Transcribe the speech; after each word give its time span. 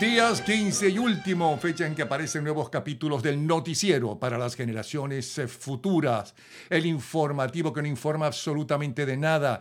Días 0.00 0.42
15 0.42 0.90
y 0.90 0.98
último, 0.98 1.58
fecha 1.58 1.84
en 1.84 1.94
que 1.96 2.02
aparecen 2.02 2.44
nuevos 2.44 2.70
capítulos 2.70 3.20
del 3.20 3.44
noticiero 3.44 4.16
para 4.16 4.38
las 4.38 4.54
generaciones 4.54 5.40
futuras, 5.48 6.36
el 6.70 6.86
informativo 6.86 7.72
que 7.72 7.82
no 7.82 7.88
informa 7.88 8.26
absolutamente 8.26 9.04
de 9.04 9.16
nada. 9.16 9.60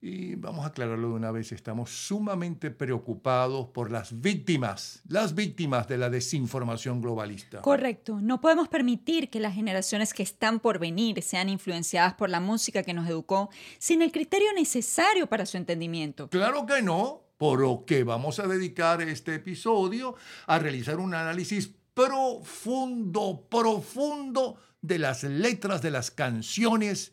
Y 0.00 0.34
vamos 0.34 0.64
a 0.64 0.68
aclararlo 0.68 1.08
de 1.08 1.14
una 1.14 1.30
vez, 1.30 1.52
estamos 1.52 1.90
sumamente 1.90 2.70
preocupados 2.70 3.68
por 3.68 3.90
las 3.90 4.20
víctimas, 4.20 5.02
las 5.08 5.34
víctimas 5.34 5.88
de 5.88 5.96
la 5.96 6.10
desinformación 6.10 7.00
globalista. 7.00 7.62
Correcto, 7.62 8.20
no 8.20 8.40
podemos 8.40 8.68
permitir 8.68 9.30
que 9.30 9.40
las 9.40 9.54
generaciones 9.54 10.12
que 10.12 10.22
están 10.22 10.60
por 10.60 10.78
venir 10.78 11.22
sean 11.22 11.48
influenciadas 11.48 12.14
por 12.14 12.28
la 12.28 12.40
música 12.40 12.82
que 12.82 12.92
nos 12.92 13.08
educó 13.08 13.48
sin 13.78 14.02
el 14.02 14.12
criterio 14.12 14.52
necesario 14.52 15.28
para 15.28 15.46
su 15.46 15.56
entendimiento. 15.56 16.28
Claro 16.28 16.66
que 16.66 16.82
no, 16.82 17.22
por 17.38 17.60
lo 17.60 17.84
que 17.86 18.04
vamos 18.04 18.38
a 18.38 18.46
dedicar 18.46 19.00
este 19.00 19.36
episodio 19.36 20.14
a 20.46 20.58
realizar 20.58 20.98
un 20.98 21.14
análisis 21.14 21.70
profundo, 21.94 23.46
profundo 23.48 24.58
de 24.82 24.98
las 24.98 25.22
letras 25.24 25.80
de 25.80 25.90
las 25.90 26.10
canciones 26.10 27.12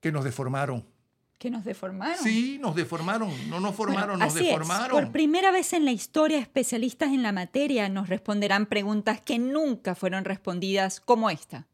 que 0.00 0.10
nos 0.10 0.24
deformaron. 0.24 0.97
¿Que 1.38 1.50
nos 1.50 1.64
deformaron? 1.64 2.18
Sí, 2.20 2.58
nos 2.60 2.74
deformaron, 2.74 3.30
no 3.48 3.60
nos 3.60 3.72
formaron, 3.76 4.18
nos 4.18 4.34
así 4.34 4.44
deformaron. 4.44 4.86
Es. 4.86 4.92
Por 5.04 5.12
primera 5.12 5.52
vez 5.52 5.72
en 5.72 5.84
la 5.84 5.92
historia, 5.92 6.38
especialistas 6.38 7.10
en 7.10 7.22
la 7.22 7.30
materia 7.30 7.88
nos 7.88 8.08
responderán 8.08 8.66
preguntas 8.66 9.20
que 9.20 9.38
nunca 9.38 9.94
fueron 9.94 10.24
respondidas 10.24 11.00
como 11.00 11.30
esta. 11.30 11.68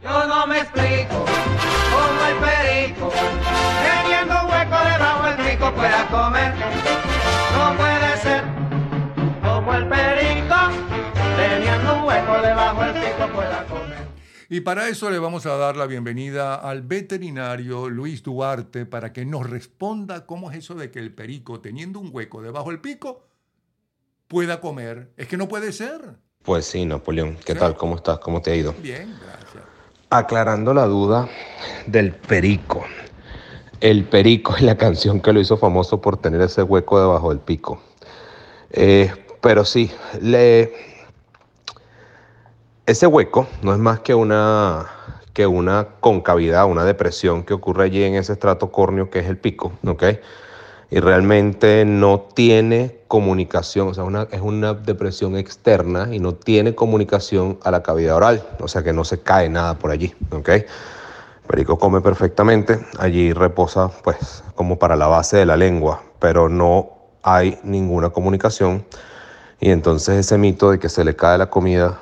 Yo 0.00 0.26
no 0.28 0.46
me 0.46 0.60
explico 0.60 1.24
cómo 1.90 2.24
el 2.28 2.36
perico, 2.36 3.12
teniendo 3.82 4.44
un 4.44 4.50
hueco 4.50 4.78
debajo 4.84 5.26
del 5.26 5.50
pico, 5.50 5.74
pueda 5.74 6.06
comer. 6.08 6.54
No 7.56 7.76
puede 7.76 8.16
ser 8.22 8.44
como 9.42 9.74
el 9.74 9.88
perico, 9.88 10.56
teniendo 11.36 11.96
un 11.96 12.04
hueco 12.04 12.42
debajo 12.42 12.82
del 12.84 12.94
pico, 12.94 13.28
pueda 13.34 13.66
comer. 13.66 13.89
Y 14.52 14.62
para 14.62 14.88
eso 14.88 15.08
le 15.10 15.20
vamos 15.20 15.46
a 15.46 15.56
dar 15.56 15.76
la 15.76 15.86
bienvenida 15.86 16.56
al 16.56 16.82
veterinario 16.82 17.88
Luis 17.88 18.24
Duarte 18.24 18.84
para 18.84 19.12
que 19.12 19.24
nos 19.24 19.48
responda 19.48 20.26
cómo 20.26 20.50
es 20.50 20.58
eso 20.58 20.74
de 20.74 20.90
que 20.90 20.98
el 20.98 21.14
perico, 21.14 21.60
teniendo 21.60 22.00
un 22.00 22.10
hueco 22.12 22.42
debajo 22.42 22.70
del 22.70 22.80
pico, 22.80 23.28
pueda 24.26 24.60
comer. 24.60 25.12
Es 25.16 25.28
que 25.28 25.36
no 25.36 25.46
puede 25.46 25.70
ser. 25.70 26.00
Pues 26.42 26.64
sí, 26.64 26.84
Napoleón. 26.84 27.36
¿Qué 27.46 27.54
tal? 27.54 27.76
¿Cómo 27.76 27.94
estás? 27.94 28.18
¿Cómo 28.18 28.42
te 28.42 28.50
ha 28.50 28.56
ido? 28.56 28.74
Bien, 28.82 29.16
gracias. 29.22 29.62
Aclarando 30.10 30.74
la 30.74 30.86
duda 30.86 31.28
del 31.86 32.12
perico. 32.12 32.84
El 33.80 34.02
perico 34.02 34.56
es 34.56 34.62
la 34.62 34.76
canción 34.76 35.20
que 35.20 35.32
lo 35.32 35.38
hizo 35.38 35.58
famoso 35.58 36.00
por 36.00 36.16
tener 36.16 36.40
ese 36.40 36.64
hueco 36.64 37.00
debajo 37.00 37.28
del 37.28 37.38
pico. 37.38 37.80
Eh, 38.72 39.12
pero 39.40 39.64
sí, 39.64 39.92
le, 40.20 40.89
ese 42.90 43.06
hueco 43.06 43.46
no 43.62 43.72
es 43.72 43.78
más 43.78 44.00
que 44.00 44.14
una, 44.14 44.86
que 45.32 45.46
una 45.46 45.86
concavidad, 46.00 46.66
una 46.66 46.84
depresión 46.84 47.44
que 47.44 47.54
ocurre 47.54 47.84
allí 47.84 48.02
en 48.02 48.16
ese 48.16 48.32
estrato 48.32 48.72
córneo 48.72 49.10
que 49.10 49.20
es 49.20 49.26
el 49.26 49.38
pico, 49.38 49.72
¿ok? 49.86 50.04
Y 50.90 50.98
realmente 50.98 51.84
no 51.84 52.26
tiene 52.34 52.98
comunicación, 53.06 53.88
o 53.88 53.94
sea, 53.94 54.04
es 54.32 54.40
una 54.40 54.74
depresión 54.74 55.36
externa 55.36 56.08
y 56.12 56.18
no 56.18 56.34
tiene 56.34 56.74
comunicación 56.74 57.60
a 57.62 57.70
la 57.70 57.84
cavidad 57.84 58.16
oral, 58.16 58.42
o 58.58 58.66
sea 58.66 58.82
que 58.82 58.92
no 58.92 59.04
se 59.04 59.20
cae 59.20 59.48
nada 59.48 59.78
por 59.78 59.92
allí, 59.92 60.12
¿ok? 60.32 60.50
Perico 61.46 61.78
come 61.78 62.00
perfectamente, 62.00 62.80
allí 62.98 63.32
reposa 63.32 63.88
pues 64.02 64.42
como 64.56 64.80
para 64.80 64.96
la 64.96 65.06
base 65.06 65.36
de 65.36 65.46
la 65.46 65.56
lengua, 65.56 66.02
pero 66.18 66.48
no 66.48 66.90
hay 67.22 67.56
ninguna 67.62 68.10
comunicación 68.10 68.84
y 69.60 69.70
entonces 69.70 70.16
ese 70.16 70.38
mito 70.38 70.72
de 70.72 70.80
que 70.80 70.88
se 70.88 71.04
le 71.04 71.14
cae 71.14 71.38
la 71.38 71.50
comida 71.50 72.00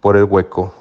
por 0.00 0.16
el 0.16 0.24
hueco 0.24 0.74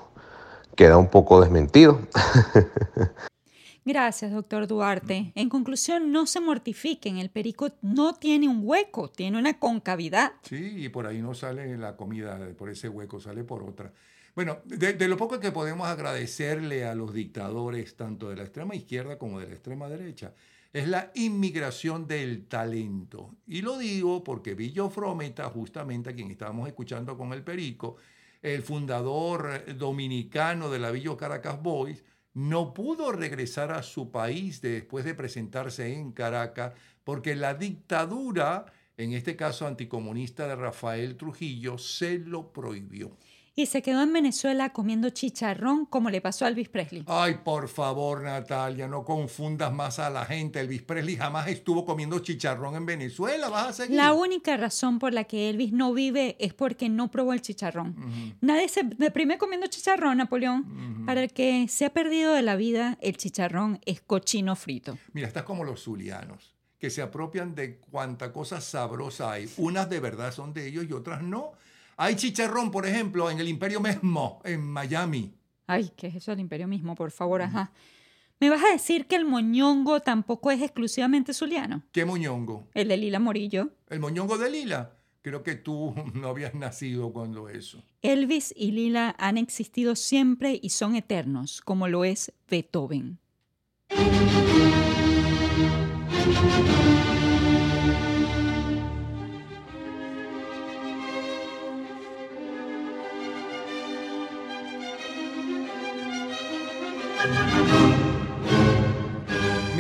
queda 0.76 0.98
un 0.98 1.10
poco 1.10 1.42
desmentido. 1.42 2.02
Gracias, 3.86 4.32
doctor 4.32 4.68
Duarte. 4.68 5.32
En 5.36 5.50
conclusión, 5.50 6.12
no 6.12 6.28
se 6.28 6.40
mortifiquen. 6.40 7.18
El 7.18 7.30
perico 7.30 7.72
no 7.82 8.14
tiene 8.14 8.48
un 8.48 8.62
hueco, 8.64 9.10
tiene 9.10 9.40
una 9.40 9.60
concavidad. 9.60 10.34
Sí, 10.44 10.76
y 10.78 10.90
por 10.90 11.08
ahí 11.08 11.22
no 11.22 11.34
sale 11.34 11.78
la 11.78 11.96
comida, 11.96 12.40
por 12.58 12.70
ese 12.70 12.88
hueco, 12.88 13.20
sale 13.20 13.44
por 13.44 13.64
otra. 13.64 13.92
Bueno, 14.36 14.60
de, 14.66 14.94
de, 14.94 15.08
lo 15.08 15.18
poco 15.18 15.40
que 15.40 15.52
podemos 15.52 15.88
agradecerle 15.88 16.86
a 16.86 16.94
los 16.96 17.14
dictadores, 17.14 17.96
tanto 17.96 18.30
de 18.30 18.36
la 18.36 18.44
extrema 18.44 18.76
izquierda 18.76 19.18
como 19.18 19.40
de 19.40 19.48
la 19.48 19.54
extrema 19.54 19.90
derecha, 19.90 20.34
es 20.72 20.88
la 20.88 21.12
inmigración 21.16 22.08
del 22.08 22.46
talento. 22.46 23.36
Y 23.48 23.64
lo 23.64 23.78
digo 23.78 24.24
porque 24.24 24.54
Villo 24.54 24.90
Frometa, 24.90 25.50
justamente 25.50 26.12
a 26.12 26.16
quien 26.16 26.30
estábamos 26.30 26.68
escuchando 26.68 27.18
con 27.18 27.34
el 27.34 27.44
perico, 27.44 27.98
el 28.42 28.64
fundador 28.64 29.76
dominicano 29.76 30.70
de 30.70 30.80
la 30.80 30.92
Villo 30.92 31.18
Caracas 31.18 31.62
Boys, 31.62 32.04
no 32.34 32.74
pudo 32.74 33.12
regresar 33.12 33.72
a 33.72 33.84
su 33.84 34.12
país 34.12 34.62
después 34.62 35.04
de 35.04 35.16
presentarse 35.16 35.94
en 35.94 36.12
Caracas 36.12 36.74
porque 37.04 37.36
la 37.36 37.56
dictadura, 37.56 38.66
en 38.96 39.14
este 39.14 39.36
caso 39.36 39.66
anticomunista 39.66 40.48
de 40.48 40.56
Rafael 40.56 41.18
Trujillo, 41.18 41.78
se 41.78 42.20
lo 42.20 42.54
prohibió. 42.54 43.18
Y 43.60 43.66
se 43.66 43.82
quedó 43.82 44.04
en 44.04 44.14
Venezuela 44.14 44.72
comiendo 44.72 45.10
chicharrón 45.10 45.86
como 45.86 46.10
le 46.10 46.22
pasó 46.22 46.46
a 46.46 46.48
Elvis 46.48 46.70
Presley. 46.70 47.04
Ay, 47.08 47.40
por 47.44 47.68
favor, 47.68 48.24
Natalia, 48.24 48.88
no 48.88 49.04
confundas 49.04 49.74
más 49.74 50.00
a 50.00 50.10
la 50.10 50.24
gente. 50.24 50.62
Elvis 50.62 50.82
Presley 50.82 51.18
jamás 51.18 51.50
estuvo 51.50 51.84
comiendo 51.84 52.20
chicharrón 52.20 52.78
en 52.78 52.86
Venezuela. 52.86 53.50
¿Vas 53.50 53.68
a 53.68 53.74
seguir? 53.74 53.98
La 53.98 54.14
única 54.14 54.56
razón 54.56 54.98
por 54.98 55.14
la 55.14 55.26
que 55.26 55.50
Elvis 55.50 55.74
no 55.74 55.94
vive 55.94 56.38
es 56.40 56.54
porque 56.54 56.88
no 56.88 57.12
probó 57.12 57.34
el 57.34 57.42
chicharrón. 57.42 57.98
Uh 57.98 58.02
-huh. 58.02 58.36
Nadie 58.40 58.70
se 58.70 58.84
deprime 58.84 59.38
comiendo 59.38 59.68
chicharrón, 59.68 60.20
Napoleón. 60.20 60.62
Uh 60.62 61.02
-huh. 61.02 61.06
Para 61.06 61.22
el 61.24 61.34
que 61.34 61.68
se 61.68 61.84
ha 61.84 61.90
perdido 61.90 62.32
de 62.32 62.44
la 62.44 62.56
vida, 62.56 62.98
el 63.02 63.18
chicharrón 63.18 63.82
es 63.86 64.00
cochino 64.00 64.56
frito. 64.56 64.98
Mira, 65.12 65.28
estás 65.28 65.44
como 65.44 65.66
los 65.66 65.84
zulianos, 65.84 66.56
que 66.80 66.90
se 66.90 67.02
apropian 67.02 67.56
de 67.56 67.78
cuanta 67.92 68.32
cosa 68.32 68.62
sabrosa 68.62 69.34
hay. 69.34 69.50
Unas 69.58 69.90
de 69.90 70.00
verdad 70.00 70.32
son 70.32 70.54
de 70.54 70.66
ellos 70.66 70.86
y 70.90 70.94
otras 70.94 71.22
no. 71.22 71.52
Hay 72.02 72.16
chicharrón, 72.16 72.72
por 72.72 72.86
ejemplo, 72.86 73.30
en 73.30 73.40
el 73.40 73.50
Imperio 73.50 73.82
mismo, 73.82 74.40
en 74.46 74.66
Miami. 74.66 75.34
Ay, 75.68 75.92
¿qué 75.98 76.08
es 76.08 76.16
eso 76.16 76.32
del 76.32 76.40
Imperio 76.40 76.66
mismo? 76.66 76.96
Por 76.96 77.12
favor, 77.12 77.42
ajá. 77.42 77.74
¿Me 78.40 78.50
vas 78.50 78.64
a 78.64 78.72
decir 78.72 79.06
que 79.06 79.18
el 79.18 79.26
moñongo 79.26 80.00
tampoco 80.00 80.50
es 80.50 80.62
exclusivamente 80.62 81.34
zuliano? 81.34 81.84
¿Qué 81.92 82.06
moñongo? 82.06 82.70
El 82.74 82.88
de 82.88 82.96
Lila 82.96 83.20
Morillo. 83.20 83.72
¿El 83.90 84.00
moñongo 84.00 84.38
de 84.38 84.50
Lila? 84.50 84.94
Creo 85.22 85.44
que 85.44 85.56
tú 85.56 85.94
no 86.14 86.30
habías 86.30 86.56
nacido 86.56 87.12
cuando 87.12 87.50
eso. 87.50 87.84
Elvis 88.02 88.54
y 88.56 88.72
Lila 88.72 89.14
han 89.20 89.38
existido 89.38 89.98
siempre 89.98 90.58
y 90.64 90.70
son 90.70 90.96
eternos, 90.96 91.60
como 91.60 91.90
lo 91.90 92.06
es 92.06 92.32
Beethoven. 92.50 93.20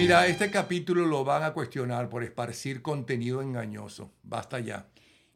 Mira, 0.09 0.25
este 0.25 0.49
capítulo 0.49 1.05
lo 1.05 1.23
van 1.23 1.43
a 1.43 1.53
cuestionar 1.53 2.09
por 2.09 2.23
esparcir 2.23 2.81
contenido 2.81 3.43
engañoso. 3.43 4.09
Basta 4.23 4.59
ya. 4.59 4.87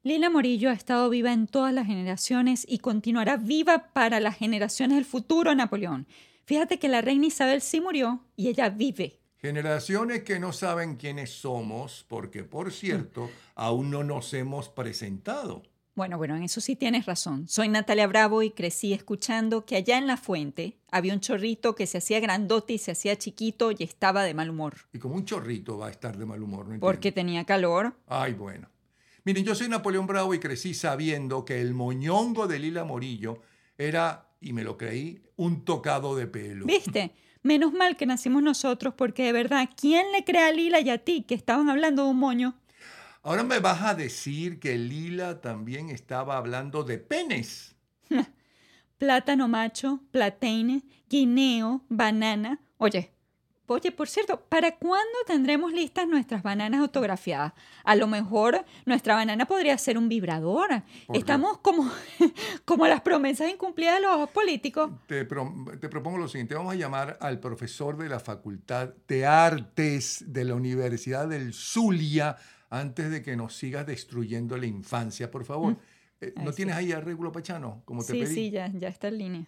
Lila 0.02 0.32
Morillo 0.32 0.72
ha 0.72 0.74
estado 0.74 1.12
viva 1.12 1.32
en 1.32 1.46
todas 1.46 1.72
las 1.72 1.86
generaciones 1.86 2.66
y 2.68 2.80
continuará 2.80 3.38
viva 3.38 3.94
para 3.94 4.20
las 4.20 4.36
generaciones 4.36 4.96
del 4.98 5.06
futuro, 5.06 5.54
Napoleón. 5.54 6.08
Fíjate 6.46 6.80
que 6.80 6.88
la 6.88 7.02
reina 7.02 7.28
Isabel 7.28 7.62
sí 7.62 7.82
murió 7.82 8.26
y 8.36 8.48
ella 8.48 8.70
vive. 8.70 9.20
Generaciones 9.38 10.24
que 10.24 10.40
no 10.40 10.52
saben 10.52 10.96
quiénes 10.96 11.30
somos, 11.30 12.04
porque 12.10 12.44
por 12.44 12.74
cierto, 12.74 13.30
aún 13.54 13.92
no 13.92 14.04
nos 14.04 14.34
hemos 14.34 14.70
presentado. 14.70 15.62
Bueno, 15.96 16.18
bueno, 16.18 16.36
en 16.36 16.42
eso 16.42 16.60
sí 16.60 16.76
tienes 16.76 17.06
razón. 17.06 17.48
Soy 17.48 17.68
Natalia 17.68 18.08
Bravo 18.08 18.42
y 18.42 18.50
crecí 18.50 18.94
escuchando 18.94 19.64
que 19.64 19.76
allá 19.76 20.00
en 20.00 20.08
la 20.08 20.18
fuente 20.18 20.80
había 20.90 21.14
un 21.14 21.20
chorrito 21.20 21.76
que 21.76 21.86
se 21.86 22.00
hacía 22.00 22.20
grandote 22.20 22.74
y 22.74 22.78
se 22.80 22.92
hacía 22.92 23.16
chiquito 23.16 23.70
y 23.72 23.76
estaba 23.84 24.24
de 24.24 24.34
mal 24.34 24.50
humor. 24.50 24.74
Y 24.92 24.98
como 24.98 25.14
un 25.14 25.26
chorrito 25.26 25.78
va 25.78 25.88
a 25.88 25.92
estar 25.92 26.18
de 26.18 26.26
mal 26.26 26.42
humor, 26.42 26.68
¿no 26.68 26.80
Porque 26.80 27.12
tenía 27.12 27.46
calor. 27.46 27.96
Ay, 28.08 28.34
bueno. 28.34 28.70
Miren, 29.24 29.46
yo 29.46 29.54
soy 29.54 29.70
Napoleón 29.70 30.08
Bravo 30.08 30.34
y 30.34 30.40
crecí 30.40 30.74
sabiendo 30.74 31.46
que 31.46 31.62
el 31.62 31.76
moñongo 31.76 32.48
de 32.48 32.58
Lila 32.58 32.84
Morillo 32.86 33.42
era, 33.78 34.30
y 34.42 34.52
me 34.52 34.64
lo 34.64 34.78
creí, 34.78 35.22
un 35.36 35.64
tocado 35.64 36.16
de 36.16 36.26
pelo. 36.26 36.66
¿Viste? 36.66 37.12
Menos 37.44 37.72
mal 37.72 37.98
que 37.98 38.08
nacimos 38.08 38.42
nosotros 38.42 38.96
porque 38.98 39.26
de 39.26 39.32
verdad, 39.32 39.70
¿quién 39.80 40.12
le 40.12 40.24
cree 40.24 40.44
a 40.44 40.52
Lila 40.52 40.80
y 40.80 40.90
a 40.90 40.98
ti 40.98 41.22
que 41.22 41.36
estaban 41.36 41.70
hablando 41.70 42.06
de 42.06 42.10
un 42.10 42.18
moño? 42.18 42.56
Ahora 43.26 43.44
me 43.44 43.60
vas 43.60 43.82
a 43.82 43.96
decir 43.96 44.60
que 44.60 44.78
Lila 44.78 45.40
también 45.40 45.90
estaba 45.90 46.36
hablando 46.36 46.84
de 46.84 46.98
penes. 46.98 47.74
plátano 48.98 49.48
macho, 49.48 50.02
plateine, 50.12 50.84
guineo, 51.10 51.84
banana. 51.88 52.60
Oye, 52.78 53.12
oye, 53.68 53.92
por 53.94 54.10
cierto, 54.10 54.42
¿para 54.50 54.76
cuándo 54.76 55.18
tendremos 55.26 55.72
listas 55.72 56.06
nuestras 56.08 56.44
bananas 56.44 56.82
autografiadas? 56.82 57.54
A 57.86 57.96
lo 57.96 58.08
mejor 58.08 58.66
nuestra 58.86 59.16
banana 59.16 59.46
podría 59.46 59.78
ser 59.78 59.98
un 59.98 60.10
vibrador. 60.10 60.84
Estamos 61.14 61.60
como, 61.60 61.90
como 62.66 62.88
las 62.88 63.02
promesas 63.02 63.50
incumplidas 63.50 63.96
de 63.96 64.02
los 64.02 64.30
políticos. 64.32 64.92
Te, 65.08 65.24
pro- 65.24 65.54
te 65.80 65.88
propongo 65.88 66.18
lo 66.18 66.28
siguiente, 66.28 66.56
vamos 66.56 66.74
a 66.74 66.78
llamar 66.78 67.18
al 67.22 67.40
profesor 67.40 67.98
de 67.98 68.10
la 68.10 68.20
Facultad 68.20 68.90
de 69.08 69.26
Artes 69.26 70.26
de 70.28 70.44
la 70.44 70.56
Universidad 70.56 71.28
del 71.30 71.54
Zulia 71.54 72.36
antes 72.80 73.10
de 73.12 73.22
que 73.22 73.36
nos 73.36 73.56
sigas 73.56 73.86
destruyendo 73.88 74.58
la 74.58 74.66
infancia, 74.68 75.32
por 75.32 75.46
favor. 75.46 75.78
Eh, 76.22 76.34
¿No 76.38 76.42
Ay, 76.50 76.54
sí. 76.54 76.58
tienes 76.58 76.76
ahí 76.76 76.92
a 76.92 77.00
Régulo 77.02 77.32
Pachano, 77.32 77.82
como 77.86 78.06
te 78.06 78.14
Sí, 78.14 78.20
pedí? 78.20 78.36
sí, 78.36 78.52
ya, 78.52 78.72
ya 78.74 78.88
está 78.90 79.08
en 79.10 79.18
línea. 79.18 79.48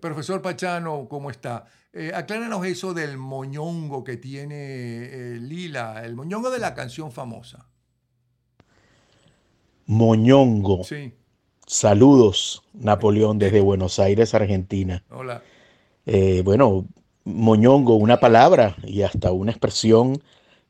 Profesor 0.00 0.42
Pachano, 0.42 1.08
¿cómo 1.08 1.30
está? 1.30 1.66
Eh, 1.92 2.12
acláranos 2.14 2.66
eso 2.66 2.92
del 2.94 3.16
moñongo 3.16 4.02
que 4.04 4.16
tiene 4.16 4.56
eh, 4.56 5.38
Lila, 5.40 6.04
el 6.04 6.14
moñongo 6.16 6.50
de 6.50 6.58
la 6.58 6.74
canción 6.74 7.12
famosa. 7.12 7.68
Moñongo. 9.86 10.84
Sí, 10.84 11.12
Saludos, 11.66 12.62
Napoleón, 12.74 13.38
desde 13.38 13.60
Buenos 13.60 13.98
Aires, 13.98 14.34
Argentina. 14.34 15.02
hola. 15.08 15.42
Eh, 16.06 16.42
bueno, 16.44 16.86
moñongo, 17.24 17.96
una 17.96 18.20
palabra 18.20 18.76
y 18.84 19.02
hasta 19.02 19.32
una 19.32 19.50
expresión 19.52 20.22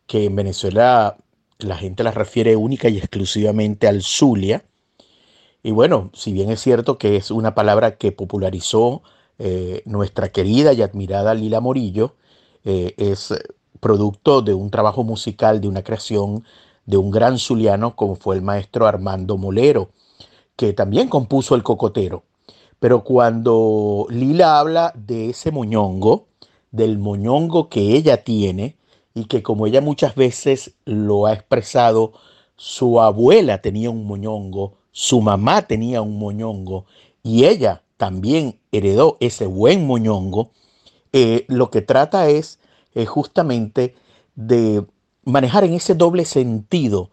que 0.06 0.24
en 0.26 0.36
Venezuela 0.36 1.16
la 1.64 1.76
gente 1.76 2.04
la 2.04 2.10
refiere 2.10 2.56
única 2.56 2.88
y 2.88 2.98
exclusivamente 2.98 3.88
al 3.88 4.02
Zulia. 4.02 4.64
Y 5.62 5.70
bueno, 5.70 6.10
si 6.12 6.32
bien 6.32 6.50
es 6.50 6.60
cierto 6.60 6.98
que 6.98 7.16
es 7.16 7.30
una 7.30 7.54
palabra 7.54 7.96
que 7.96 8.12
popularizó 8.12 9.02
eh, 9.38 9.82
nuestra 9.86 10.30
querida 10.30 10.72
y 10.72 10.82
admirada 10.82 11.34
Lila 11.34 11.60
Morillo, 11.60 12.14
eh, 12.64 12.94
es 12.96 13.34
producto 13.80 14.42
de 14.42 14.54
un 14.54 14.70
trabajo 14.70 15.04
musical, 15.04 15.60
de 15.60 15.68
una 15.68 15.82
creación 15.82 16.44
de 16.86 16.96
un 16.96 17.10
gran 17.10 17.38
zuliano 17.38 17.96
como 17.96 18.14
fue 18.14 18.36
el 18.36 18.42
maestro 18.42 18.86
Armando 18.86 19.36
Molero, 19.36 19.90
que 20.56 20.72
también 20.72 21.08
compuso 21.08 21.54
El 21.54 21.62
Cocotero. 21.62 22.24
Pero 22.78 23.02
cuando 23.04 24.06
Lila 24.10 24.58
habla 24.58 24.92
de 24.94 25.30
ese 25.30 25.50
moñongo, 25.50 26.26
del 26.70 26.98
moñongo 26.98 27.68
que 27.68 27.96
ella 27.96 28.24
tiene 28.24 28.76
y 29.14 29.26
que 29.26 29.42
como 29.42 29.66
ella 29.66 29.80
muchas 29.80 30.14
veces 30.16 30.74
lo 30.84 31.26
ha 31.26 31.32
expresado, 31.32 32.12
su 32.56 33.00
abuela 33.00 33.62
tenía 33.62 33.90
un 33.90 34.06
moñongo, 34.06 34.74
su 34.92 35.20
mamá 35.20 35.62
tenía 35.62 36.02
un 36.02 36.18
moñongo 36.18 36.86
y 37.22 37.44
ella 37.44 37.82
también 37.96 38.58
heredó 38.72 39.16
ese 39.20 39.46
buen 39.46 39.86
moñongo, 39.86 40.50
eh, 41.12 41.44
lo 41.48 41.70
que 41.70 41.80
trata 41.80 42.28
es 42.28 42.58
eh, 42.94 43.06
justamente 43.06 43.94
de 44.34 44.84
manejar 45.24 45.64
en 45.64 45.74
ese 45.74 45.94
doble 45.94 46.24
sentido, 46.24 47.10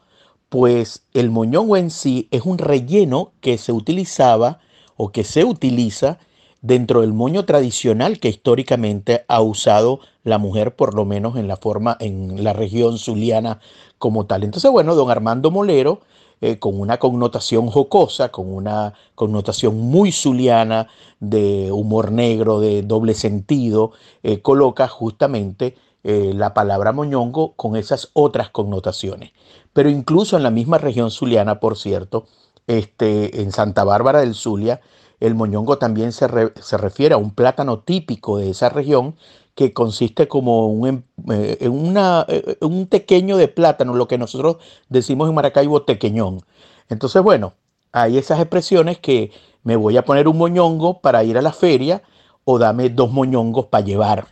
pues 0.49 1.03
el 1.13 1.29
moñongo 1.29 1.77
en 1.77 1.91
sí 1.91 2.27
es 2.31 2.41
un 2.43 2.57
relleno 2.57 3.31
que 3.41 3.57
se 3.57 3.71
utilizaba 3.71 4.59
o 4.97 5.11
que 5.11 5.23
se 5.23 5.45
utiliza 5.45 6.19
dentro 6.61 7.01
del 7.01 7.13
moño 7.13 7.45
tradicional 7.45 8.19
que 8.19 8.29
históricamente 8.29 9.25
ha 9.27 9.41
usado 9.41 9.99
la 10.23 10.37
mujer, 10.37 10.75
por 10.75 10.93
lo 10.93 11.05
menos 11.05 11.35
en 11.37 11.47
la 11.47 11.57
forma, 11.57 11.97
en 11.99 12.43
la 12.43 12.53
región 12.53 12.97
zuliana 12.97 13.59
como 13.97 14.25
tal. 14.25 14.43
Entonces, 14.43 14.71
bueno, 14.71 14.95
don 14.95 15.09
Armando 15.09 15.51
Molero, 15.51 16.01
eh, 16.39 16.59
con 16.59 16.79
una 16.79 16.97
connotación 16.97 17.67
jocosa, 17.67 18.29
con 18.29 18.51
una 18.51 18.93
connotación 19.15 19.77
muy 19.77 20.11
zuliana 20.11 20.87
de 21.19 21.71
humor 21.71 22.11
negro, 22.11 22.59
de 22.59 22.81
doble 22.81 23.13
sentido, 23.13 23.91
eh, 24.23 24.41
coloca 24.41 24.87
justamente 24.87 25.75
eh, 26.03 26.31
la 26.33 26.55
palabra 26.55 26.93
moñongo 26.93 27.53
con 27.53 27.75
esas 27.75 28.09
otras 28.13 28.49
connotaciones. 28.49 29.31
Pero 29.73 29.89
incluso 29.89 30.35
en 30.35 30.43
la 30.43 30.49
misma 30.49 30.79
región 30.79 31.11
zuliana, 31.11 31.59
por 31.59 31.77
cierto, 31.77 32.25
este, 32.67 33.41
en 33.41 33.51
Santa 33.51 33.83
Bárbara 33.83 34.21
del 34.21 34.33
Zulia, 34.33 34.81
el 35.21 35.35
moñongo 35.35 35.77
también 35.77 36.11
se, 36.11 36.27
se 36.61 36.77
refiere 36.77 37.15
a 37.15 37.17
un 37.17 37.31
plátano 37.31 37.79
típico 37.79 38.37
de 38.37 38.49
esa 38.51 38.69
región 38.69 39.15
que 39.55 39.73
consiste 39.73 40.27
como 40.27 40.67
un, 40.67 40.87
em- 40.87 41.03
eh, 41.31 41.69
una, 41.69 42.25
eh, 42.27 42.57
un 42.61 42.87
tequeño 42.87 43.37
de 43.37 43.47
plátano, 43.47 43.93
lo 43.95 44.07
que 44.07 44.17
nosotros 44.17 44.57
decimos 44.89 45.29
en 45.29 45.35
Maracaibo 45.35 45.83
tequeñón. 45.83 46.41
Entonces, 46.89 47.21
bueno, 47.21 47.53
hay 47.91 48.17
esas 48.17 48.39
expresiones 48.39 48.99
que 48.99 49.31
me 49.63 49.75
voy 49.75 49.97
a 49.97 50.05
poner 50.05 50.27
un 50.27 50.37
moñongo 50.37 50.99
para 51.01 51.23
ir 51.23 51.37
a 51.37 51.41
la 51.41 51.53
feria 51.53 52.01
o 52.45 52.59
dame 52.59 52.89
dos 52.89 53.11
moñongos 53.11 53.67
para 53.67 53.85
llevar. 53.85 54.27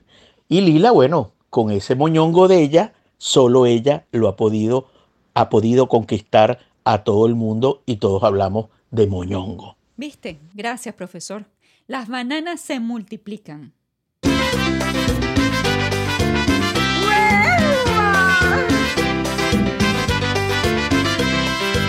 Y 0.47 0.61
Lila, 0.61 0.91
bueno, 0.91 1.31
con 1.49 1.71
ese 1.71 1.95
moñongo 1.95 2.47
de 2.47 2.61
ella, 2.61 2.93
solo 3.17 3.65
ella 3.65 4.05
lo 4.11 4.27
ha 4.27 4.35
podido, 4.35 4.87
ha 5.33 5.49
podido 5.49 5.87
conquistar 5.87 6.59
a 6.83 7.03
todo 7.03 7.25
el 7.27 7.35
mundo 7.35 7.81
y 7.85 7.97
todos 7.97 8.23
hablamos 8.23 8.67
de 8.91 9.07
moñongo. 9.07 9.78
¿Viste? 9.99 10.39
Gracias, 10.53 10.95
profesor. 10.95 11.45
Las 11.85 12.07
bananas 12.07 12.61
se 12.61 12.79
multiplican. 12.79 13.73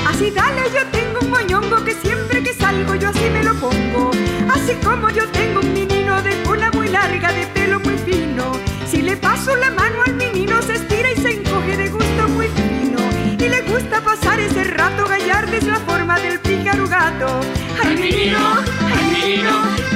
Así 0.09 0.29
dale, 0.33 0.63
yo 0.75 0.85
tengo 0.91 1.21
un 1.23 1.31
moñongo 1.31 1.85
que 1.85 1.95
siempre 1.95 2.43
que 2.43 2.53
salgo 2.53 2.97
yo 2.97 3.11
así 3.11 3.31
me 3.31 3.45
lo 3.45 3.55
pongo. 3.61 4.11
Así 4.53 4.75
como 4.85 5.09
yo 5.11 5.31
tengo 5.31 5.61
un 5.61 5.73
menino 5.73 6.21
de 6.21 6.43
cola 6.43 6.73
muy 6.73 6.89
larga, 6.89 7.33
de 7.33 7.47
pelo 7.47 7.79
muy 7.79 7.97
fino. 7.99 8.55
Si 8.91 9.03
le 9.03 9.17
paso 9.19 9.55
la 9.55 9.71
mano 9.71 10.03
al 10.05 10.17
menino 10.17 10.61
se 10.63 10.75
estira 10.75 11.13
y 11.13 11.17
se 11.17 11.31
encoge 11.35 11.77
de 11.77 11.89
gusto 11.89 12.29
muy 12.31 12.49
fino. 12.49 12.99
Y 13.39 13.49
le 13.49 13.63
gusta 13.71 14.01
pasar 14.03 14.41
ese 14.41 14.65
rato 14.65 15.07
gallardo 15.07 15.53
es 15.53 15.65
la 15.65 15.79
forma 16.11 16.21
del 16.21 16.39
pícaro 16.41 16.89
gato. 16.89 17.41
Ay 17.83 17.97
menino, 17.97 18.39
ay 18.95 19.05
menino, 19.13 19.53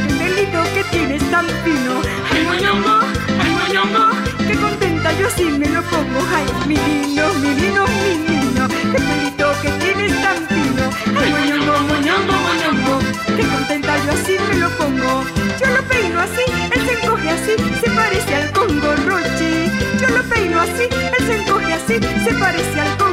qué 0.06 0.14
pelito 0.14 0.62
que 0.75 0.84
tienes 0.90 1.31
tan 1.31 1.46
fino. 1.64 1.93
Ay 2.32 2.44
moñongo, 2.44 2.94
ay 3.43 3.50
moñongo, 3.58 4.05
qué 4.46 4.55
contenta 4.55 5.12
yo 5.19 5.26
así 5.26 5.44
me 5.44 5.69
lo 5.69 5.82
pongo. 5.82 6.20
Ay 6.37 6.46
menino, 6.66 7.25
menino, 7.40 7.84
menino, 8.02 8.69
qué 8.93 8.99
pelito 9.08 9.46
que 9.62 9.70
tienes 9.82 10.12
tan 10.22 10.38
fino. 10.49 10.84
Ay 11.20 11.31
moñongo, 11.32 11.75
moñongo, 11.90 12.34
moñongo, 12.46 12.94
qué 13.37 13.44
contenta 13.55 13.93
yo 14.05 14.12
así 14.12 14.37
me 14.49 14.55
lo 14.56 14.69
pongo. 14.78 15.25
Yo 15.60 15.67
lo 15.76 15.82
peino 15.88 16.20
así, 16.20 16.44
él 16.75 16.81
se 16.87 16.93
encoge 16.93 17.31
así, 17.31 17.55
se 17.82 17.90
parece 17.90 18.34
al 18.34 18.50
Congo 18.53 18.91
Rochi. 19.08 19.55
Yo 20.00 20.08
lo 20.17 20.22
peino 20.24 20.60
así, 20.60 20.84
él 21.17 21.27
se 21.27 21.34
encoge 21.41 21.72
así, 21.72 21.94
se 22.24 22.34
parece 22.34 22.81
al 22.81 22.96
Congo 22.98 23.04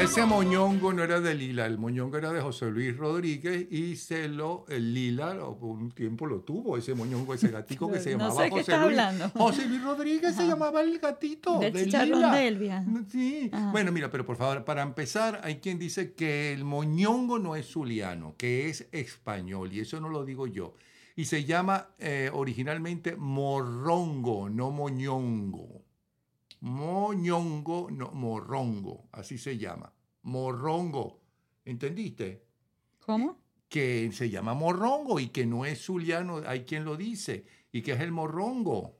Ese 0.00 0.24
moñongo 0.24 0.92
no 0.94 1.04
era 1.04 1.20
de 1.20 1.34
Lila, 1.34 1.66
el 1.66 1.76
moñongo 1.76 2.16
era 2.16 2.32
de 2.32 2.40
José 2.40 2.70
Luis 2.70 2.96
Rodríguez 2.96 3.70
y 3.70 3.96
se 3.96 4.28
lo, 4.28 4.64
el 4.68 4.94
Lila 4.94 5.36
por 5.58 5.70
un 5.70 5.90
tiempo 5.90 6.26
lo 6.26 6.40
tuvo, 6.40 6.76
ese 6.78 6.94
moñongo, 6.94 7.34
ese 7.34 7.48
gatico 7.48 7.92
que 7.92 8.00
se 8.00 8.12
llamaba 8.12 8.34
sé 8.34 8.44
qué 8.44 8.50
José 8.50 8.72
Luis. 8.72 8.82
hablando. 8.82 9.28
José 9.30 9.66
Luis 9.66 9.82
Rodríguez 9.82 10.34
se 10.34 10.46
llamaba 10.46 10.80
el 10.80 10.98
gatito 10.98 11.58
Del 11.58 11.72
de 11.72 12.06
Lila. 12.06 12.34
de 12.34 12.48
Elvia. 12.48 12.84
Sí. 13.10 13.50
Ajá. 13.52 13.70
Bueno, 13.72 13.92
mira, 13.92 14.10
pero 14.10 14.24
por 14.24 14.36
favor, 14.36 14.64
para 14.64 14.82
empezar, 14.82 15.40
hay 15.44 15.56
quien 15.56 15.78
dice 15.78 16.14
que 16.14 16.52
el 16.54 16.64
moñongo 16.64 17.38
no 17.38 17.54
es 17.54 17.66
zuliano, 17.70 18.34
que 18.38 18.68
es 18.70 18.88
español, 18.92 19.72
y 19.72 19.80
eso 19.80 20.00
no 20.00 20.08
lo 20.08 20.24
digo 20.24 20.46
yo. 20.46 20.74
Y 21.14 21.26
se 21.26 21.44
llama 21.44 21.88
eh, 21.98 22.30
originalmente 22.32 23.16
morrongo, 23.16 24.48
no 24.48 24.70
moñongo. 24.70 25.79
Moñongo, 26.60 27.90
no, 27.90 28.10
morrongo, 28.12 29.08
así 29.12 29.38
se 29.38 29.56
llama. 29.58 29.92
Morrongo. 30.22 31.20
¿Entendiste? 31.64 32.44
¿Cómo? 33.04 33.38
Que 33.68 34.10
se 34.12 34.28
llama 34.30 34.54
morrongo 34.54 35.20
y 35.20 35.28
que 35.28 35.46
no 35.46 35.64
es 35.64 35.84
zuliano, 35.84 36.42
hay 36.46 36.64
quien 36.64 36.84
lo 36.84 36.96
dice, 36.96 37.46
y 37.72 37.82
que 37.82 37.92
es 37.92 38.00
el 38.00 38.12
morrongo. 38.12 38.98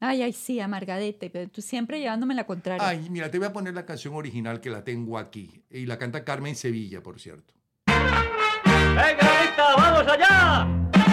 Ay, 0.00 0.22
ay, 0.22 0.32
sí, 0.32 0.60
amargadete, 0.60 1.30
pero 1.30 1.48
tú 1.48 1.62
siempre 1.62 2.00
llevándome 2.00 2.34
la 2.34 2.44
contraria. 2.44 2.86
Ay, 2.86 3.08
mira, 3.08 3.30
te 3.30 3.38
voy 3.38 3.46
a 3.46 3.52
poner 3.52 3.74
la 3.74 3.86
canción 3.86 4.14
original 4.14 4.60
que 4.60 4.70
la 4.70 4.84
tengo 4.84 5.16
aquí. 5.16 5.62
Y 5.70 5.86
la 5.86 5.98
canta 5.98 6.24
Carmen 6.24 6.56
Sevilla, 6.56 7.02
por 7.02 7.20
cierto. 7.20 7.54
¡Venga, 7.86 9.76
vamos 9.76 10.06
allá! 10.06 11.03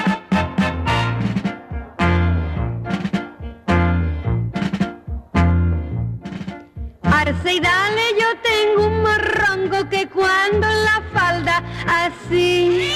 Arce 7.21 7.53
y 7.53 7.59
dale, 7.59 8.01
yo 8.19 8.25
tengo 8.41 8.87
un 8.87 9.03
morrongo 9.03 9.87
que 9.89 10.07
cuando 10.07 10.67
en 10.67 10.85
la 10.85 11.03
falda 11.13 11.61
así 11.85 12.91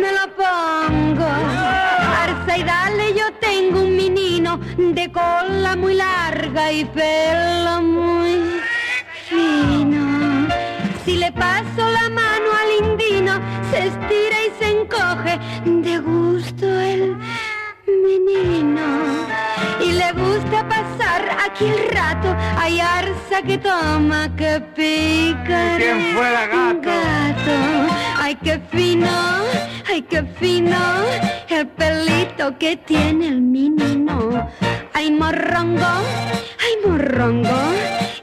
me 0.00 0.12
lo 0.12 0.26
pongo. 0.36 1.26
Arce 2.22 2.58
y 2.58 2.62
dale, 2.62 3.12
yo 3.12 3.32
tengo 3.40 3.80
un 3.80 3.96
menino 3.96 4.60
de 4.76 5.10
cola 5.10 5.74
muy 5.74 5.94
larga 5.94 6.70
y 6.70 6.84
pelo 6.84 7.82
muy 7.82 8.60
fino. 9.28 10.48
Si 11.04 11.16
le 11.16 11.32
paso 11.32 11.90
la 11.90 12.08
mano 12.10 12.54
se 13.70 13.86
estira 13.86 14.13
pasar 21.54 21.62
aquí 21.62 21.64
el 21.64 21.88
rato, 21.88 22.36
hay 22.58 22.80
arza 22.80 23.42
que 23.42 23.58
toma, 23.58 24.34
que 24.36 24.60
pica. 24.74 25.76
¿Quién 25.76 26.14
fuera 26.14 26.46
gato? 26.46 26.80
Gato, 26.82 27.94
ay 28.18 28.36
qué 28.42 28.60
fino, 28.70 29.08
ay 29.90 30.02
qué 30.02 30.22
fino, 30.38 30.76
el 31.48 31.66
pelito 31.68 32.56
que 32.58 32.76
tiene 32.76 33.28
el 33.28 33.40
menino. 33.40 34.48
Ay 34.92 35.10
morrongo, 35.10 35.86
ay 36.60 36.88
morrongo, 36.88 37.58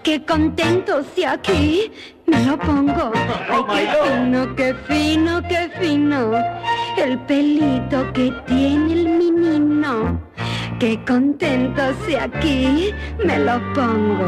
qué 0.03 0.23
contento 0.25 1.03
si 1.15 1.23
aquí 1.23 1.91
me 2.25 2.45
lo 2.45 2.57
pongo. 2.57 3.11
Ay 3.67 3.87
qué 3.87 3.93
fino, 4.05 4.55
qué 4.55 4.73
fino, 4.87 5.41
qué 5.47 5.69
fino, 5.79 6.31
el 6.97 7.19
pelito 7.19 8.11
que 8.13 8.31
tiene 8.47 8.93
el 8.93 9.09
menino. 9.09 10.19
Qué 10.81 10.99
contento 11.05 11.93
si 12.07 12.15
aquí 12.15 12.91
me 13.23 13.37
lo 13.37 13.59
pongo. 13.75 14.25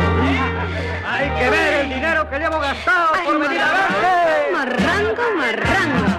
Hay 1.03 1.27
que 1.31 1.49
ver 1.49 1.73
el 1.81 1.89
dinero 1.89 2.29
que 2.29 2.37
llevo 2.37 2.59
gastado 2.59 3.07
Ay, 3.15 3.25
por 3.25 3.39
venir 3.39 3.59
a 3.59 3.71
verte. 3.71 4.51
marrango, 4.51 5.23
marrango. 5.35 6.17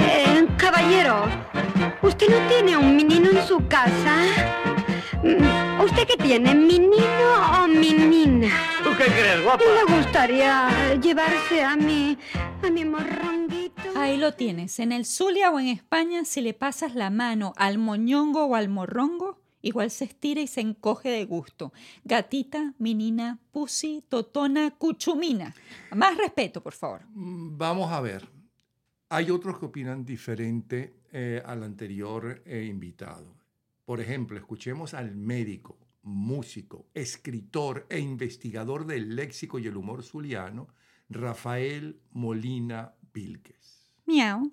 Eh, 0.00 0.48
caballero, 0.56 1.26
¿usted 2.02 2.26
no 2.28 2.48
tiene 2.48 2.76
un 2.76 2.96
menino 2.96 3.30
en 3.30 3.46
su 3.46 3.64
casa? 3.68 4.16
Mm, 5.22 5.80
¿Usted 5.84 6.06
qué 6.06 6.16
tiene, 6.22 6.54
menino 6.54 7.64
o 7.64 7.66
menina? 7.68 8.48
¿Tú 8.84 8.90
qué 8.96 9.04
crees, 9.04 9.42
guapa? 9.42 9.62
Le 9.64 9.96
gustaría 9.96 10.94
llevarse 11.00 11.62
a 11.62 11.76
mi, 11.76 12.16
a 12.62 12.70
mi 12.70 12.84
morronguito. 12.84 13.82
Ahí 13.96 14.16
lo 14.16 14.34
tienes. 14.34 14.78
En 14.78 14.92
el 14.92 15.04
Zulia 15.04 15.50
o 15.50 15.58
en 15.58 15.68
España, 15.68 16.24
si 16.24 16.40
le 16.40 16.54
pasas 16.54 16.94
la 16.94 17.10
mano 17.10 17.52
al 17.56 17.78
moñongo 17.78 18.46
o 18.46 18.54
al 18.54 18.68
morrongo, 18.68 19.40
igual 19.60 19.90
se 19.90 20.04
estira 20.04 20.40
y 20.40 20.46
se 20.46 20.60
encoge 20.60 21.10
de 21.10 21.24
gusto. 21.24 21.72
Gatita, 22.04 22.74
menina, 22.78 23.38
pussy, 23.50 24.04
totona, 24.08 24.70
cuchumina. 24.70 25.54
Más 25.94 26.16
respeto, 26.16 26.62
por 26.62 26.74
favor. 26.74 27.02
Mm, 27.14 27.58
Vamos 27.58 27.90
a 27.92 28.00
ver. 28.00 28.28
Hay 29.10 29.30
otros 29.30 29.58
que 29.58 29.66
opinan 29.66 30.04
diferente 30.04 30.94
eh, 31.12 31.42
al 31.44 31.64
anterior 31.64 32.42
eh, 32.44 32.64
invitado. 32.68 33.37
Por 33.88 34.02
ejemplo, 34.02 34.36
escuchemos 34.36 34.92
al 34.92 35.16
médico, 35.16 35.78
músico, 36.02 36.84
escritor 36.92 37.86
e 37.88 37.98
investigador 37.98 38.84
del 38.84 39.16
léxico 39.16 39.58
y 39.58 39.66
el 39.66 39.78
humor 39.78 40.02
zuliano, 40.02 40.68
Rafael 41.08 41.98
Molina 42.10 42.92
Vilques. 43.14 43.90
Miau. 44.04 44.52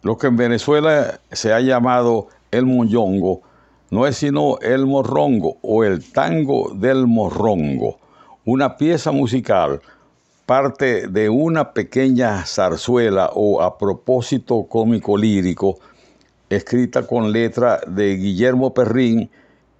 Lo 0.00 0.16
que 0.16 0.28
en 0.28 0.38
Venezuela 0.38 1.20
se 1.30 1.52
ha 1.52 1.60
llamado 1.60 2.28
el 2.50 2.64
moñongo 2.64 3.42
no 3.90 4.06
es 4.06 4.16
sino 4.16 4.58
el 4.60 4.86
morrongo 4.86 5.58
o 5.60 5.84
el 5.84 6.10
tango 6.10 6.72
del 6.74 7.06
morrongo, 7.06 7.98
una 8.46 8.78
pieza 8.78 9.12
musical, 9.12 9.82
parte 10.46 11.08
de 11.08 11.28
una 11.28 11.74
pequeña 11.74 12.42
zarzuela 12.46 13.32
o 13.34 13.60
a 13.60 13.76
propósito 13.76 14.66
cómico 14.66 15.18
lírico, 15.18 15.78
escrita 16.50 17.06
con 17.06 17.32
letra 17.32 17.80
de 17.86 18.16
Guillermo 18.16 18.72
Perrín 18.72 19.30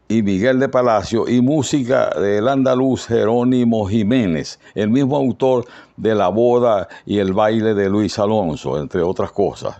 y 0.08 0.22
Miguel 0.22 0.58
de 0.58 0.68
Palacio 0.68 1.28
y 1.28 1.40
música 1.40 2.10
del 2.10 2.48
andaluz 2.48 3.06
Jerónimo 3.06 3.86
Jiménez, 3.86 4.58
el 4.74 4.88
mismo 4.88 5.16
autor 5.16 5.66
de 5.96 6.14
La 6.14 6.28
boda 6.28 6.88
y 7.04 7.18
el 7.18 7.34
baile 7.34 7.74
de 7.74 7.90
Luis 7.90 8.18
Alonso, 8.18 8.80
entre 8.80 9.02
otras 9.02 9.32
cosas. 9.32 9.76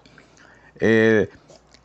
Eh, 0.80 1.28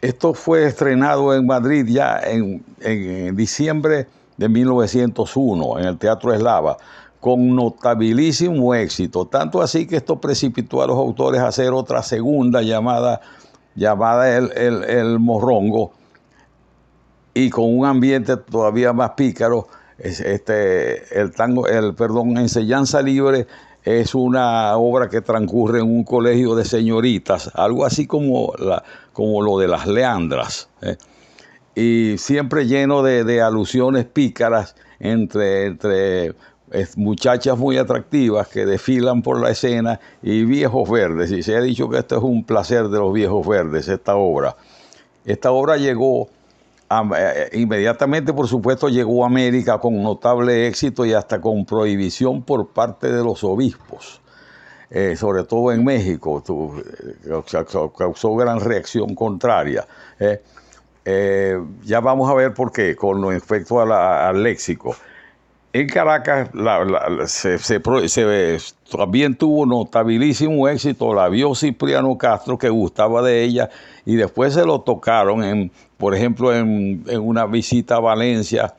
esto 0.01 0.33
fue 0.33 0.65
estrenado 0.65 1.33
en 1.33 1.45
Madrid 1.45 1.85
ya 1.87 2.19
en, 2.19 2.63
en 2.81 3.35
diciembre 3.35 4.07
de 4.35 4.49
1901 4.49 5.79
en 5.79 5.85
el 5.85 5.97
Teatro 5.97 6.33
Eslava 6.33 6.77
con 7.23 7.55
notabilísimo 7.55 8.75
éxito, 8.75 9.25
tanto 9.25 9.61
así 9.61 9.87
que 9.87 9.95
esto 9.95 10.19
precipitó 10.19 10.81
a 10.81 10.87
los 10.87 10.97
autores 10.97 11.39
a 11.39 11.47
hacer 11.47 11.71
otra 11.71 12.03
segunda 12.03 12.61
llamada, 12.61 13.21
llamada 13.75 14.37
el, 14.37 14.51
el- 14.55 14.83
el 14.83 15.19
Morrongo, 15.19 15.93
y 17.33 17.49
con 17.49 17.65
un 17.77 17.85
ambiente 17.85 18.37
todavía 18.37 18.93
más 18.93 19.11
pícaro. 19.11 19.67
Es- 19.97 20.19
Este, 20.21 21.19
el 21.19 21.31
tango, 21.31 21.67
el 21.67 21.93
perdón, 21.95 22.37
Enseñanza 22.37 23.01
Libre 23.01 23.47
es 23.83 24.15
una 24.15 24.75
obra 24.77 25.09
que 25.09 25.21
transcurre 25.21 25.79
en 25.79 25.85
un 25.87 26.03
colegio 26.03 26.55
de 26.55 26.65
señoritas, 26.65 27.51
algo 27.53 27.85
así 27.85 28.07
como, 28.07 28.53
la, 28.57 28.83
como 29.13 29.41
lo 29.41 29.57
de 29.59 29.67
las 29.67 29.87
Leandras. 29.87 30.69
¿eh? 30.81 30.97
y 31.75 32.17
siempre 32.19 32.67
lleno 32.67 33.01
de, 33.01 33.23
de 33.23 33.41
alusiones 33.41 34.05
pícaras 34.05 34.75
entre, 34.99 35.65
entre 35.65 36.33
eh, 36.73 36.87
muchachas 36.97 37.57
muy 37.57 37.77
atractivas 37.77 38.47
que 38.47 38.65
desfilan 38.65 39.21
por 39.21 39.39
la 39.39 39.51
escena 39.51 39.99
y 40.21 40.43
viejos 40.43 40.89
verdes. 40.89 41.31
Y 41.31 41.43
se 41.43 41.55
ha 41.55 41.61
dicho 41.61 41.89
que 41.89 41.99
esto 41.99 42.17
es 42.17 42.23
un 42.23 42.43
placer 42.43 42.89
de 42.89 42.97
los 42.99 43.13
viejos 43.13 43.47
verdes, 43.47 43.87
esta 43.87 44.15
obra. 44.15 44.55
Esta 45.25 45.51
obra 45.51 45.77
llegó, 45.77 46.27
a- 46.89 47.09
eh, 47.17 47.49
inmediatamente 47.53 48.33
por 48.33 48.47
supuesto 48.47 48.89
llegó 48.89 49.23
a 49.23 49.27
América 49.27 49.77
con 49.77 50.01
notable 50.03 50.67
éxito 50.67 51.05
y 51.05 51.13
hasta 51.13 51.39
con 51.39 51.65
prohibición 51.65 52.41
por 52.43 52.67
parte 52.67 53.11
de 53.11 53.23
los 53.23 53.43
obispos. 53.43 54.19
Eh, 54.89 55.15
sobre 55.15 55.43
todo 55.43 55.71
en 55.71 55.83
México, 55.83 56.43
tu- 56.45 56.77
eh, 56.77 57.41
causó, 57.97 58.35
gran 58.35 58.59
reacción 58.59 59.15
contraria. 59.15 59.87
eh. 60.19 60.41
Eh, 61.05 61.59
ya 61.83 61.99
vamos 61.99 62.29
a 62.29 62.33
ver 62.33 62.53
por 62.53 62.71
qué, 62.71 62.95
con 62.95 63.27
respecto 63.27 63.81
al 63.81 64.41
léxico. 64.41 64.95
En 65.73 65.87
Caracas 65.87 66.49
la- 66.53 66.85
la- 66.85 67.09
la- 67.09 67.27
se, 67.27 67.57
se 67.57 67.79
pro- 67.79 68.07
se- 68.07 68.57
también 68.95 69.35
tuvo 69.35 69.65
notabilísimo 69.65 70.67
éxito, 70.67 71.15
la 71.15 71.27
vio 71.29 71.55
Cipriano 71.55 72.15
Castro, 72.15 72.59
que 72.59 72.69
gustaba 72.69 73.23
de 73.23 73.43
ella, 73.43 73.69
y 74.05 74.15
después 74.15 74.53
se 74.53 74.65
lo 74.65 74.81
tocaron, 74.81 75.43
en, 75.43 75.71
por 75.97 76.13
ejemplo, 76.13 76.55
en, 76.55 77.03
en 77.07 77.19
una 77.21 77.47
visita 77.47 77.95
a 77.95 77.99
Valencia, 77.99 78.75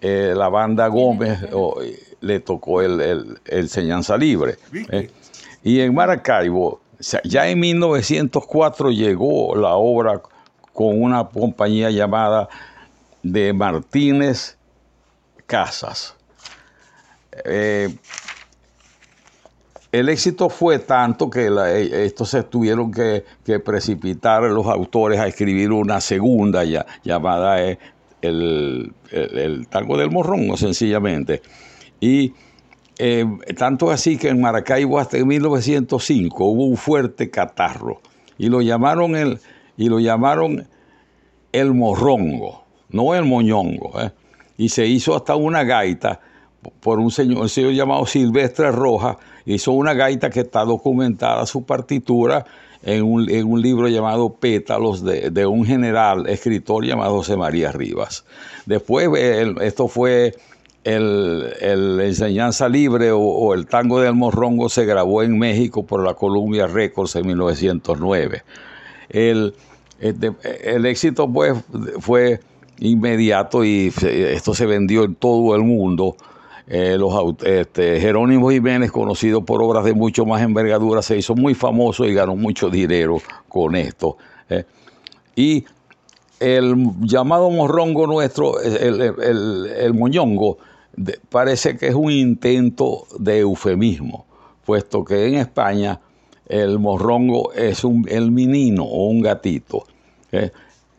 eh, 0.00 0.34
la 0.36 0.48
banda 0.48 0.88
Gómez 0.88 1.38
eh, 1.44 1.98
le 2.20 2.40
tocó 2.40 2.82
el, 2.82 3.00
el- 3.00 3.38
el 3.46 3.58
Enseñanza 3.60 4.16
Libre. 4.16 4.56
eh. 4.90 5.10
Y 5.62 5.78
en 5.78 5.94
Maracaibo, 5.94 6.80
ya 7.22 7.46
en 7.48 7.60
1904 7.60 8.90
llegó 8.90 9.54
la 9.54 9.74
obra 9.76 10.20
con 10.72 11.00
una 11.00 11.24
compañía 11.28 11.88
llamada 11.90 12.48
de 13.22 13.52
Martínez 13.52 14.56
Casas. 15.46 16.16
Eh, 17.44 17.94
el 19.90 20.08
éxito 20.08 20.48
fue 20.48 20.78
tanto 20.78 21.28
que 21.28 21.48
eh, 21.48 22.04
estos 22.06 22.30
se 22.30 22.42
tuvieron 22.44 22.90
que, 22.90 23.24
precipitar 23.64 24.42
los 24.44 24.66
autores 24.66 25.18
a 25.20 25.26
escribir 25.26 25.70
una 25.72 26.00
segunda 26.00 26.64
ya, 26.64 26.86
llamada 27.04 27.62
eh, 27.62 27.78
el, 28.22 28.92
el- 29.10 29.66
tango 29.68 29.96
del 29.98 30.10
morrón, 30.10 30.56
sencillamente. 30.56 31.42
Y 32.00 32.32
tanto 33.56 33.90
así 33.90 34.16
que 34.16 34.28
en 34.28 34.40
Maracaibo 34.40 34.98
hasta 34.98 35.16
en 35.18 35.26
1905 35.26 36.44
hubo 36.44 36.66
un 36.66 36.76
fuerte 36.76 37.30
catarro 37.30 38.00
y 38.38 38.48
lo 38.48 38.60
llamaron 38.62 39.16
el, 39.16 39.40
y 39.76 39.88
lo 39.88 39.98
llamaron 39.98 40.68
el 41.52 41.74
morrongo, 41.74 42.64
no 42.90 43.14
el 43.14 43.24
moñongo. 43.24 43.92
Y 44.56 44.68
se 44.68 44.86
hizo 44.86 45.16
hasta 45.16 45.34
una 45.34 45.64
gaita 45.64 46.20
por 46.80 46.98
un 46.98 47.10
señor, 47.10 47.42
un 47.42 47.48
señor 47.48 47.72
llamado 47.72 48.06
Silvestre 48.06 48.70
Rojas, 48.70 49.16
hizo 49.44 49.72
una 49.72 49.94
gaita 49.94 50.30
que 50.30 50.40
está 50.40 50.64
documentada 50.64 51.46
su 51.46 51.64
partitura 51.64 52.44
en 52.82 53.04
un, 53.04 53.30
en 53.30 53.50
un 53.50 53.62
libro 53.62 53.88
llamado 53.88 54.34
Pétalos 54.34 55.04
de, 55.04 55.30
de 55.30 55.46
un 55.46 55.64
general 55.64 56.28
escritor 56.28 56.84
llamado 56.84 57.16
José 57.16 57.36
María 57.36 57.72
Rivas. 57.72 58.24
Después 58.66 59.08
esto 59.60 59.88
fue 59.88 60.34
el, 60.84 61.52
el 61.60 62.00
Enseñanza 62.00 62.68
Libre 62.68 63.10
o, 63.12 63.54
el 63.54 63.66
Tango 63.66 64.00
del 64.00 64.14
Morrongo 64.14 64.68
se 64.68 64.84
grabó 64.84 65.22
en 65.22 65.38
México 65.38 65.84
por 65.84 66.04
la 66.04 66.14
Columbia 66.14 66.66
Records 66.66 67.16
en 67.16 67.26
1909. 67.26 68.42
El, 69.08 69.54
el 70.00 70.86
éxito 70.86 71.30
pues, 71.30 71.54
fue 72.00 72.40
inmediato 72.80 73.64
y 73.64 73.92
esto 74.02 74.54
se 74.54 74.66
vendió 74.66 75.04
en 75.04 75.14
todo 75.14 75.54
el 75.54 75.62
mundo. 75.62 76.16
Eh, 76.74 76.96
los, 76.96 77.12
este, 77.44 78.00
Jerónimo 78.00 78.50
Jiménez, 78.50 78.90
conocido 78.90 79.44
por 79.44 79.62
obras 79.62 79.84
de 79.84 79.92
mucho 79.92 80.24
más 80.24 80.40
envergadura, 80.40 81.02
se 81.02 81.18
hizo 81.18 81.34
muy 81.34 81.52
famoso 81.54 82.06
y 82.06 82.14
ganó 82.14 82.34
mucho 82.34 82.70
dinero 82.70 83.18
con 83.46 83.76
esto. 83.76 84.16
eh. 84.48 84.64
Y 85.36 85.66
el 86.40 86.74
llamado 87.02 87.50
morrongo 87.50 88.06
nuestro, 88.06 88.58
el, 88.58 89.92
moñongo, 89.92 90.56
parece 91.28 91.76
que 91.76 91.88
es 91.88 91.94
un 91.94 92.10
intento 92.10 93.06
de 93.18 93.40
eufemismo, 93.40 94.24
puesto 94.64 95.04
que 95.04 95.26
en 95.26 95.34
España 95.34 96.00
el 96.48 96.78
morrongo 96.78 97.52
es 97.52 97.84
un, 97.84 98.06
el 98.08 98.30
menino 98.30 98.84
o 98.84 99.08
un 99.08 99.20
gatito. 99.20 99.84
¿eh? 100.32 100.50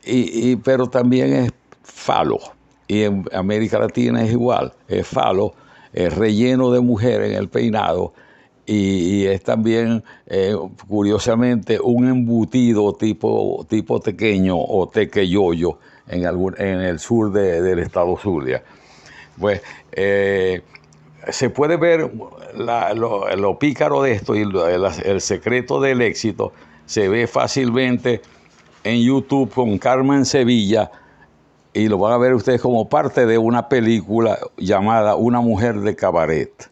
Y- 0.06 0.56
pero 0.58 0.86
también 0.88 1.34
es 1.34 1.52
falo. 1.82 2.38
Y 2.88 3.02
en 3.02 3.26
América 3.34 3.80
Latina 3.80 4.24
es 4.24 4.32
igual, 4.32 4.72
es 4.88 5.08
falo, 5.08 5.56
es 5.94 6.16
relleno 6.16 6.72
de 6.72 6.82
mujer 6.82 7.22
en 7.22 7.34
el 7.34 7.48
peinado. 7.50 8.14
Y, 8.66 9.26
es 9.26 9.44
también, 9.44 10.04
eh, 10.28 10.56
curiosamente, 10.88 11.80
un 11.82 12.08
embutido 12.08 12.94
tipo, 12.94 13.66
tipo 13.70 14.00
tequeño 14.00 14.56
o 14.58 14.88
tequeyoyo 14.88 15.78
en, 16.08 16.26
algún, 16.26 16.56
en 16.58 16.80
el 16.80 17.00
sur 17.00 17.32
de- 17.34 17.62
del 17.62 17.80
estado 17.80 18.16
Zulia. 18.18 18.64
Pues 19.38 19.62
eh, 19.92 20.62
se 21.30 21.50
puede 21.50 21.76
ver 21.78 22.10
lo, 22.56 23.60
pícaro 23.60 24.02
de 24.02 24.14
esto 24.14 24.36
y 24.36 24.44
el 25.06 25.22
secreto 25.22 25.82
del 25.82 26.02
éxito 26.02 26.54
se 26.86 27.10
ve 27.10 27.28
fácilmente 27.28 28.22
en 28.84 29.02
YouTube 29.02 29.52
con 29.54 29.78
Carmen 29.78 30.26
Sevilla 30.26 30.92
y 31.74 31.88
lo 31.88 31.98
van 31.98 32.14
a 32.14 32.18
ver 32.18 32.34
ustedes 32.34 32.62
como 32.62 32.88
parte 32.88 33.26
de 33.26 33.38
una 33.38 33.68
película 33.68 34.38
llamada 34.58 35.16
Una 35.16 35.42
mujer 35.42 35.80
de 35.80 35.96
cabaret. 35.96 36.70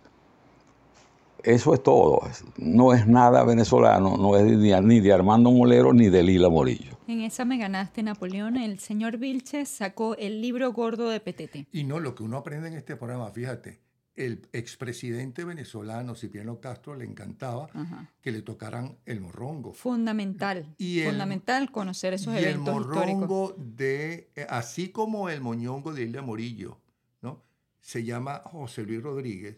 Eso 1.43 1.73
es 1.73 1.81
todo. 1.81 2.21
No 2.57 2.93
es 2.93 3.07
nada 3.07 3.43
venezolano, 3.43 4.15
no 4.17 4.37
es 4.37 4.43
ni, 4.43 4.71
ni 4.81 4.99
de 4.99 5.11
Armando 5.11 5.51
Molero 5.51 5.91
ni 5.91 6.09
de 6.09 6.21
Lila 6.21 6.49
Morillo. 6.49 6.97
En 7.07 7.21
esa 7.21 7.45
me 7.45 7.57
ganaste, 7.57 8.03
Napoleón. 8.03 8.57
El 8.57 8.79
señor 8.79 9.17
Vilches 9.17 9.67
sacó 9.67 10.15
el 10.17 10.39
libro 10.41 10.71
gordo 10.71 11.09
de 11.09 11.19
Petete. 11.19 11.65
Y 11.71 11.83
no, 11.83 11.99
lo 11.99 12.13
que 12.13 12.23
uno 12.23 12.37
aprende 12.37 12.67
en 12.67 12.75
este 12.75 12.95
programa, 12.95 13.31
fíjate, 13.31 13.79
el 14.15 14.47
expresidente 14.51 15.45
venezolano 15.45 16.15
Cipriano 16.15 16.59
Castro 16.59 16.95
le 16.95 17.05
encantaba 17.05 17.69
Ajá. 17.73 18.11
que 18.21 18.31
le 18.31 18.41
tocaran 18.41 18.97
el 19.05 19.21
morrongo. 19.21 19.73
Fundamental. 19.73 20.75
Y 20.77 20.99
el- 20.99 21.09
fundamental 21.11 21.71
conocer 21.71 22.13
esos 22.13 22.33
y 22.33 22.37
el 22.37 22.43
eventos 22.43 22.75
históricos. 22.81 23.05
morrongo 23.05 23.55
de, 23.57 24.29
eh, 24.35 24.45
así 24.49 24.89
como 24.89 25.29
el 25.29 25.39
moñongo 25.41 25.93
de 25.93 26.03
Isla 26.03 26.21
Morillo, 26.21 26.79
¿no? 27.21 27.43
Se 27.79 28.03
llama 28.03 28.41
José 28.45 28.83
Luis 28.83 29.01
Rodríguez. 29.01 29.57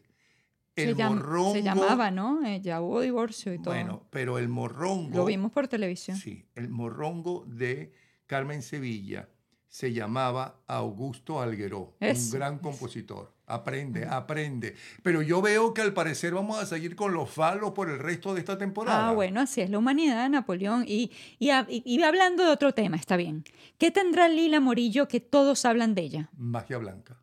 El 0.75 0.95
se, 0.95 1.03
morrongo. 1.05 1.53
se 1.53 1.61
llamaba, 1.63 2.09
¿no? 2.11 2.43
Eh, 2.45 2.59
ya 2.61 2.81
hubo 2.81 3.01
divorcio 3.01 3.53
y 3.53 3.59
todo. 3.59 3.73
Bueno, 3.73 4.07
pero 4.09 4.37
el 4.39 4.49
morrongo. 4.49 5.17
Lo 5.17 5.25
vimos 5.25 5.51
por 5.51 5.67
televisión. 5.67 6.17
Sí, 6.17 6.45
el 6.55 6.69
morrongo 6.69 7.43
de 7.47 7.91
Carmen 8.25 8.61
Sevilla 8.63 9.29
se 9.73 9.91
llamaba 9.91 10.59
Augusto 10.67 11.41
Algueró, 11.41 11.95
un 11.99 12.31
gran 12.31 12.59
compositor. 12.59 13.33
Aprende, 13.47 14.05
aprende. 14.05 14.75
Pero 15.01 15.23
yo 15.23 15.41
veo 15.41 15.73
que 15.73 15.81
al 15.81 15.93
parecer 15.95 16.31
vamos 16.35 16.59
a 16.61 16.67
seguir 16.67 16.95
con 16.95 17.11
los 17.11 17.27
falos 17.31 17.71
por 17.71 17.89
el 17.89 17.97
resto 17.97 18.35
de 18.35 18.41
esta 18.41 18.55
temporada. 18.55 19.09
Ah, 19.09 19.13
bueno, 19.13 19.41
así 19.41 19.61
es 19.61 19.71
la 19.71 19.79
humanidad, 19.79 20.29
Napoleón. 20.29 20.85
Y, 20.87 21.09
y- 21.39 21.49
y 21.67 22.03
hablando 22.03 22.43
de 22.45 22.51
otro 22.51 22.73
tema, 22.75 22.97
está 22.97 23.17
bien. 23.17 23.45
¿Qué 23.79 23.89
tendrá 23.89 24.27
Lila 24.27 24.59
Morillo 24.59 25.07
que 25.07 25.19
todos 25.19 25.65
hablan 25.65 25.95
de 25.95 26.03
ella? 26.03 26.29
Magia 26.37 26.77
blanca. 26.77 27.19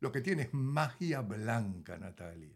Lo 0.00 0.12
que 0.12 0.20
tiene 0.20 0.42
es 0.42 0.48
magia 0.52 1.22
blanca, 1.22 1.96
Natalia. 1.96 2.52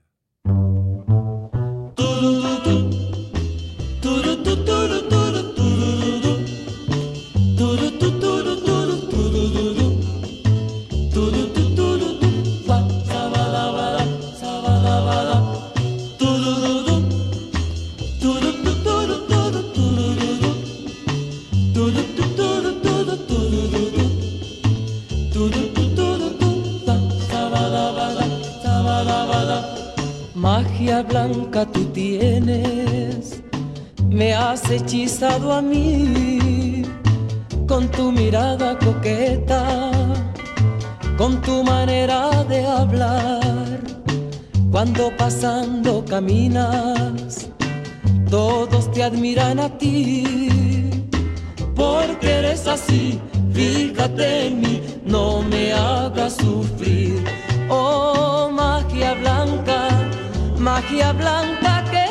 Blanca 31.03 31.67
tú 31.67 31.85
tienes, 31.87 33.43
me 34.09 34.35
has 34.35 34.69
hechizado 34.71 35.53
a 35.53 35.63
mí 35.63 36.83
con 37.67 37.89
tu 37.89 38.11
mirada 38.11 38.79
coqueta, 38.79 39.91
con 41.17 41.41
tu 41.43 41.63
manera 41.63 42.45
de 42.45 42.67
hablar. 42.67 43.81
Cuando 44.71 45.17
pasando 45.17 46.05
caminas, 46.05 47.49
todos 48.29 48.91
te 48.93 49.03
admiran 49.03 49.61
a 49.61 49.69
ti, 49.79 51.07
porque 51.75 52.31
eres 52.31 52.67
así. 52.67 53.21
Fíjate 53.53 54.47
en 54.47 54.61
mí, 54.61 54.83
no 55.05 55.43
me 55.43 55.73
hagas 55.73 56.35
sufrir. 56.35 57.38
Magia 60.59 61.13
blanca 61.13 61.85
que 61.91 62.07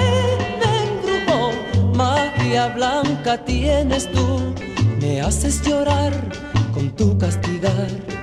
me 0.60 0.72
embrujó, 0.84 1.52
magia 1.94 2.68
blanca 2.68 3.38
tienes 3.38 4.12
tú, 4.12 4.54
me 5.02 5.22
haces 5.22 5.62
llorar 5.62 6.14
con 6.74 6.90
tu 6.92 7.18
castigar. 7.18 8.17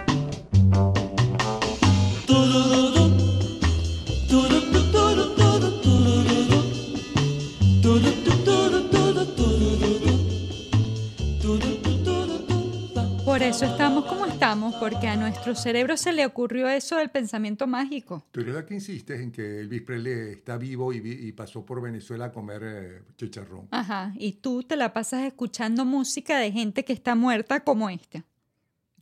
Eso 13.54 13.66
estamos 13.66 14.04
como 14.06 14.26
estamos, 14.26 14.74
porque 14.76 15.06
a 15.06 15.14
nuestro 15.16 15.54
cerebro 15.54 15.96
se 15.96 16.12
le 16.12 16.26
ocurrió 16.26 16.68
eso 16.68 16.96
del 16.96 17.10
pensamiento 17.10 17.66
mágico. 17.68 18.24
Tú 18.32 18.40
eres 18.40 18.54
la 18.54 18.66
que 18.66 18.74
insistes 18.74 19.20
en 19.20 19.30
que 19.30 19.60
Elvis 19.60 19.82
Presley 19.82 20.32
está 20.32 20.56
vivo 20.56 20.92
y, 20.92 20.98
vi- 21.00 21.28
y 21.28 21.32
pasó 21.32 21.64
por 21.64 21.80
Venezuela 21.80 22.26
a 22.26 22.32
comer 22.32 22.62
eh, 22.64 23.02
chicharrón. 23.16 23.68
Ajá, 23.70 24.12
y 24.18 24.32
tú 24.32 24.62
te 24.64 24.76
la 24.76 24.92
pasas 24.92 25.22
escuchando 25.22 25.84
música 25.84 26.38
de 26.38 26.50
gente 26.50 26.84
que 26.84 26.92
está 26.92 27.14
muerta 27.14 27.60
como 27.60 27.88
esta. 27.90 28.24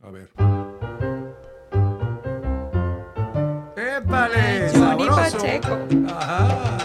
A 0.01 0.11
ver. 0.11 0.29
¡Épale! 3.75 4.69
Johnny 4.73 5.05
¡Sabroso! 5.07 5.37
Pacheco. 5.37 5.79
Ajá. 6.09 6.77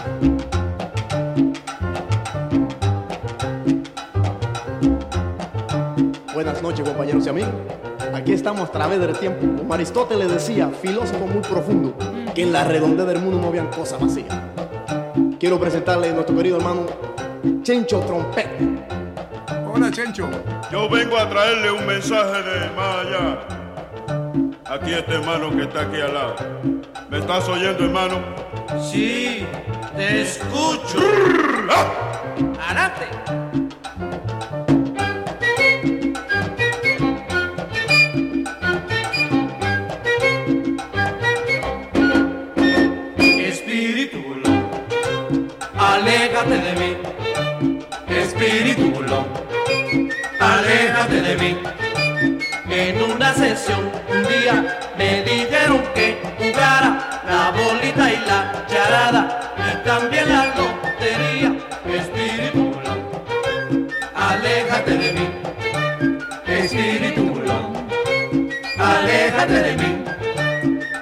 Buenas 6.41 6.63
noches, 6.63 6.87
compañeros 6.87 7.25
y 7.25 7.29
amigos. 7.31 7.51
Aquí 8.13 8.31
estamos 8.31 8.69
a 8.69 8.71
través 8.71 8.97
del 8.97 9.11
tiempo. 9.11 9.45
Como 9.57 9.73
Aristóteles 9.73 10.31
decía, 10.31 10.69
filósofo 10.69 11.27
muy 11.27 11.41
profundo, 11.41 11.93
que 12.33 12.43
en 12.43 12.53
la 12.53 12.63
redondez 12.63 13.05
del 13.07 13.19
mundo 13.19 13.41
no 13.41 13.47
habían 13.49 13.67
cosas 13.67 13.99
vacías. 13.99 14.33
Quiero 15.37 15.59
presentarle 15.59 16.07
a 16.07 16.13
nuestro 16.13 16.33
querido 16.37 16.55
hermano 16.55 16.85
Chencho 17.61 17.99
Trompet. 17.99 18.47
Hola, 19.69 19.91
Chencho. 19.91 20.29
Yo 20.71 20.87
vengo 20.87 21.17
a 21.17 21.29
traerle 21.29 21.71
un 21.71 21.85
mensaje 21.85 22.41
de 22.41 22.69
más 22.69 23.05
allá. 23.05 23.39
Aquí 24.63 24.93
este 24.93 25.15
hermano 25.15 25.53
que 25.57 25.63
está 25.63 25.81
aquí 25.81 25.99
al 25.99 26.13
lado. 26.13 26.35
¿Me 27.09 27.17
estás 27.17 27.49
oyendo, 27.49 27.83
hermano? 27.83 28.15
Sí, 28.81 29.45
te 29.97 30.21
escucho. 30.21 30.99
Adelante. 32.65 33.07
Espíritu, 33.09 33.58
aléjate 46.39 46.57
de 46.57 46.73
mí. 46.79 46.97
Espíritu, 48.07 48.93
aléjate 50.39 51.21
de 51.21 51.35
mí. 51.37 51.57
En 52.69 53.01
una 53.01 53.33
sesión 53.33 53.91
un 54.09 54.23
día 54.23 54.79
me 54.97 55.23
dijeron 55.23 55.83
que 55.93 56.17
jugara 56.37 57.21
la 57.27 57.51
bolita 57.51 58.13
y 58.13 58.17
la 58.25 58.65
charada 58.67 59.53
y 59.57 59.85
también 59.85 60.29
la 60.29 60.45
lotería. 60.55 61.57
Espíritu, 61.85 62.71
aléjate 64.15 64.91
de 64.91 65.13
mí. 65.13 65.27
Espíritu, 66.47 67.41
aléjate 68.77 69.53
de 69.53 69.77
mí. 69.77 70.03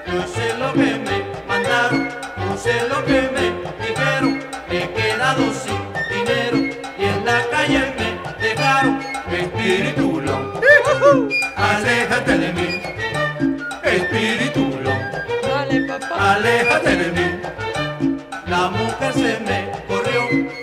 Yo 0.07 0.27
sé 0.27 0.57
lo 0.57 0.73
que 0.73 0.79
me 0.79 1.17
mandaron, 1.47 2.09
yo 2.09 2.57
sé 2.57 2.87
lo 2.89 3.05
que 3.05 3.26
ayer 7.67 7.95
te 7.97 8.47
declaro 8.47 8.97
espiritulo. 9.31 10.53
Aléjate 11.55 12.37
de 12.37 12.53
mí, 12.53 12.81
espiritulo. 13.83 14.91
Aléjate 16.17 16.95
de 16.95 17.11
mí. 17.11 17.41
La 18.47 18.69
mujer 18.69 19.13
se 19.13 19.39
me 19.45 19.71
corrió. 19.87 20.56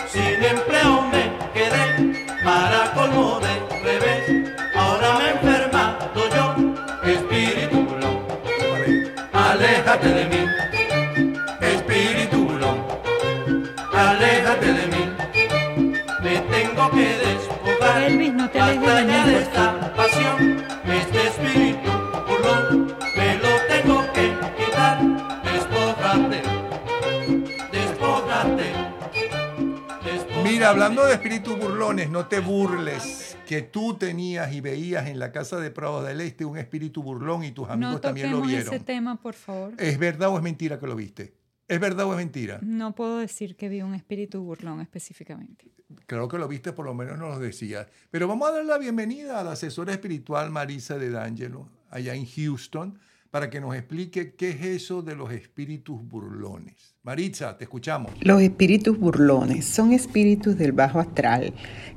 No 31.94 32.26
te 32.26 32.40
burles 32.40 33.36
que 33.46 33.62
tú 33.62 33.94
tenías 33.94 34.52
y 34.52 34.60
veías 34.60 35.06
en 35.06 35.18
la 35.18 35.32
casa 35.32 35.58
de 35.58 35.70
Prados 35.70 36.06
del 36.06 36.20
Este 36.20 36.44
un 36.44 36.58
espíritu 36.58 37.02
burlón 37.02 37.44
y 37.44 37.52
tus 37.52 37.68
amigos 37.68 37.94
No 37.94 38.00
también 38.00 38.30
lo 38.30 38.40
vieron. 38.42 38.66
ese 38.74 38.80
tema, 38.80 39.20
por 39.20 39.34
favor. 39.34 39.74
¿Es 39.78 39.98
verdad 39.98 40.30
o 40.30 40.36
es 40.36 40.42
mentira 40.42 40.78
que 40.78 40.86
lo 40.86 40.96
viste? 40.96 41.34
¿Es 41.68 41.80
verdad 41.80 42.06
o 42.06 42.10
es 42.12 42.16
mentira? 42.18 42.58
No 42.62 42.94
puedo 42.94 43.18
decir 43.18 43.56
que 43.56 43.68
vi 43.68 43.80
un 43.82 43.94
espíritu 43.94 44.42
burlón 44.42 44.80
específicamente. 44.80 45.70
Creo 46.06 46.28
que 46.28 46.36
lo 46.38 46.48
viste, 46.48 46.72
por 46.72 46.84
lo 46.84 46.94
menos 46.94 47.18
nos 47.18 47.30
lo 47.30 47.38
decías. 47.38 47.86
Pero 48.10 48.28
vamos 48.28 48.48
a 48.48 48.52
dar 48.52 48.64
la 48.64 48.78
bienvenida 48.78 49.40
a 49.40 49.44
la 49.44 49.52
asesora 49.52 49.92
espiritual 49.92 50.50
Marisa 50.50 50.98
de 50.98 51.10
D'Angelo, 51.10 51.68
allá 51.90 52.14
en 52.14 52.26
Houston, 52.26 52.98
para 53.34 53.50
que 53.50 53.60
nos 53.60 53.74
explique 53.74 54.34
qué 54.36 54.50
es 54.50 54.62
eso 54.62 55.02
de 55.02 55.16
los 55.16 55.32
espíritus 55.32 56.00
burlones. 56.08 56.94
Maritza, 57.02 57.58
te 57.58 57.64
escuchamos. 57.64 58.12
Los 58.20 58.40
espíritus 58.40 58.96
burlones 58.96 59.64
son 59.64 59.92
espíritus 59.92 60.56
del 60.56 60.70
bajo 60.70 61.00
astral 61.00 61.52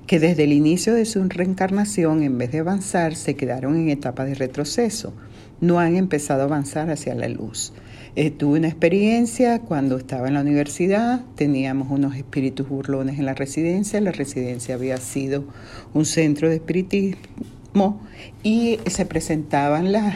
que 0.08 0.20
desde 0.20 0.46
el 0.46 0.52
inicio 0.52 0.96
de 0.96 1.06
su 1.06 1.24
reencarnación, 1.30 2.24
en 2.24 2.40
vez 2.40 2.52
de 2.54 2.58
avanzar, 2.62 3.14
se 3.14 3.36
quedaron 3.36 3.76
en 3.76 3.90
etapa 3.90 4.26
de 4.26 4.34
retroceso. 4.34 5.14
No 5.62 5.80
han 5.80 5.96
empezado 5.96 6.42
a 6.42 6.46
avanzar 6.46 6.90
hacia 6.90 7.14
la 7.14 7.28
luz. 7.28 7.72
Eh, 8.16 8.32
tuve 8.32 8.58
una 8.58 8.70
experiencia 8.70 9.60
cuando 9.60 9.98
estaba 9.98 10.30
en 10.30 10.34
la 10.34 10.42
universidad, 10.42 11.24
teníamos 11.36 11.92
unos 11.92 12.16
espíritus 12.16 12.68
burlones 12.68 13.20
en 13.20 13.28
la 13.28 13.36
residencia, 13.36 14.02
la 14.02 14.12
residencia 14.12 14.74
había 14.74 14.98
sido 14.98 15.44
un 15.94 16.06
centro 16.06 16.50
de 16.50 16.56
espiritismo 16.56 18.02
y 18.42 18.80
se 18.88 19.06
presentaban 19.06 19.92
las 19.92 20.16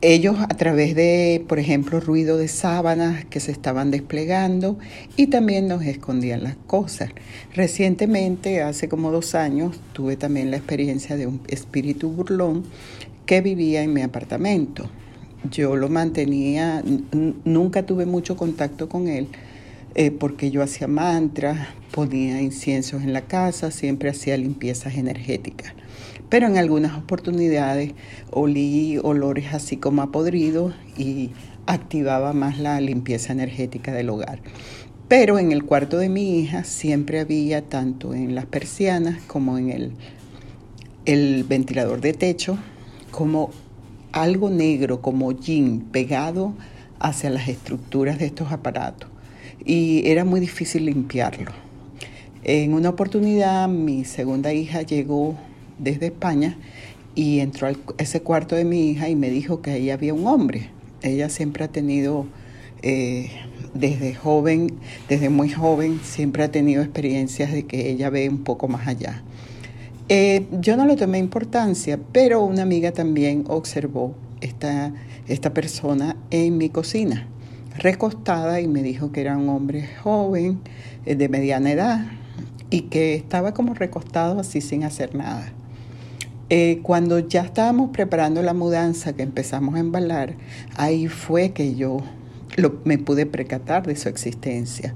ellos 0.00 0.36
a 0.40 0.48
través 0.48 0.94
de, 0.94 1.44
por 1.48 1.58
ejemplo, 1.58 1.98
ruido 1.98 2.36
de 2.36 2.46
sábanas 2.46 3.24
que 3.24 3.40
se 3.40 3.50
estaban 3.50 3.90
desplegando 3.90 4.78
y 5.16 5.26
también 5.26 5.66
nos 5.66 5.82
escondían 5.82 6.44
las 6.44 6.54
cosas. 6.54 7.10
Recientemente, 7.54 8.62
hace 8.62 8.88
como 8.88 9.10
dos 9.10 9.34
años, 9.34 9.80
tuve 9.92 10.16
también 10.16 10.52
la 10.52 10.56
experiencia 10.56 11.16
de 11.16 11.26
un 11.26 11.40
espíritu 11.48 12.10
burlón 12.10 12.64
que 13.26 13.40
vivía 13.40 13.82
en 13.82 13.92
mi 13.92 14.02
apartamento. 14.02 14.88
Yo 15.50 15.74
lo 15.74 15.88
mantenía, 15.88 16.82
nunca 17.44 17.84
tuve 17.84 18.06
mucho 18.06 18.36
contacto 18.36 18.88
con 18.88 19.08
él 19.08 19.28
eh, 19.94 20.10
porque 20.10 20.50
yo 20.50 20.62
hacía 20.62 20.86
mantras, 20.86 21.68
ponía 21.92 22.40
inciensos 22.40 23.02
en 23.02 23.12
la 23.12 23.22
casa, 23.22 23.70
siempre 23.70 24.10
hacía 24.10 24.36
limpiezas 24.36 24.96
energéticas 24.96 25.74
pero 26.28 26.46
en 26.46 26.56
algunas 26.56 26.96
oportunidades 26.96 27.92
olí 28.30 28.98
olores 29.02 29.54
así 29.54 29.76
como 29.76 30.02
a 30.02 30.12
podrido 30.12 30.72
y 30.96 31.30
activaba 31.66 32.32
más 32.32 32.58
la 32.58 32.80
limpieza 32.80 33.32
energética 33.32 33.92
del 33.92 34.10
hogar. 34.10 34.40
Pero 35.08 35.38
en 35.38 35.52
el 35.52 35.64
cuarto 35.64 35.96
de 35.96 36.10
mi 36.10 36.38
hija 36.38 36.64
siempre 36.64 37.20
había, 37.20 37.62
tanto 37.62 38.12
en 38.12 38.34
las 38.34 38.44
persianas 38.44 39.22
como 39.26 39.56
en 39.56 39.70
el, 41.06 41.44
ventilador 41.44 42.02
de 42.02 42.12
techo, 42.12 42.58
como 43.10 43.50
algo 44.12 44.50
negro, 44.50 45.00
como 45.00 45.32
yin, 45.32 45.80
pegado 45.80 46.52
hacia 46.98 47.30
las 47.30 47.48
estructuras 47.48 48.18
de 48.18 48.26
estos 48.26 48.52
aparatos. 48.52 49.08
Y 49.64 50.06
era 50.06 50.26
muy 50.26 50.40
difícil 50.40 50.84
limpiarlo. 50.84 51.52
En 52.44 52.74
una 52.74 52.90
oportunidad 52.90 53.66
mi 53.68 54.04
segunda 54.04 54.52
hija 54.52 54.82
llegó 54.82 55.36
desde 55.78 56.06
España 56.06 56.58
y 57.14 57.40
entró 57.40 57.66
a 57.66 57.72
ese 57.98 58.22
cuarto 58.22 58.54
de 58.54 58.64
mi 58.64 58.90
hija 58.90 59.08
y 59.08 59.16
me 59.16 59.30
dijo 59.30 59.60
que 59.60 59.72
ahí 59.72 59.90
había 59.90 60.14
un 60.14 60.26
hombre. 60.26 60.70
Ella 61.02 61.28
siempre 61.28 61.64
ha 61.64 61.68
tenido, 61.68 62.26
eh, 62.82 63.30
desde 63.74 64.14
joven, 64.14 64.74
desde 65.08 65.28
muy 65.28 65.50
joven, 65.50 66.00
siempre 66.04 66.44
ha 66.44 66.52
tenido 66.52 66.82
experiencias 66.82 67.52
de 67.52 67.64
que 67.64 67.90
ella 67.90 68.08
ve 68.10 68.28
un 68.28 68.44
poco 68.44 68.68
más 68.68 68.86
allá. 68.86 69.22
Eh, 70.08 70.46
yo 70.60 70.76
no 70.76 70.86
le 70.86 70.96
tomé 70.96 71.18
importancia, 71.18 71.98
pero 72.12 72.44
una 72.44 72.62
amiga 72.62 72.92
también 72.92 73.44
observó 73.48 74.14
esta, 74.40 74.92
esta 75.26 75.52
persona 75.52 76.16
en 76.30 76.56
mi 76.56 76.70
cocina, 76.70 77.26
recostada, 77.76 78.60
y 78.60 78.68
me 78.68 78.82
dijo 78.82 79.12
que 79.12 79.20
era 79.20 79.36
un 79.36 79.48
hombre 79.48 79.88
joven, 80.02 80.60
eh, 81.04 81.16
de 81.16 81.28
mediana 81.28 81.72
edad, 81.72 82.06
y 82.70 82.82
que 82.82 83.16
estaba 83.16 83.54
como 83.54 83.74
recostado 83.74 84.40
así 84.40 84.60
sin 84.60 84.84
hacer 84.84 85.14
nada. 85.14 85.52
Eh, 86.50 86.80
cuando 86.82 87.18
ya 87.18 87.42
estábamos 87.42 87.90
preparando 87.90 88.40
la 88.42 88.54
mudanza, 88.54 89.12
que 89.12 89.22
empezamos 89.22 89.74
a 89.74 89.80
embalar, 89.80 90.34
ahí 90.76 91.06
fue 91.06 91.50
que 91.50 91.74
yo 91.74 91.98
lo- 92.56 92.80
me 92.84 92.96
pude 92.96 93.26
percatar 93.26 93.86
de 93.86 93.96
su 93.96 94.08
existencia, 94.08 94.94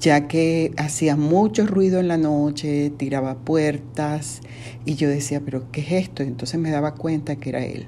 ya 0.00 0.28
que 0.28 0.72
hacía 0.78 1.14
mucho 1.14 1.66
ruido 1.66 2.00
en 2.00 2.08
la 2.08 2.16
noche, 2.16 2.90
tiraba 2.96 3.34
puertas 3.34 4.40
y 4.86 4.94
yo 4.94 5.10
decía, 5.10 5.42
pero 5.44 5.70
¿qué 5.72 5.82
es 5.82 5.92
esto? 5.92 6.22
Entonces 6.22 6.58
me 6.58 6.70
daba 6.70 6.94
cuenta 6.94 7.36
que 7.36 7.50
era 7.50 7.62
él. 7.64 7.86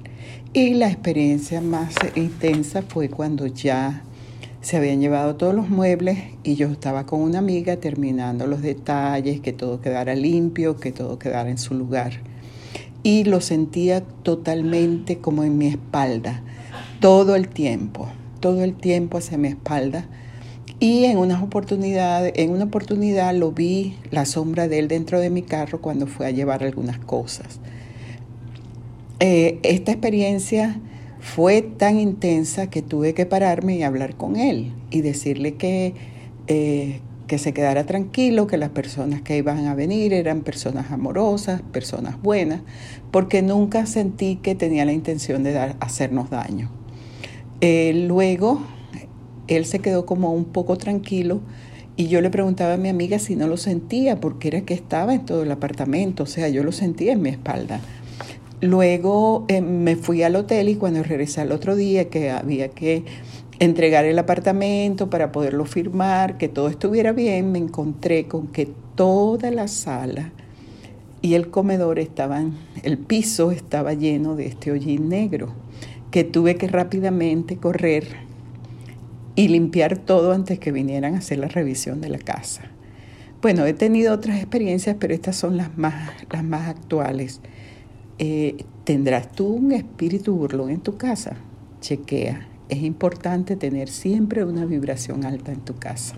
Y 0.53 0.75
la 0.75 0.87
experiencia 0.91 1.59
más 1.59 1.95
intensa 2.15 2.83
fue 2.83 3.09
cuando 3.09 3.47
ya 3.47 4.03
se 4.61 4.77
habían 4.77 5.01
llevado 5.01 5.37
todos 5.37 5.55
los 5.55 5.69
muebles 5.69 6.19
y 6.43 6.53
yo 6.53 6.67
estaba 6.67 7.07
con 7.07 7.21
una 7.21 7.39
amiga 7.39 7.77
terminando 7.77 8.45
los 8.45 8.61
detalles, 8.61 9.39
que 9.41 9.53
todo 9.53 9.81
quedara 9.81 10.13
limpio, 10.13 10.77
que 10.77 10.91
todo 10.91 11.17
quedara 11.17 11.49
en 11.49 11.57
su 11.57 11.73
lugar. 11.73 12.30
Y 13.03 13.23
lo 13.23 13.41
sentía 13.41 14.01
totalmente 14.01 15.17
como 15.17 15.43
en 15.43 15.57
mi 15.57 15.67
espalda, 15.67 16.41
todo 16.99 17.35
el 17.35 17.47
tiempo, 17.47 18.07
todo 18.39 18.63
el 18.63 18.75
tiempo 18.75 19.17
hacia 19.17 19.37
mi 19.37 19.47
espalda. 19.47 20.07
Y 20.79 21.05
en 21.05 21.17
unas 21.17 21.41
en 21.41 22.49
una 22.49 22.63
oportunidad 22.63 23.35
lo 23.35 23.51
vi 23.51 23.95
la 24.09 24.25
sombra 24.25 24.67
de 24.67 24.79
él 24.79 24.87
dentro 24.87 25.19
de 25.19 25.29
mi 25.29 25.43
carro 25.43 25.81
cuando 25.81 26.07
fue 26.07 26.25
a 26.25 26.31
llevar 26.31 26.63
algunas 26.63 26.97
cosas. 26.97 27.59
Eh, 29.19 29.59
esta 29.61 29.91
experiencia 29.91 30.79
fue 31.19 31.61
tan 31.61 31.99
intensa 31.99 32.71
que 32.71 32.81
tuve 32.81 33.13
que 33.13 33.27
pararme 33.27 33.75
y 33.75 33.83
hablar 33.83 34.15
con 34.15 34.35
él 34.35 34.73
y 34.89 35.01
decirle 35.01 35.53
que, 35.53 35.93
eh, 36.47 36.99
que 37.31 37.37
se 37.37 37.53
quedara 37.53 37.85
tranquilo, 37.85 38.45
que 38.45 38.57
las 38.57 38.71
personas 38.71 39.21
que 39.21 39.37
iban 39.37 39.65
a 39.67 39.73
venir 39.73 40.11
eran 40.11 40.41
personas 40.41 40.91
amorosas, 40.91 41.61
personas 41.61 42.21
buenas, 42.21 42.59
porque 43.09 43.41
nunca 43.41 43.85
sentí 43.85 44.35
que 44.35 44.53
tenía 44.53 44.83
la 44.83 44.91
intención 44.91 45.41
de 45.41 45.53
dar, 45.53 45.77
hacernos 45.79 46.29
daño. 46.29 46.69
Eh, 47.61 48.05
luego, 48.05 48.61
él 49.47 49.63
se 49.63 49.79
quedó 49.79 50.05
como 50.05 50.33
un 50.33 50.43
poco 50.43 50.77
tranquilo 50.77 51.39
y 51.95 52.09
yo 52.09 52.19
le 52.19 52.29
preguntaba 52.29 52.73
a 52.73 52.77
mi 52.77 52.89
amiga 52.89 53.17
si 53.17 53.37
no 53.37 53.47
lo 53.47 53.55
sentía, 53.55 54.19
porque 54.19 54.49
era 54.49 54.61
que 54.63 54.73
estaba 54.73 55.13
en 55.13 55.25
todo 55.25 55.43
el 55.43 55.53
apartamento, 55.53 56.23
o 56.23 56.27
sea, 56.27 56.49
yo 56.49 56.63
lo 56.63 56.73
sentía 56.73 57.13
en 57.13 57.21
mi 57.21 57.29
espalda. 57.29 57.79
Luego 58.59 59.45
eh, 59.47 59.61
me 59.61 59.95
fui 59.95 60.21
al 60.23 60.35
hotel 60.35 60.67
y 60.67 60.75
cuando 60.75 61.01
regresé 61.01 61.39
al 61.39 61.53
otro 61.53 61.77
día 61.77 62.09
que 62.09 62.29
había 62.29 62.67
que 62.67 63.05
entregar 63.61 64.05
el 64.05 64.17
apartamento 64.17 65.11
para 65.11 65.31
poderlo 65.31 65.65
firmar, 65.65 66.39
que 66.39 66.49
todo 66.49 66.67
estuviera 66.67 67.11
bien, 67.11 67.51
me 67.51 67.59
encontré 67.59 68.27
con 68.27 68.47
que 68.47 68.67
toda 68.95 69.51
la 69.51 69.67
sala 69.67 70.31
y 71.21 71.35
el 71.35 71.51
comedor 71.51 71.99
estaban, 71.99 72.57
el 72.81 72.97
piso 72.97 73.51
estaba 73.51 73.93
lleno 73.93 74.35
de 74.35 74.47
este 74.47 74.71
hollín 74.71 75.09
negro, 75.09 75.53
que 76.09 76.23
tuve 76.23 76.55
que 76.55 76.67
rápidamente 76.67 77.57
correr 77.57 78.07
y 79.35 79.47
limpiar 79.47 79.99
todo 79.99 80.31
antes 80.31 80.57
que 80.57 80.71
vinieran 80.71 81.13
a 81.13 81.19
hacer 81.19 81.37
la 81.37 81.47
revisión 81.47 82.01
de 82.01 82.09
la 82.09 82.17
casa. 82.17 82.63
Bueno, 83.43 83.67
he 83.67 83.73
tenido 83.73 84.11
otras 84.11 84.37
experiencias, 84.37 84.95
pero 84.99 85.13
estas 85.13 85.35
son 85.35 85.55
las 85.55 85.77
más, 85.77 86.09
las 86.31 86.43
más 86.43 86.67
actuales. 86.67 87.41
Eh, 88.17 88.65
¿Tendrás 88.85 89.31
tú 89.31 89.45
un 89.49 89.71
espíritu 89.71 90.35
burlón 90.35 90.71
en 90.71 90.79
tu 90.79 90.97
casa? 90.97 91.37
Chequea. 91.79 92.50
Es 92.71 92.81
importante 92.83 93.57
tener 93.57 93.89
siempre 93.89 94.45
una 94.45 94.65
vibración 94.65 95.25
alta 95.25 95.51
en 95.51 95.59
tu 95.59 95.75
casa. 95.75 96.15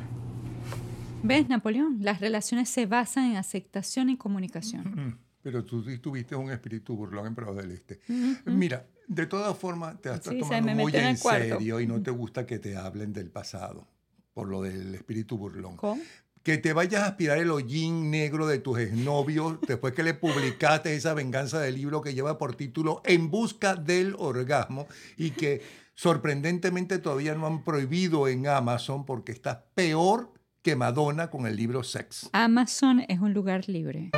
¿Ves, 1.24 1.50
Napoleón? 1.50 1.98
Las 2.02 2.22
relaciones 2.22 2.70
se 2.70 2.86
basan 2.86 3.32
en 3.32 3.38
aceptación 3.38 4.12
y 4.12 4.18
comunicación. 4.18 5.18
Pero 5.42 5.66
tú 5.66 5.84
sí 5.84 5.98
tuviste 5.98 6.36
un 6.36 6.52
espíritu 6.52 6.96
burlón 6.96 7.26
en 7.26 7.34
Prados 7.34 7.58
del 7.58 7.72
Este. 7.72 8.02
Mira, 8.46 8.86
de 9.08 9.26
todas 9.26 9.58
formas, 9.58 10.00
te 10.00 10.14
estás 10.14 10.32
Sí, 10.32 10.42
tomando 10.42 10.68
me 10.68 10.76
muy 10.76 10.96
en 10.96 11.06
en 11.06 11.18
serio 11.18 11.80
y 11.80 11.88
no 11.88 12.04
te 12.04 12.12
gusta 12.12 12.46
que 12.46 12.60
te 12.60 12.78
hablen 12.78 13.14
del 13.14 13.32
pasado 13.32 13.88
por 14.36 14.48
lo 14.48 14.62
del 14.62 14.94
espíritu 14.94 15.40
burlón. 15.40 15.76
¿Cómo? 15.78 16.04
Que 16.44 16.58
te 16.58 16.74
vayas 16.74 17.04
a 17.04 17.08
aspirar 17.08 17.38
el 17.38 17.50
hollín 17.52 18.12
negro 18.12 18.48
de 18.48 18.60
tus 18.60 18.78
exnovios 18.78 19.62
después 19.66 19.94
que 19.94 20.04
le 20.04 20.14
publicaste 20.14 20.94
esa 20.94 21.14
venganza 21.14 21.62
del 21.62 21.76
libro 21.76 22.02
que 22.02 22.14
lleva 22.14 22.38
por 22.38 22.56
título 22.56 23.02
En 23.06 23.32
busca 23.32 23.76
del 23.76 24.14
orgasmo 24.18 24.88
y 25.16 25.32
que 25.32 25.62
sorprendentemente 25.96 27.00
todavía 27.00 27.34
no 27.34 27.48
han 27.48 27.64
prohibido 27.64 28.28
en 28.28 28.48
Amazon 28.48 29.06
porque 29.06 29.32
está 29.32 29.66
peor 29.74 30.34
que 30.62 30.76
Madonna 30.76 31.30
con 31.30 31.48
el 31.48 31.56
libro 31.56 31.82
Sex. 31.82 32.30
Amazon 32.34 33.06
es 33.08 33.20
un 33.20 33.34
lugar 33.34 33.70
libre. 33.70 34.12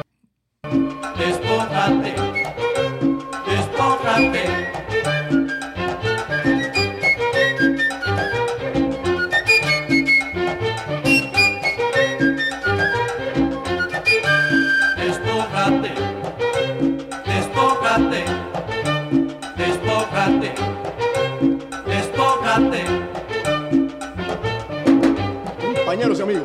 Despójate, 0.63 2.15
despójate. 3.45 3.45
Despójate, 3.47 4.84
compañeros 25.95 26.19
y 26.19 26.23
amigos, 26.23 26.43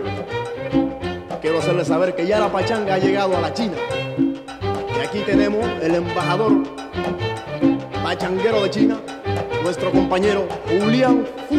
quiero 1.41 1.59
hacerles 1.59 1.89
saber 1.89 2.15
que 2.15 2.25
ya 2.25 2.39
la 2.39 2.53
pachanga 2.53 2.95
ha 2.95 2.99
llegado 2.99 3.37
a 3.37 3.41
la 3.41 3.53
China. 3.53 3.75
Y 4.17 5.05
aquí 5.05 5.19
tenemos 5.27 5.67
el 5.83 5.97
embajador 5.97 6.53
pachanguero 8.01 8.63
de 8.63 8.71
China, 8.71 9.01
nuestro 9.65 9.91
compañero 9.91 10.47
Julián 10.69 11.27
Fu. 11.49 11.57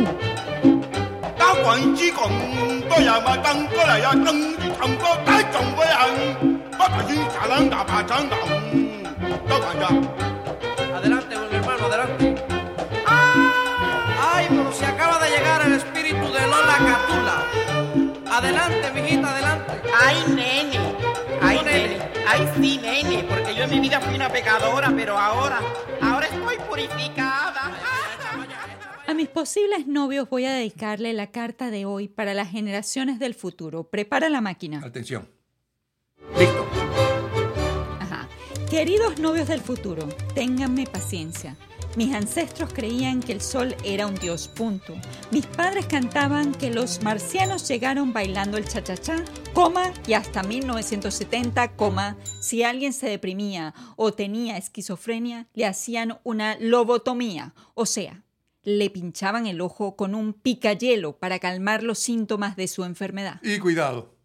Adelante, 10.96 11.38
buen 11.38 11.54
hermano, 11.56 11.86
adelante. 11.88 12.31
Adelante, 18.42 18.92
mijita, 18.92 19.34
adelante. 19.34 19.72
Ay, 20.04 20.18
nene. 20.30 20.80
Ay, 21.42 21.60
nene. 21.64 21.98
Ay, 22.28 22.50
sí, 22.56 22.80
nene. 22.82 23.24
Porque 23.30 23.54
yo 23.54 23.64
en 23.66 23.70
mi 23.70 23.80
vida 23.80 24.02
fui 24.02 24.16
una 24.16 24.30
pecadora, 24.30 24.92
pero 24.96 25.18
ahora, 25.18 25.60
ahora 26.02 26.26
estoy 26.26 26.58
purificada. 26.68 27.72
A 29.08 29.14
mis 29.14 29.28
posibles 29.28 29.86
novios 29.86 30.28
voy 30.28 30.46
a 30.46 30.54
dedicarle 30.54 31.14
la 31.14 31.28
carta 31.28 31.70
de 31.70 31.86
hoy 31.86 32.08
para 32.08 32.34
las 32.34 32.50
generaciones 32.50 33.20
del 33.20 33.36
futuro. 33.36 33.84
Prepara 33.84 34.28
la 34.30 34.42
máquina. 34.42 34.82
Atención. 34.84 35.30
Ajá. 38.00 38.28
Queridos 38.70 39.20
novios 39.20 39.48
del 39.50 39.62
futuro, 39.62 40.08
ténganme 40.34 40.88
paciencia. 40.88 41.56
Mis 41.98 42.16
ancestros 42.16 42.72
creían 42.74 43.20
que 43.20 43.34
el 43.34 43.42
sol 43.42 43.76
era 43.84 44.08
un 44.08 44.16
dios, 44.16 44.48
punto. 44.48 44.96
Mis 45.30 45.46
padres 45.46 45.88
cantaban 45.88 46.54
que 46.54 46.70
los 46.70 47.04
marcianos 47.04 47.68
llegaron 47.68 48.14
bailando 48.14 48.58
el 48.58 48.66
cha-cha-cha, 48.66 49.26
coma, 49.54 49.92
y 50.08 50.14
hasta 50.14 50.42
1970, 50.42 51.76
coma, 51.76 52.16
si 52.40 52.64
alguien 52.64 52.94
se 52.94 53.10
deprimía 53.10 53.74
o 53.98 54.14
tenía 54.14 54.56
esquizofrenia, 54.56 55.50
le 55.54 55.66
hacían 55.66 56.18
una 56.24 56.58
lobotomía, 56.60 57.54
o 57.74 57.86
sea, 57.86 58.24
le 58.64 58.90
pinchaban 58.90 59.46
el 59.46 59.60
ojo 59.60 59.98
con 59.98 60.16
un 60.16 60.32
picayelo 60.34 61.18
para 61.18 61.40
calmar 61.40 61.84
los 61.84 62.00
síntomas 62.00 62.56
de 62.56 62.70
su 62.70 62.86
enfermedad. 62.86 63.42
Y 63.44 63.60
cuidado, 63.60 64.16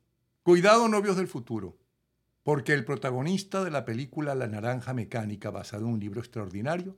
cuidado 0.45 0.87
novios 0.89 1.17
del 1.17 1.27
futuro, 1.27 1.77
porque 2.45 2.75
el 2.75 2.85
protagonista 2.85 3.65
de 3.65 3.73
la 3.73 3.85
película 3.85 4.37
La 4.37 4.47
Naranja 4.47 4.95
Mecánica, 4.95 5.51
basado 5.51 5.87
en 5.87 5.95
un 5.95 6.01
libro 6.01 6.21
extraordinario, 6.21 6.97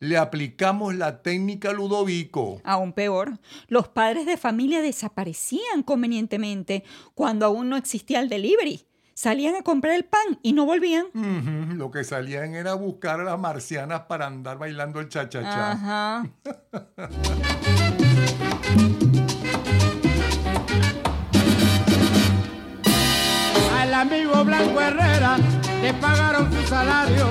le 0.00 0.16
aplicamos 0.16 0.94
la 0.94 1.22
técnica 1.22 1.72
Ludovico. 1.72 2.60
Aún 2.64 2.92
peor, 2.92 3.38
los 3.66 3.88
padres 3.88 4.26
de 4.26 4.36
familia 4.36 4.80
desaparecían 4.80 5.82
convenientemente 5.82 6.84
cuando 7.14 7.46
aún 7.46 7.68
no 7.68 7.76
existía 7.76 8.20
el 8.20 8.28
delivery. 8.28 8.84
Salían 9.14 9.56
a 9.56 9.62
comprar 9.62 9.94
el 9.94 10.04
pan 10.04 10.38
y 10.42 10.52
no 10.52 10.64
volvían. 10.64 11.06
Lo 11.76 11.90
que 11.90 12.04
salían 12.04 12.54
era 12.54 12.74
buscar 12.74 13.20
a 13.20 13.24
las 13.24 13.38
marcianas 13.38 14.02
para 14.02 14.26
andar 14.26 14.58
bailando 14.58 15.00
el 15.00 15.08
cha-cha-cha. 15.08 15.72
Ajá. 15.72 16.24
Al 23.76 23.94
amigo 23.94 24.44
Blanco 24.44 24.80
Herrera 24.80 25.36
le 25.82 25.92
pagaron 25.94 26.52
su 26.52 26.62
salario 26.68 27.26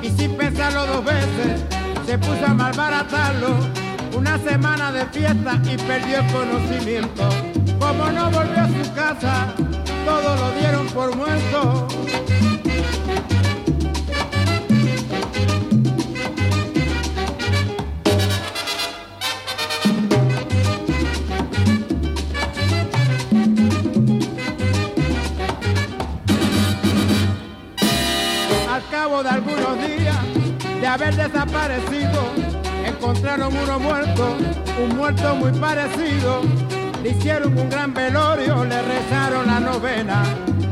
y 0.00 0.10
sin 0.10 0.36
pensarlo 0.36 0.86
dos 0.86 1.04
veces 1.04 1.77
se 2.08 2.16
puso 2.16 2.46
a 2.46 2.54
malbaratarlo. 2.54 3.50
Una 4.16 4.38
semana 4.38 4.90
de 4.90 5.04
fiesta 5.08 5.60
y 5.62 5.76
perdió 5.76 6.20
el 6.20 6.32
conocimiento. 6.32 7.28
Como 7.78 8.10
no 8.10 8.30
volvió 8.30 8.62
a 8.62 8.68
su 8.68 8.94
casa, 8.94 9.54
todo 10.06 10.36
lo 10.36 10.50
dieron 10.58 10.86
por 10.86 11.14
muerto. 11.14 11.86
Al 28.66 28.82
cabo 28.90 29.22
de 29.22 29.28
algunos 29.28 29.76
días 29.86 30.07
de 30.80 30.86
haber 30.86 31.14
desaparecido, 31.16 32.30
encontraron 32.84 33.54
uno 33.56 33.78
muerto, 33.78 34.36
un 34.82 34.96
muerto 34.96 35.34
muy 35.34 35.52
parecido. 35.52 36.42
Le 37.02 37.10
hicieron 37.10 37.56
un 37.56 37.68
gran 37.68 37.94
velorio, 37.94 38.64
le 38.64 38.82
rezaron 38.82 39.46
la 39.46 39.60
novena, 39.60 40.22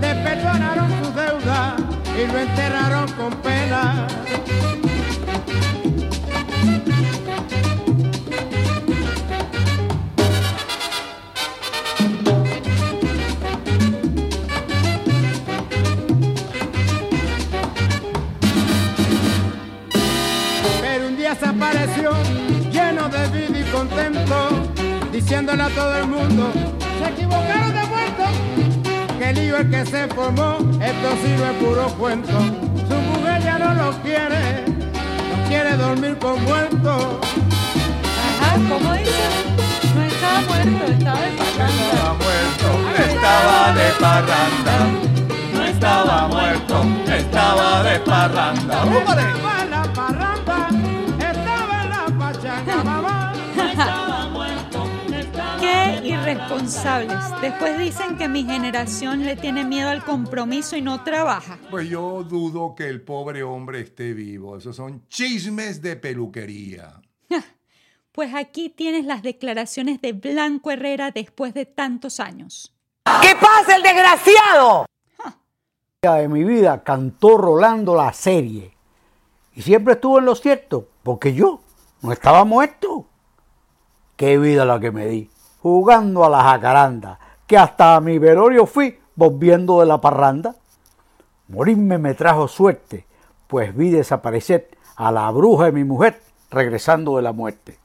le 0.01 0.15
perdonaron 0.15 0.89
su 1.03 1.13
deuda 1.13 1.77
y 2.17 2.33
lo 2.33 2.39
enterraron 2.39 3.11
con 3.13 3.33
pena. 3.43 4.07
Lleno 22.73 23.09
de 23.09 23.29
vida 23.29 23.59
y 23.59 23.65
contento, 23.71 24.49
diciéndole 25.13 25.63
a 25.63 25.69
todo 25.69 25.97
el 25.99 26.07
mundo, 26.09 26.51
se 26.99 27.11
equivocaron 27.11 27.75
de 27.75 27.85
muerto, 27.87 28.25
que 29.19 29.31
el 29.31 29.37
lío 29.37 29.57
el 29.59 29.71
que 29.71 29.85
se 29.85 30.09
formó, 30.09 30.59
esto 30.81 31.09
es 31.25 31.53
puro 31.61 31.87
cuento. 31.99 32.39
Su 32.89 32.95
mujer 32.95 33.43
ya 33.43 33.59
no 33.59 33.75
lo 33.75 33.93
quiere, 34.03 34.65
no 34.67 35.49
quiere 35.49 35.77
dormir 35.77 36.17
con 36.19 36.43
muertos. 36.45 37.19
Ajá, 38.41 38.55
¿cómo 38.69 38.93
dice? 38.95 39.27
No 39.95 40.03
estaba 40.03 40.41
muerto, 40.49 40.93
estaba 40.93 41.21
de 41.21 41.31
parranda. 41.37 42.15
muerto, 42.25 42.69
estaba 43.11 43.73
de 43.75 43.91
parranda. 44.01 44.77
No 45.53 45.65
estaba 45.65 46.29
muerto, 46.29 46.85
estaba 47.15 47.83
de 47.83 48.01
parranda. 48.01 48.85
Estaba 48.85 49.66
irresponsables. 56.27 57.41
Después 57.41 57.79
dicen 57.79 58.17
que 58.17 58.29
mi 58.29 58.45
generación 58.45 59.25
le 59.25 59.37
tiene 59.37 59.65
miedo 59.65 59.91
al 59.91 60.05
compromiso 60.05 60.77
y 60.77 60.83
no 60.83 61.05
trabaja. 61.05 61.59
Pues 61.71 61.89
yo 61.89 62.25
dudo 62.25 62.75
que 62.75 62.89
el 62.89 63.03
pobre 63.03 63.43
hombre 63.43 63.81
esté 63.81 64.13
vivo. 64.13 64.57
Esos 64.57 64.75
son 64.75 65.07
chismes 65.09 65.81
de 65.83 65.97
peluquería. 65.97 67.01
Pues 68.11 68.35
aquí 68.35 68.71
tienes 68.71 69.05
las 69.05 69.23
declaraciones 69.23 70.01
de 70.01 70.15
Blanco 70.15 70.71
Herrera 70.71 71.11
después 71.11 71.53
de 71.53 71.67
tantos 71.67 72.19
años. 72.19 72.75
¿Qué 73.21 73.37
pasa 73.39 73.77
el 73.77 73.83
desgraciado? 73.83 74.87
De 76.03 76.29
mi 76.29 76.43
vida 76.43 76.83
cantó 76.83 77.37
Rolando 77.37 77.95
la 77.95 78.13
serie 78.15 78.75
y 79.55 79.63
siempre 79.63 79.95
estuvo 79.95 80.19
en 80.19 80.25
lo 80.25 80.35
cierto 80.35 80.89
porque 81.03 81.35
yo 81.35 81.61
no 82.01 82.11
estaba 82.11 82.45
muerto. 82.45 83.07
Qué 84.17 84.39
vida 84.39 84.65
la 84.65 84.81
que 84.81 84.91
me 84.91 85.07
di, 85.07 85.29
jugando 85.67 86.25
a 86.25 86.31
la 86.31 86.45
jacaranda, 86.45 87.19
que 87.45 87.59
hasta 87.59 87.97
a 87.97 88.01
mi 88.01 88.19
velorio 88.19 88.67
fui 88.67 88.99
volviendo 89.17 89.81
de 89.81 89.87
la 89.87 90.01
parranda. 90.01 90.55
Morirme 91.49 91.99
me 91.99 92.15
trajo 92.15 92.47
suerte, 92.47 93.05
pues 93.49 93.75
vi 93.75 93.91
desaparecer 93.91 94.71
a 94.95 95.11
la 95.11 95.29
bruja 95.33 95.65
de 95.65 95.73
mi 95.73 95.83
mujer 95.83 96.21
regresando 96.53 97.17
de 97.17 97.23
la 97.23 97.33
muerte. 97.33 97.79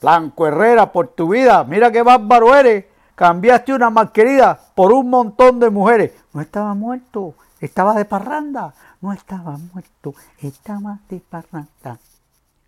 Blanco 0.00 0.46
Herrera, 0.46 0.92
por 0.92 1.08
tu 1.08 1.30
vida, 1.30 1.64
mira 1.64 1.90
qué 1.90 2.02
bárbaro 2.02 2.54
eres. 2.54 2.84
Cambiaste 3.16 3.72
una 3.72 3.90
malquerida 3.90 4.56
por 4.76 4.92
un 4.92 5.10
montón 5.10 5.58
de 5.58 5.70
mujeres. 5.70 6.12
No 6.32 6.40
estaba 6.40 6.72
muerto, 6.74 7.34
estaba 7.60 7.94
de 7.94 8.04
parranda. 8.04 8.74
No 9.00 9.12
estaba 9.12 9.58
muerto, 9.72 10.14
estaba 10.40 11.00
de 11.08 11.18
parranda. 11.18 11.98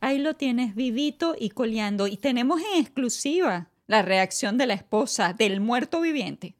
Ahí 0.00 0.18
lo 0.18 0.34
tienes 0.34 0.74
vivito 0.74 1.36
y 1.38 1.50
coleando. 1.50 2.08
Y 2.08 2.16
tenemos 2.16 2.60
en 2.60 2.80
exclusiva 2.80 3.68
la 3.90 4.02
reacción 4.02 4.56
de 4.56 4.68
la 4.68 4.74
esposa 4.74 5.32
del 5.32 5.60
muerto 5.60 6.00
viviente. 6.00 6.54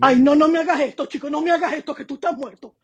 Ay, 0.00 0.16
no, 0.18 0.34
no 0.34 0.48
me 0.48 0.58
hagas 0.58 0.80
esto, 0.80 1.06
chico, 1.06 1.30
no 1.30 1.40
me 1.40 1.52
hagas 1.52 1.74
esto, 1.74 1.94
que 1.94 2.04
tú 2.04 2.14
estás 2.14 2.36
muerto. 2.36 2.74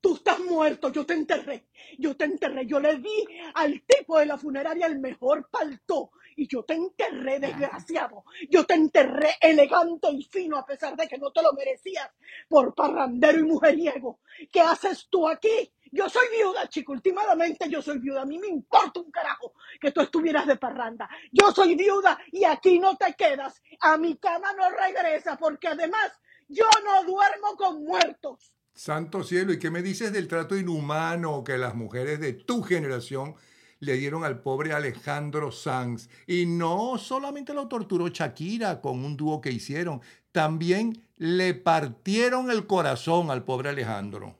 Tú 0.00 0.14
estás 0.14 0.38
muerto, 0.38 0.92
yo 0.92 1.04
te 1.04 1.14
enterré, 1.14 1.66
yo 1.98 2.16
te 2.16 2.26
enterré, 2.26 2.64
yo 2.64 2.78
le 2.78 2.98
di 2.98 3.26
al 3.54 3.82
tipo 3.82 4.20
de 4.20 4.26
la 4.26 4.38
funeraria 4.38 4.86
el 4.86 5.00
mejor 5.00 5.48
paltó 5.50 6.12
y 6.36 6.46
yo 6.46 6.62
te 6.62 6.74
enterré, 6.74 7.40
desgraciado. 7.40 8.22
Yo 8.48 8.64
te 8.64 8.74
enterré 8.74 9.30
elegante 9.40 10.08
y 10.12 10.22
fino 10.22 10.56
a 10.56 10.64
pesar 10.64 10.94
de 10.94 11.08
que 11.08 11.18
no 11.18 11.32
te 11.32 11.42
lo 11.42 11.52
merecías 11.54 12.08
por 12.48 12.72
parrandero 12.72 13.40
y 13.40 13.42
mujeriego. 13.42 14.20
¿Qué 14.52 14.60
haces 14.60 15.08
tú 15.10 15.28
aquí? 15.28 15.72
Yo 15.90 16.08
soy 16.08 16.26
viuda, 16.36 16.68
chico, 16.68 16.92
últimamente 16.92 17.68
yo 17.68 17.80
soy 17.82 17.98
viuda. 17.98 18.22
A 18.22 18.26
mí 18.26 18.38
me 18.38 18.48
importa 18.48 19.00
un 19.00 19.10
carajo 19.10 19.54
que 19.80 19.92
tú 19.92 20.00
estuvieras 20.00 20.46
de 20.46 20.56
parranda. 20.56 21.08
Yo 21.32 21.50
soy 21.52 21.74
viuda 21.74 22.18
y 22.32 22.44
aquí 22.44 22.78
no 22.78 22.96
te 22.96 23.14
quedas. 23.14 23.62
A 23.80 23.96
mi 23.96 24.16
cama 24.16 24.52
no 24.52 24.70
regresa 24.70 25.36
porque 25.36 25.68
además 25.68 26.12
yo 26.48 26.66
no 26.84 27.04
duermo 27.04 27.56
con 27.56 27.84
muertos. 27.84 28.52
Santo 28.74 29.24
cielo, 29.24 29.52
¿y 29.52 29.58
qué 29.58 29.70
me 29.70 29.82
dices 29.82 30.12
del 30.12 30.28
trato 30.28 30.56
inhumano 30.56 31.42
que 31.42 31.58
las 31.58 31.74
mujeres 31.74 32.20
de 32.20 32.32
tu 32.32 32.62
generación 32.62 33.34
le 33.80 33.94
dieron 33.94 34.24
al 34.24 34.40
pobre 34.40 34.72
Alejandro 34.72 35.50
Sanz? 35.50 36.08
Y 36.26 36.46
no 36.46 36.96
solamente 36.96 37.54
lo 37.54 37.66
torturó 37.66 38.08
Shakira 38.08 38.80
con 38.80 39.04
un 39.04 39.16
dúo 39.16 39.40
que 39.40 39.50
hicieron, 39.50 40.00
también 40.32 41.02
le 41.16 41.54
partieron 41.54 42.50
el 42.50 42.66
corazón 42.66 43.30
al 43.30 43.44
pobre 43.44 43.70
Alejandro. 43.70 44.38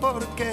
Porqué. 0.00 0.52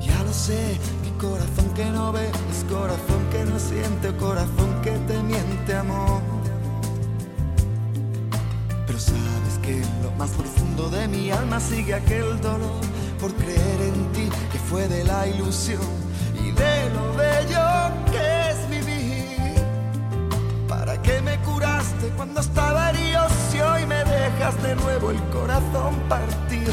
Ya 0.00 0.22
lo 0.22 0.32
sé, 0.32 0.78
mi 1.02 1.10
corazón 1.18 1.68
que 1.74 1.84
no 1.86 2.12
ve 2.12 2.28
es 2.50 2.64
corazón 2.70 3.22
que 3.30 3.44
no 3.44 3.58
siente, 3.58 4.16
corazón 4.16 4.80
que 4.82 4.92
te 5.08 5.22
miente, 5.22 5.74
amor. 5.74 6.22
Pero 8.86 8.98
sabes 8.98 9.58
que 9.62 9.82
en 9.82 10.02
lo 10.02 10.10
más 10.12 10.30
profundo 10.30 10.88
de 10.90 11.08
mi 11.08 11.30
alma 11.30 11.58
sigue 11.60 11.94
aquel 11.94 12.40
dolor 12.40 12.80
por 13.20 13.32
creer 13.34 13.80
en 13.80 14.12
ti 14.12 14.28
que 14.52 14.58
fue 14.58 14.88
de 14.88 15.04
la 15.04 15.26
ilusión 15.26 15.80
y 16.34 16.50
de 16.52 16.90
lo 16.90 17.14
bello 17.14 18.12
que. 18.12 18.41
¿Para 20.84 21.00
qué 21.00 21.22
me 21.22 21.38
curaste 21.42 22.08
cuando 22.16 22.40
estaba 22.40 22.90
herido 22.90 23.22
si 23.48 23.60
hoy 23.60 23.86
me 23.86 24.02
dejas 24.02 24.60
de 24.64 24.74
nuevo 24.74 25.12
el 25.12 25.22
corazón 25.28 25.94
partido? 26.08 26.72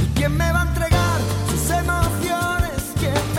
¿Y 0.00 0.06
quién 0.14 0.36
me 0.36 0.52
va 0.52 0.62
a 0.62 0.68
entregar 0.68 1.20
sus 1.50 1.68
emociones? 1.68 2.94
¿Quién 2.96 3.34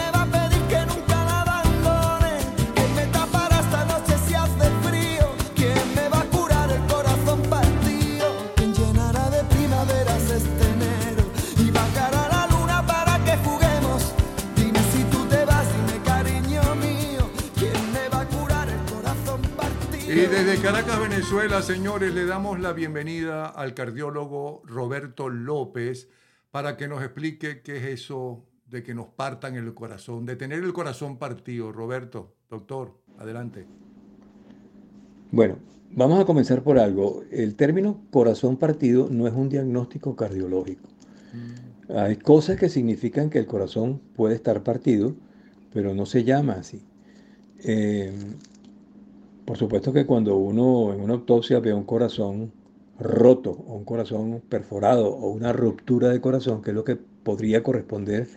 Y 20.12 20.16
desde 20.16 20.60
Caracas, 20.60 21.00
Venezuela, 21.00 21.62
señores, 21.62 22.16
le 22.16 22.26
damos 22.26 22.60
la 22.60 22.74
bienvenida 22.74 23.46
al 23.46 23.76
cardiólogo 23.76 24.64
Roberto 24.66 25.30
López 25.30 26.10
para 26.50 26.78
que 26.78 26.88
nos 26.88 27.04
explique 27.04 27.62
qué 27.62 27.78
es 27.78 27.84
eso 27.84 28.44
de 28.66 28.82
que 28.82 28.96
nos 28.96 29.10
partan 29.10 29.56
el 29.56 29.72
corazón, 29.76 30.26
de 30.26 30.36
tener 30.36 30.64
el 30.64 30.74
corazón 30.74 31.20
partido. 31.20 31.72
Roberto, 31.72 32.34
doctor, 32.50 32.98
adelante. 33.20 33.68
Bueno, 35.30 35.60
vamos 35.92 36.20
a 36.20 36.26
comenzar 36.26 36.64
por 36.64 36.80
algo. 36.80 37.22
El 37.30 37.54
término 37.54 38.02
corazón 38.10 38.58
partido 38.58 39.10
no 39.12 39.28
es 39.28 39.34
un 39.36 39.48
diagnóstico 39.48 40.16
cardiológico. 40.16 40.90
Hay 41.96 42.16
cosas 42.16 42.58
que 42.58 42.70
significan 42.70 43.30
que 43.30 43.38
el 43.38 43.46
corazón 43.46 44.02
puede 44.16 44.34
estar 44.34 44.64
partido, 44.64 45.16
pero 45.72 45.94
no 45.94 46.08
se 46.08 46.24
llama 46.24 46.54
así. 46.54 46.84
Eh, 47.64 48.12
por 49.50 49.58
supuesto 49.58 49.92
que 49.92 50.06
cuando 50.06 50.38
uno 50.38 50.94
en 50.94 51.02
una 51.02 51.16
autopsia 51.16 51.60
ve 51.60 51.74
un 51.74 51.84
corazón 51.84 52.52
roto 53.00 53.54
un 53.54 53.84
corazón 53.84 54.44
perforado 54.48 55.10
o 55.10 55.32
una 55.32 55.54
ruptura 55.54 56.10
de 56.10 56.22
corazón, 56.22 56.62
que 56.62 56.70
es 56.70 56.76
lo 56.76 56.84
que 56.84 56.98
podría 56.98 57.64
corresponder 57.64 58.28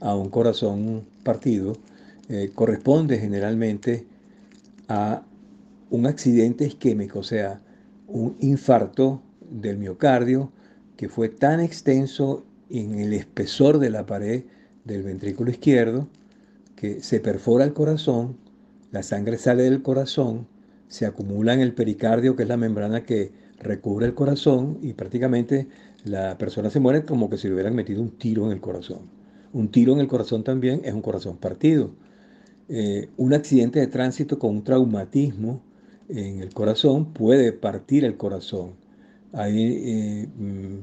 a 0.00 0.14
un 0.14 0.28
corazón 0.28 1.06
partido, 1.22 1.72
eh, 2.28 2.50
corresponde 2.54 3.16
generalmente 3.16 4.06
a 4.88 5.22
un 5.88 6.06
accidente 6.06 6.66
isquémico, 6.66 7.20
o 7.20 7.22
sea, 7.22 7.62
un 8.06 8.36
infarto 8.40 9.22
del 9.48 9.78
miocardio 9.78 10.52
que 10.98 11.08
fue 11.08 11.30
tan 11.30 11.60
extenso 11.60 12.44
en 12.68 12.98
el 12.98 13.14
espesor 13.14 13.78
de 13.78 13.88
la 13.88 14.04
pared 14.04 14.44
del 14.84 15.02
ventrículo 15.02 15.50
izquierdo 15.50 16.08
que 16.76 17.00
se 17.00 17.20
perfora 17.20 17.64
el 17.64 17.72
corazón, 17.72 18.36
la 18.90 19.02
sangre 19.02 19.38
sale 19.38 19.62
del 19.62 19.80
corazón, 19.80 20.46
se 20.88 21.06
acumula 21.06 21.54
en 21.54 21.60
el 21.60 21.74
pericardio, 21.74 22.36
que 22.36 22.42
es 22.42 22.48
la 22.48 22.56
membrana 22.56 23.04
que 23.04 23.32
recubre 23.60 24.06
el 24.06 24.14
corazón, 24.14 24.78
y 24.82 24.94
prácticamente 24.94 25.68
la 26.04 26.38
persona 26.38 26.70
se 26.70 26.80
muere 26.80 27.04
como 27.04 27.28
que 27.28 27.38
si 27.38 27.48
le 27.48 27.54
hubieran 27.54 27.74
metido 27.74 28.02
un 28.02 28.10
tiro 28.18 28.46
en 28.46 28.52
el 28.52 28.60
corazón. 28.60 29.00
Un 29.52 29.70
tiro 29.70 29.92
en 29.92 30.00
el 30.00 30.08
corazón 30.08 30.44
también 30.44 30.80
es 30.84 30.92
un 30.94 31.02
corazón 31.02 31.36
partido. 31.36 31.90
Eh, 32.68 33.08
un 33.16 33.32
accidente 33.32 33.80
de 33.80 33.86
tránsito 33.86 34.38
con 34.38 34.50
un 34.50 34.64
traumatismo 34.64 35.62
en 36.08 36.40
el 36.40 36.52
corazón 36.52 37.12
puede 37.12 37.52
partir 37.52 38.04
el 38.04 38.16
corazón. 38.16 38.72
Hay 39.32 39.56
eh, 39.58 40.28
mm, 40.36 40.78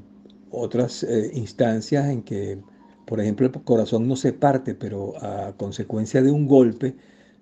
otras 0.52 1.04
eh, 1.04 1.32
instancias 1.34 2.08
en 2.08 2.24
que, 2.24 2.60
por 3.06 3.20
ejemplo, 3.20 3.48
el 3.48 3.52
corazón 3.64 4.08
no 4.08 4.16
se 4.16 4.34
parte, 4.34 4.76
pero 4.76 5.14
a 5.24 5.54
consecuencia 5.58 6.22
de 6.22 6.32
un 6.32 6.48
golpe 6.48 6.96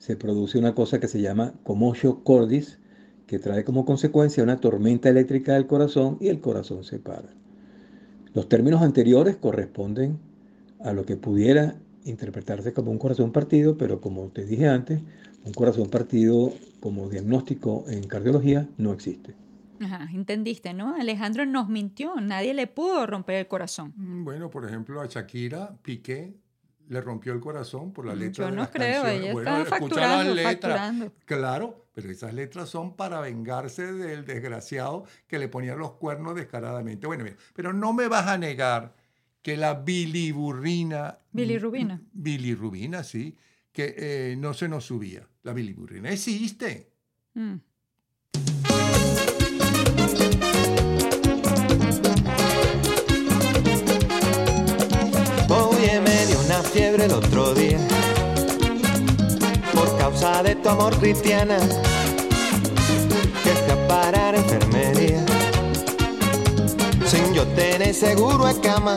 se 0.04 0.18
produce 0.18 0.58
una 0.60 0.76
cosa 0.76 1.00
que 1.00 1.08
se 1.08 1.22
llama 1.22 1.54
commotion 1.64 2.20
cordis, 2.26 2.78
que 3.26 3.40
trae 3.40 3.64
como 3.64 3.86
consecuencia 3.86 4.44
una 4.44 4.60
tormenta 4.60 5.08
eléctrica 5.08 5.54
del 5.54 5.66
corazón 5.66 6.18
y 6.20 6.28
el 6.28 6.42
corazón 6.42 6.84
se 6.84 7.00
para. 7.00 7.30
Los 8.34 8.50
términos 8.50 8.82
anteriores 8.82 9.38
corresponden 9.38 10.20
a 10.82 10.92
lo 10.92 11.06
que 11.06 11.16
pudiera 11.16 11.76
interpretarse 12.04 12.74
como 12.74 12.92
un 12.92 12.98
corazón 12.98 13.32
partido, 13.32 13.78
pero 13.78 14.02
como 14.02 14.28
te 14.28 14.44
dije 14.44 14.68
antes, 14.68 15.00
un 15.46 15.54
corazón 15.54 15.90
partido 15.90 16.52
como 16.82 17.08
diagnóstico 17.08 17.86
en 17.88 18.04
cardiología 18.04 18.68
no 18.78 18.92
existe. 18.92 19.36
Ajá, 19.80 20.10
entendiste, 20.14 20.74
¿no? 20.74 20.96
Alejandro 20.96 21.46
nos 21.46 21.70
mintió, 21.70 22.16
nadie 22.20 22.54
le 22.54 22.68
pudo 22.68 23.08
romper 23.08 23.38
el 23.38 23.48
corazón. 23.48 23.94
Mm, 23.96 24.26
Bueno, 24.26 24.50
por 24.50 24.66
ejemplo, 24.66 25.00
a 25.00 25.06
Shakira, 25.06 25.78
Piqué 25.82 26.43
le 26.90 27.02
rompió 27.02 27.34
el 27.34 27.40
corazón 27.40 27.94
por 27.94 28.06
la 28.06 28.16
letra 28.16 28.46
Yo 28.46 28.50
de 28.52 28.56
no 28.56 28.62
las 28.64 28.70
creo, 28.72 29.02
canciones. 29.04 29.22
ella 29.24 29.34
Bueno, 29.34 29.50
estaba 29.58 29.66
facturando, 29.80 30.24
las 30.24 30.36
letras. 30.36 30.54
facturando. 30.74 31.14
Claro, 31.26 31.86
pero 31.94 32.12
esas 32.12 32.34
letras 32.34 32.70
son 32.70 32.96
para 32.96 33.20
vengarse 33.22 33.94
del 33.94 34.26
desgraciado 34.26 35.06
que 35.28 35.40
le 35.40 35.48
ponía 35.48 35.76
los 35.76 35.94
cuernos 35.94 36.36
descaradamente. 36.36 37.08
Bueno, 37.08 37.24
mira, 37.24 37.36
pero 37.54 37.74
no 37.74 37.94
me 37.94 38.08
vas 38.08 38.28
a 38.28 38.38
negar 38.38 38.96
que 39.42 39.58
la 39.58 39.74
biliburrina, 39.76 41.20
Bilirrubina. 41.32 42.02
bilirrubina, 42.14 43.04
sí, 43.04 43.38
que 43.72 43.96
eh, 43.98 44.36
no 44.38 44.54
se 44.54 44.68
nos 44.70 44.86
subía. 44.86 45.28
La 45.44 45.54
biliburrina 45.54 46.10
existe. 46.12 46.92
Mm. 47.34 47.56
Fiebre 56.74 57.06
el 57.06 57.12
otro 57.12 57.54
día. 57.54 57.78
Por 59.74 59.96
causa 60.00 60.42
de 60.42 60.56
tu 60.56 60.70
amor 60.70 60.98
cristiana 60.98 61.60
que 63.44 63.52
fui 63.52 63.72
a 63.72 63.88
parar 63.88 64.34
a 64.34 64.38
enfermería. 64.38 65.24
Sin 67.06 67.32
yo 67.34 67.46
tener 67.50 67.94
seguro 67.94 68.46
de 68.46 68.60
cama. 68.60 68.96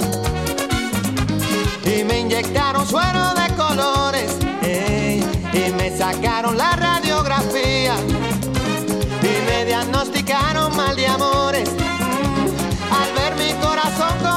Y 1.85 2.03
me 2.05 2.21
inyectaron 2.21 2.87
suero 2.87 3.35
de 3.35 3.55
colores 3.55 4.37
ey, 4.63 5.23
y 5.53 5.73
me 5.73 5.95
sacaron 5.97 6.57
la 6.57 6.77
radiografía. 6.77 7.95
Y 9.23 9.51
me 9.51 9.67
diagnosticaron 9.67 10.75
mal 10.75 10.97
de 10.97 11.07
amores. 11.07 11.69
Al 12.91 13.13
ver 13.13 13.35
mi 13.37 13.53
corazón 13.61 14.17
como 14.23 14.36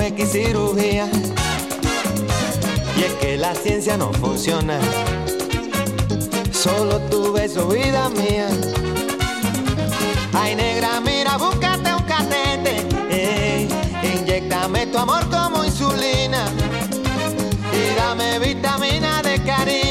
X 0.00 0.32
cirugía. 0.32 1.08
Y 2.96 3.02
es 3.02 3.12
que 3.14 3.36
la 3.36 3.54
ciencia 3.54 3.96
no 3.96 4.12
funciona. 4.14 4.78
Solo 6.52 6.98
tu 7.10 7.32
beso, 7.32 7.68
vida 7.68 8.08
mía. 8.10 8.48
Ay, 10.32 10.56
negra, 10.56 11.00
mira, 11.00 11.36
búscate 11.36 11.94
un 11.94 12.02
catete. 12.02 12.94
tu 14.94 14.98
amor 14.98 15.28
como 15.30 15.64
insulina 15.64 16.46
y 17.72 17.94
dame 17.96 18.38
vitamina 18.38 19.22
de 19.22 19.42
cariño, 19.42 19.83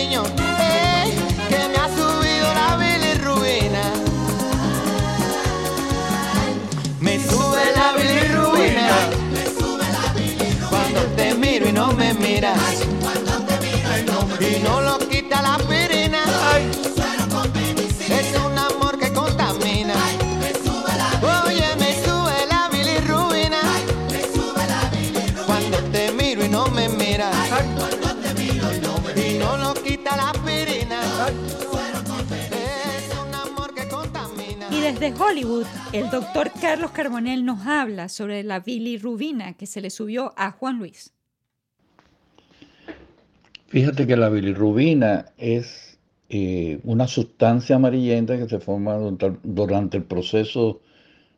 Y 14.40 14.60
no 14.62 14.82
lo 14.82 15.00
quita 15.00 15.42
la 15.42 15.56
aspirina. 15.56 16.24
Es 18.10 18.36
un 18.46 18.58
amor 18.58 19.00
que 19.00 19.12
contamina. 19.14 19.94
Oye, 21.46 21.76
me 21.80 21.94
sube 22.04 22.46
la 22.50 22.70
bilirrubina. 22.70 23.62
Cuando 25.46 25.78
te 25.92 26.12
miro 26.12 26.44
y 26.46 26.50
no 26.50 26.68
me 26.68 26.90
miras. 26.90 27.36
Y 29.16 29.38
no 29.38 29.58
lo 29.58 29.74
quita 29.76 30.16
la 30.18 30.32
aspirina. 30.32 31.02
Es 32.52 33.18
un 33.26 33.34
amor 33.34 33.74
que 33.74 33.88
contamina. 33.88 34.68
Y 34.72 34.82
desde 34.82 35.14
Hollywood, 35.14 35.66
el 35.94 36.10
doctor 36.10 36.52
Carlos 36.60 36.92
Carbonell 36.92 37.46
nos 37.46 37.66
habla 37.66 38.10
sobre 38.10 38.44
la 38.44 38.60
bilirrubina 38.60 39.54
que 39.54 39.68
se 39.68 39.80
le 39.82 39.90
subió 39.90 40.34
a 40.36 40.52
Juan 40.52 40.80
Luis. 40.80 41.14
Fíjate 43.74 44.06
que 44.06 44.16
la 44.16 44.30
bilirrubina 44.30 45.26
es 45.36 45.98
eh, 46.30 46.80
una 46.84 47.08
sustancia 47.08 47.76
amarillenta 47.78 48.38
que 48.38 48.48
se 48.48 48.60
forma 48.60 48.94
durante- 48.98 49.98
el 49.98 50.04
proceso 50.04 50.82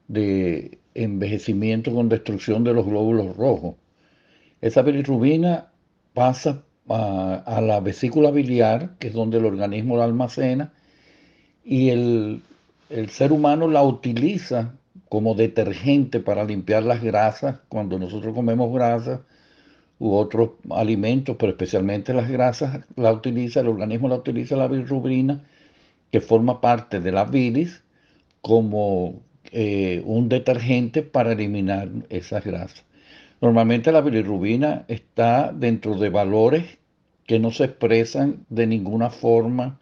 de 0.10 0.80
envejecimiento 0.96 1.94
con 1.94 2.10
destrucción 2.10 2.66
de 2.66 2.74
los 2.74 2.86
glóbulos 2.86 3.38
rojos. 3.38 3.76
Esa 4.60 4.82
bilirrubina 4.82 5.72
pasa 6.14 6.64
a, 6.90 7.36
a 7.46 7.62
la 7.62 7.80
vesícula 7.80 8.32
biliar, 8.32 8.98
que 9.00 9.08
es 9.08 9.14
donde 9.14 9.38
el 9.38 9.46
organismo 9.46 9.96
la 9.98 10.04
almacena, 10.04 10.74
y 11.64 11.90
el, 11.90 12.44
el 12.90 13.10
ser 13.12 13.32
humano 13.32 13.70
la 13.70 13.84
utiliza 13.84 14.76
como 15.08 15.36
detergente 15.36 16.20
para 16.20 16.44
limpiar 16.44 16.84
las 16.84 17.02
grasas 17.02 17.60
cuando 17.70 17.98
nosotros 17.98 18.36
comemos 18.36 18.74
grasas 18.74 19.22
u 20.00 20.14
otros 20.14 20.52
alimentos, 20.72 21.36
pero 21.38 21.52
especialmente 21.52 22.14
las 22.14 22.30
grasas, 22.30 22.86
la 22.96 23.14
utiliza, 23.14 23.62
el 23.62 23.68
organismo 23.68 24.10
la 24.10 24.16
utiliza 24.16 24.56
la 24.56 24.68
bilirrubina, 24.68 25.44
que 26.12 26.22
forma 26.22 26.62
parte 26.62 27.00
de 27.00 27.12
la 27.12 27.26
bilis, 27.26 27.84
como 28.42 29.22
eh, 29.52 30.02
un 30.06 30.30
detergente 30.30 31.02
para 31.02 31.32
eliminar 31.32 31.90
esas 32.10 32.44
grasas. 32.44 32.84
Normalmente 33.42 33.92
la 33.92 34.02
bilirrubina 34.02 34.86
está 34.88 35.52
dentro 35.54 35.96
de 35.96 36.10
valores 36.10 36.78
que 37.26 37.40
no 37.40 37.52
se 37.52 37.66
expresan 37.66 38.46
de 38.50 38.68
ninguna 38.68 39.10
forma 39.10 39.80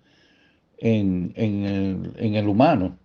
en, 0.78 1.34
el, 1.36 2.14
en 2.18 2.36
el 2.36 2.48
humano. 2.48 2.98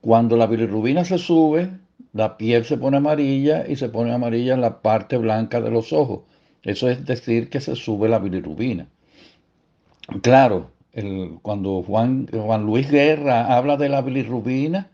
Cuando 0.00 0.36
la 0.36 0.46
bilirrubina 0.46 1.04
se 1.04 1.18
sube, 1.18 1.70
la 2.12 2.36
piel 2.36 2.64
se 2.64 2.76
pone 2.76 2.96
amarilla 2.96 3.66
y 3.68 3.76
se 3.76 3.88
pone 3.88 4.12
amarilla 4.12 4.54
en 4.54 4.60
la 4.60 4.80
parte 4.80 5.16
blanca 5.16 5.60
de 5.60 5.70
los 5.70 5.92
ojos. 5.92 6.20
Eso 6.62 6.88
es 6.88 7.04
decir 7.04 7.48
que 7.50 7.60
se 7.60 7.76
sube 7.76 8.08
la 8.08 8.18
bilirrubina. 8.18 8.88
Claro, 10.22 10.70
cuando 11.42 11.82
Juan, 11.82 12.28
Juan 12.32 12.64
Luis 12.64 12.90
Guerra 12.90 13.56
habla 13.56 13.76
de 13.76 13.88
la 13.88 14.02
bilirrubina, 14.02 14.88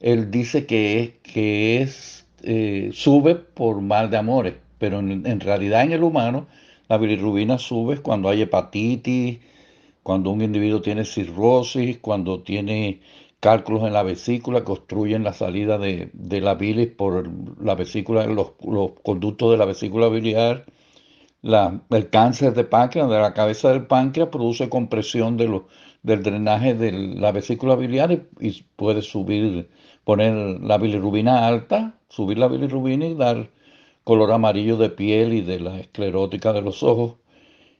él 0.00 0.30
dice 0.30 0.66
que 0.66 1.00
es, 1.00 1.10
que 1.22 1.82
es 1.82 2.26
eh, 2.42 2.90
sube 2.92 3.36
por 3.36 3.80
mal 3.80 4.10
de 4.10 4.16
amores, 4.16 4.54
pero 4.78 4.98
en 4.98 5.40
realidad 5.40 5.82
en 5.82 5.92
el 5.92 6.02
humano 6.02 6.46
la 6.88 6.98
bilirrubina 6.98 7.58
sube 7.58 7.98
cuando 7.98 8.28
hay 8.28 8.42
hepatitis, 8.42 9.38
cuando 10.02 10.30
un 10.30 10.42
individuo 10.42 10.82
tiene 10.82 11.04
cirrosis, 11.04 11.98
cuando 11.98 12.40
tiene 12.42 13.00
cálculos 13.42 13.82
en 13.82 13.92
la 13.92 14.04
vesícula 14.04 14.64
que 14.64 14.70
obstruyen 14.70 15.24
la 15.24 15.32
salida 15.32 15.76
de, 15.76 16.10
la 16.40 16.54
bilis 16.54 16.86
por 16.88 17.28
la 17.60 17.74
vesícula, 17.74 18.24
los, 18.26 18.52
los 18.64 18.92
conductos 19.02 19.50
de 19.50 19.56
la 19.56 19.64
vesícula 19.64 20.08
biliar. 20.08 20.64
El 21.42 22.10
cáncer 22.10 22.54
de 22.54 22.62
páncreas, 22.64 23.10
de 23.10 23.18
la 23.18 23.34
cabeza 23.34 23.70
del 23.72 23.88
páncreas, 23.88 24.28
produce 24.28 24.68
compresión 24.68 25.36
del 25.36 26.22
drenaje 26.22 26.74
de 26.74 26.92
la 26.92 27.32
vesícula 27.32 27.74
biliar 27.74 28.12
y, 28.12 28.22
y 28.40 28.62
puede 28.76 29.02
subir, 29.02 29.68
poner 30.04 30.60
la 30.60 30.78
bilirrubina 30.78 31.48
alta, 31.48 31.98
subir 32.08 32.38
la 32.38 32.46
bilirrubina 32.46 33.06
y 33.06 33.14
dar 33.14 33.50
color 34.04 34.30
amarillo 34.30 34.76
de 34.76 34.90
piel 34.90 35.32
y 35.32 35.40
de 35.40 35.58
la 35.58 35.80
esclerótica 35.80 36.52
de 36.52 36.62
los 36.62 36.84
ojos. 36.84 37.16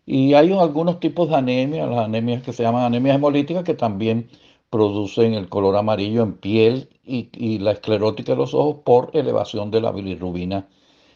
Y 0.07 0.35
hay 0.35 0.53
algunos 0.53 0.99
tipos 0.99 1.29
de 1.29 1.37
anemia, 1.37 1.87
las 1.87 2.05
anemias 2.05 2.43
que 2.43 2.53
se 2.53 2.65
llaman 2.65 2.83
anemias 2.83 3.15
hemolíticas, 3.17 3.63
que 3.63 3.75
también 3.75 4.29
producen 4.73 5.35
el 5.35 5.51
color 5.51 5.77
amarillo 5.77 6.23
en 6.23 6.33
piel 6.33 6.89
y, 7.05 7.59
la 7.59 7.73
esclerótica 7.73 8.33
de 8.33 8.39
los 8.39 8.55
ojos 8.55 8.79
por 8.85 9.11
elevación 9.12 9.70
de 9.70 9.83
la 9.83 9.93
bilirrubina 9.93 10.66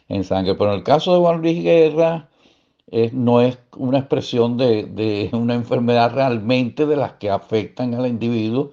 en 0.09 0.23
sangre. 0.23 0.53
Pero 0.55 0.71
en 0.71 0.77
el 0.77 0.83
caso 0.83 1.13
de 1.13 1.19
Juan 1.21 1.41
Luis 1.41 1.63
Guerra, 1.63 2.29
no 3.13 3.41
es 3.41 3.57
una 3.75 3.99
expresión 3.99 4.57
de, 4.57 5.29
una 5.33 5.55
enfermedad 5.55 6.13
realmente 6.13 6.85
de 6.85 6.97
las 6.97 7.13
que 7.13 7.31
afectan 7.31 7.95
al 7.95 8.07
individuo 8.07 8.71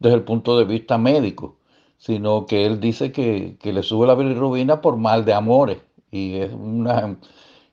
desde 0.00 0.16
el 0.16 0.24
punto 0.24 0.58
de 0.58 0.64
vista 0.64 0.98
médico, 0.98 1.56
sino 1.98 2.46
que 2.46 2.66
él 2.66 2.80
dice 2.80 3.12
que, 3.12 3.56
que 3.60 3.72
le 3.72 3.84
sube 3.84 4.06
la 4.06 4.16
bilirrubina 4.16 4.80
por 4.80 4.96
mal 4.96 5.24
de 5.24 5.34
amores. 5.34 5.78
Y 6.10 6.36
es 6.38 6.52
una 6.52 7.18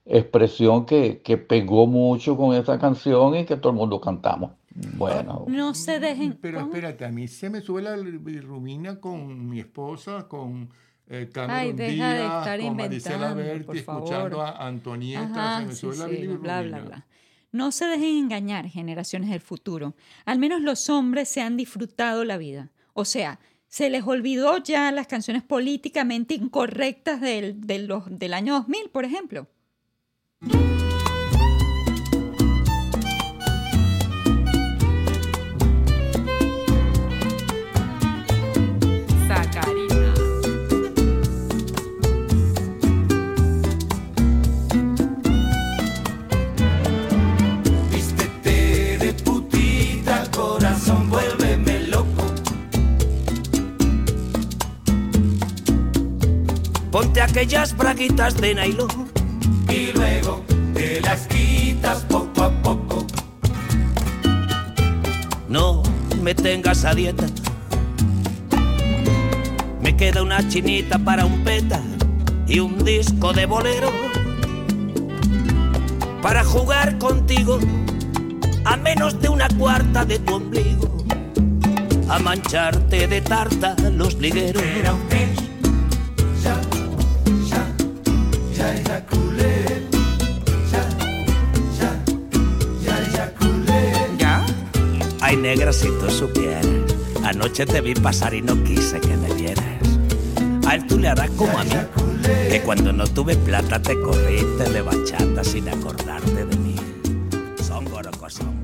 expresión 0.05 0.85
que, 0.85 1.21
que 1.23 1.37
pegó 1.37 1.87
mucho 1.87 2.37
con 2.37 2.55
esa 2.55 2.79
canción 2.79 3.35
y 3.35 3.45
que 3.45 3.57
todo 3.57 3.71
el 3.71 3.77
mundo 3.79 3.99
cantamos. 3.99 4.51
Bueno, 4.73 5.45
No 5.47 5.73
se 5.73 5.99
dejen. 5.99 6.37
Pero 6.41 6.61
espérate, 6.61 7.05
a 7.05 7.09
mí 7.11 7.27
se 7.27 7.49
me 7.49 7.61
sube 7.61 7.81
la 7.81 7.95
bilirrubina 7.95 8.99
con 8.99 9.47
mi 9.49 9.59
esposa, 9.59 10.27
con 10.27 10.69
eh, 11.07 11.25
Ay, 11.25 11.27
Cameron 11.27 11.75
de 11.75 11.87
estar 11.97 12.57
con 12.59 12.67
inventando, 12.67 13.35
Berti, 13.35 13.77
escuchando 13.79 14.41
a 14.41 14.65
Antonieta, 14.67 15.23
Ajá, 15.55 15.59
se 15.61 15.65
me 15.67 15.73
sí, 15.73 15.79
sube 15.81 15.97
la 15.97 16.07
sí, 16.07 16.27
bla, 16.27 16.61
bla, 16.61 16.79
bla. 16.79 17.07
No 17.51 17.71
se 17.73 17.85
dejen 17.85 18.17
engañar, 18.17 18.69
generaciones 18.69 19.29
del 19.29 19.41
futuro. 19.41 19.93
Al 20.23 20.39
menos 20.39 20.61
los 20.61 20.89
hombres 20.89 21.27
se 21.27 21.41
han 21.41 21.57
disfrutado 21.57 22.23
la 22.23 22.37
vida. 22.37 22.69
O 22.93 23.03
sea, 23.03 23.39
se 23.67 23.89
les 23.89 24.03
olvidó 24.07 24.57
ya 24.57 24.89
las 24.93 25.07
canciones 25.07 25.43
políticamente 25.43 26.33
incorrectas 26.33 27.19
del, 27.19 27.59
de 27.67 27.79
los- 27.79 28.05
del 28.09 28.33
año 28.33 28.53
2000, 28.53 28.89
por 28.89 29.03
ejemplo. 29.03 29.47
Ponte 56.91 57.21
aquellas 57.21 57.75
braguitas 57.77 58.35
de 58.35 58.53
nylon 58.53 59.09
Y 59.69 59.93
luego 59.93 60.43
te 60.73 60.99
las 60.99 61.25
quitas 61.27 61.99
poco 62.03 62.43
a 62.43 62.49
poco. 62.61 63.07
No 65.47 65.83
me 66.21 66.35
tengas 66.35 66.83
a 66.83 66.93
dieta. 66.93 67.25
Me 69.81 69.95
queda 69.95 70.21
una 70.21 70.45
chinita 70.49 70.99
para 70.99 71.25
un 71.25 71.45
peta 71.45 71.81
y 72.45 72.59
un 72.59 72.83
disco 72.83 73.31
de 73.31 73.45
bolero. 73.45 73.89
Para 76.21 76.43
jugar 76.43 76.97
contigo 76.97 77.57
a 78.65 78.75
menos 78.75 79.19
de 79.21 79.29
una 79.29 79.47
cuarta 79.57 80.03
de 80.03 80.19
tu 80.19 80.35
ombligo. 80.35 81.05
A 82.09 82.19
mancharte 82.19 83.07
de 83.07 83.21
tarta 83.21 83.77
los 83.91 84.15
ligueros. 84.15 84.61
Negra, 95.37 95.71
si 95.73 95.87
tú 95.99 96.09
supieras. 96.09 96.65
Anoche 97.23 97.65
te 97.65 97.81
vi 97.81 97.93
pasar 97.93 98.33
y 98.33 98.41
no 98.41 98.61
quise 98.63 98.99
que 98.99 99.15
me 99.17 99.33
vieras. 99.33 99.65
A 100.67 100.75
él 100.75 100.85
tú 100.87 100.97
le 100.97 101.07
harás 101.07 101.29
como 101.31 101.57
a 101.57 101.63
mí. 101.63 101.71
Que 102.49 102.61
cuando 102.61 102.91
no 102.91 103.05
tuve 103.07 103.35
plata 103.35 103.81
te 103.81 103.99
corriste 103.99 104.69
de 104.69 104.81
bachata 104.81 105.43
sin 105.43 105.69
acordarte 105.69 106.45
de 106.45 106.57
mí. 106.57 106.75
Son 107.63 107.85
gorocos, 107.85 108.33
son. 108.33 108.61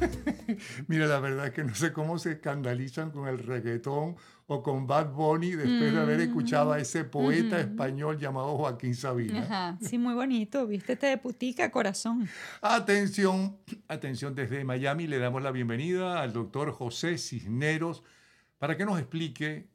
Mira, 0.88 1.06
la 1.06 1.20
verdad 1.20 1.46
es 1.46 1.52
que 1.52 1.64
no 1.64 1.74
sé 1.74 1.92
cómo 1.92 2.18
se 2.18 2.32
escandalizan 2.32 3.10
con 3.10 3.28
el 3.28 3.38
reggaetón 3.38 4.16
o 4.46 4.62
con 4.62 4.86
Bad 4.86 5.12
Bunny 5.12 5.52
después 5.52 5.92
de 5.92 6.00
haber 6.00 6.20
escuchado 6.20 6.72
a 6.72 6.78
ese 6.78 7.04
poeta 7.04 7.56
Ujú. 7.56 7.68
español 7.68 8.18
llamado 8.18 8.56
Joaquín 8.56 8.94
Sabina. 8.94 9.42
Ajá, 9.42 9.78
sí, 9.80 9.96
muy 9.98 10.14
bonito. 10.14 10.66
Vístete 10.66 11.06
de 11.06 11.18
putica, 11.18 11.70
corazón. 11.70 12.28
Atención, 12.60 13.56
atención, 13.88 14.34
desde 14.34 14.64
Miami 14.64 15.06
le 15.06 15.18
damos 15.18 15.42
la 15.42 15.52
bienvenida 15.52 16.20
al 16.20 16.32
doctor 16.32 16.72
José 16.72 17.16
Cisneros 17.18 18.02
para 18.58 18.76
que 18.76 18.84
nos 18.84 18.98
explique 18.98 19.68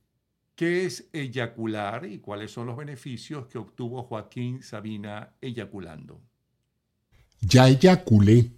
qué 0.56 0.86
es 0.86 1.10
eyacular 1.14 2.06
y 2.06 2.20
cuáles 2.20 2.52
son 2.52 2.68
los 2.68 2.78
beneficios 2.78 3.48
que 3.48 3.58
obtuvo 3.58 4.04
Joaquín 4.04 4.62
Sabina 4.62 5.32
eyaculando. 5.42 6.22
Ya 7.42 7.68
eyaculé, 7.68 8.52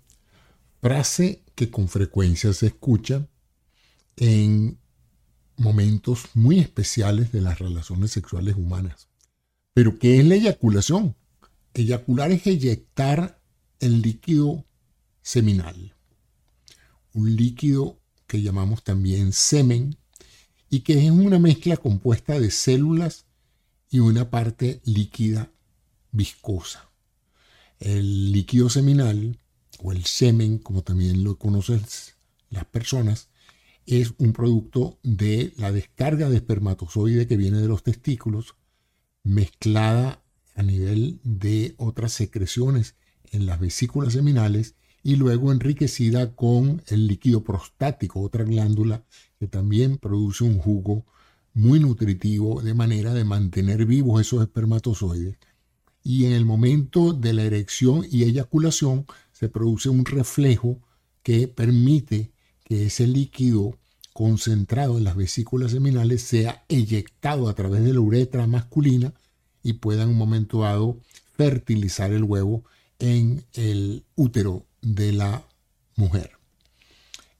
frase 0.81 1.43
que 1.55 1.71
con 1.71 1.87
frecuencia 1.89 2.53
se 2.53 2.67
escucha 2.67 3.27
en 4.15 4.79
momentos 5.57 6.25
muy 6.33 6.59
especiales 6.59 7.31
de 7.31 7.41
las 7.41 7.59
relaciones 7.59 8.11
sexuales 8.11 8.55
humanas. 8.55 9.07
Pero 9.73 9.97
¿qué 9.99 10.19
es 10.19 10.25
la 10.25 10.35
eyaculación? 10.35 11.15
Eyacular 11.73 12.31
es 12.31 12.45
eyectar 12.47 13.41
el 13.79 14.01
líquido 14.01 14.65
seminal, 15.21 15.95
un 17.13 17.35
líquido 17.35 17.99
que 18.25 18.41
llamamos 18.41 18.83
también 18.83 19.33
semen 19.33 19.97
y 20.69 20.81
que 20.81 21.05
es 21.05 21.11
una 21.11 21.39
mezcla 21.39 21.77
compuesta 21.77 22.39
de 22.39 22.51
células 22.51 23.25
y 23.89 23.99
una 23.99 24.29
parte 24.29 24.81
líquida 24.83 25.51
viscosa. 26.11 26.89
El 27.79 28.31
líquido 28.31 28.69
seminal 28.69 29.39
o 29.79 29.91
el 29.91 30.05
semen, 30.05 30.57
como 30.57 30.83
también 30.83 31.23
lo 31.23 31.37
conocen 31.37 31.81
las 32.49 32.65
personas, 32.65 33.29
es 33.85 34.13
un 34.17 34.33
producto 34.33 34.99
de 35.03 35.53
la 35.57 35.71
descarga 35.71 36.29
de 36.29 36.35
espermatozoide 36.35 37.27
que 37.27 37.37
viene 37.37 37.59
de 37.59 37.67
los 37.67 37.83
testículos, 37.83 38.55
mezclada 39.23 40.23
a 40.55 40.63
nivel 40.63 41.19
de 41.23 41.75
otras 41.77 42.11
secreciones 42.11 42.95
en 43.31 43.45
las 43.45 43.59
vesículas 43.59 44.13
seminales 44.13 44.75
y 45.03 45.15
luego 45.15 45.51
enriquecida 45.51 46.35
con 46.35 46.81
el 46.87 47.07
líquido 47.07 47.43
prostático, 47.43 48.21
otra 48.21 48.43
glándula 48.43 49.05
que 49.39 49.47
también 49.47 49.97
produce 49.97 50.43
un 50.43 50.57
jugo 50.57 51.05
muy 51.53 51.79
nutritivo 51.79 52.61
de 52.61 52.73
manera 52.73 53.13
de 53.13 53.23
mantener 53.23 53.85
vivos 53.85 54.19
esos 54.19 54.41
espermatozoides. 54.41 55.37
Y 56.03 56.25
en 56.25 56.33
el 56.33 56.45
momento 56.45 57.13
de 57.13 57.33
la 57.33 57.43
erección 57.43 58.05
y 58.09 58.23
eyaculación 58.23 59.05
se 59.37 59.49
produce 59.49 59.89
un 59.89 60.03
reflejo 60.03 60.79
que 61.21 61.47
permite 61.47 62.31
que 62.63 62.87
ese 62.87 63.05
líquido 63.05 63.77
concentrado 64.11 64.97
en 64.97 65.03
las 65.03 65.15
vesículas 65.15 65.71
seminales 65.71 66.23
sea 66.23 66.65
eyectado 66.69 67.47
a 67.47 67.53
través 67.53 67.83
de 67.83 67.93
la 67.93 67.99
uretra 67.99 68.47
masculina 68.47 69.13
y 69.61 69.73
pueda 69.73 70.03
en 70.03 70.09
un 70.09 70.17
momento 70.17 70.61
dado 70.61 70.97
fertilizar 71.35 72.11
el 72.13 72.23
huevo 72.23 72.63
en 72.97 73.45
el 73.53 74.05
útero 74.15 74.65
de 74.81 75.11
la 75.11 75.45
mujer. 75.95 76.31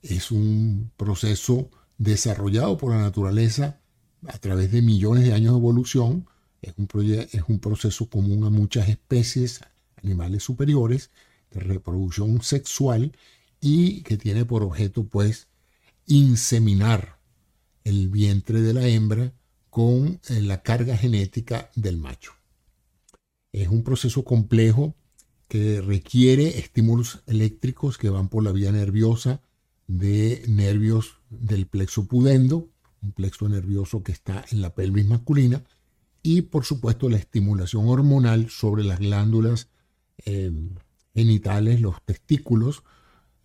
Es 0.00 0.30
un 0.30 0.92
proceso 0.96 1.68
desarrollado 1.96 2.78
por 2.78 2.92
la 2.92 3.00
naturaleza 3.00 3.80
a 4.28 4.38
través 4.38 4.70
de 4.70 4.82
millones 4.82 5.24
de 5.24 5.32
años 5.32 5.54
de 5.54 5.58
evolución. 5.58 6.28
Es 6.62 6.74
un, 6.76 6.88
es 7.32 7.42
un 7.48 7.58
proceso 7.58 8.08
común 8.08 8.44
a 8.44 8.50
muchas 8.50 8.88
especies 8.88 9.62
animales 9.96 10.44
superiores 10.44 11.10
reproducción 11.50 12.42
sexual 12.42 13.12
y 13.60 14.02
que 14.02 14.16
tiene 14.16 14.44
por 14.44 14.62
objeto 14.62 15.04
pues 15.04 15.48
inseminar 16.06 17.18
el 17.84 18.08
vientre 18.08 18.60
de 18.60 18.74
la 18.74 18.86
hembra 18.86 19.32
con 19.70 20.20
eh, 20.28 20.40
la 20.40 20.62
carga 20.62 20.96
genética 20.96 21.70
del 21.74 21.96
macho. 21.96 22.32
Es 23.52 23.68
un 23.68 23.82
proceso 23.82 24.24
complejo 24.24 24.94
que 25.48 25.80
requiere 25.80 26.58
estímulos 26.58 27.22
eléctricos 27.26 27.96
que 27.96 28.10
van 28.10 28.28
por 28.28 28.44
la 28.44 28.52
vía 28.52 28.70
nerviosa 28.70 29.40
de 29.86 30.44
nervios 30.46 31.20
del 31.30 31.66
plexo 31.66 32.06
pudendo, 32.06 32.68
un 33.02 33.12
plexo 33.12 33.48
nervioso 33.48 34.02
que 34.02 34.12
está 34.12 34.44
en 34.50 34.60
la 34.60 34.74
pelvis 34.74 35.06
masculina, 35.06 35.64
y 36.22 36.42
por 36.42 36.64
supuesto 36.64 37.08
la 37.08 37.16
estimulación 37.16 37.88
hormonal 37.88 38.50
sobre 38.50 38.84
las 38.84 38.98
glándulas 38.98 39.68
eh, 40.26 40.52
genitales, 41.18 41.80
los 41.80 41.96
testículos, 42.04 42.84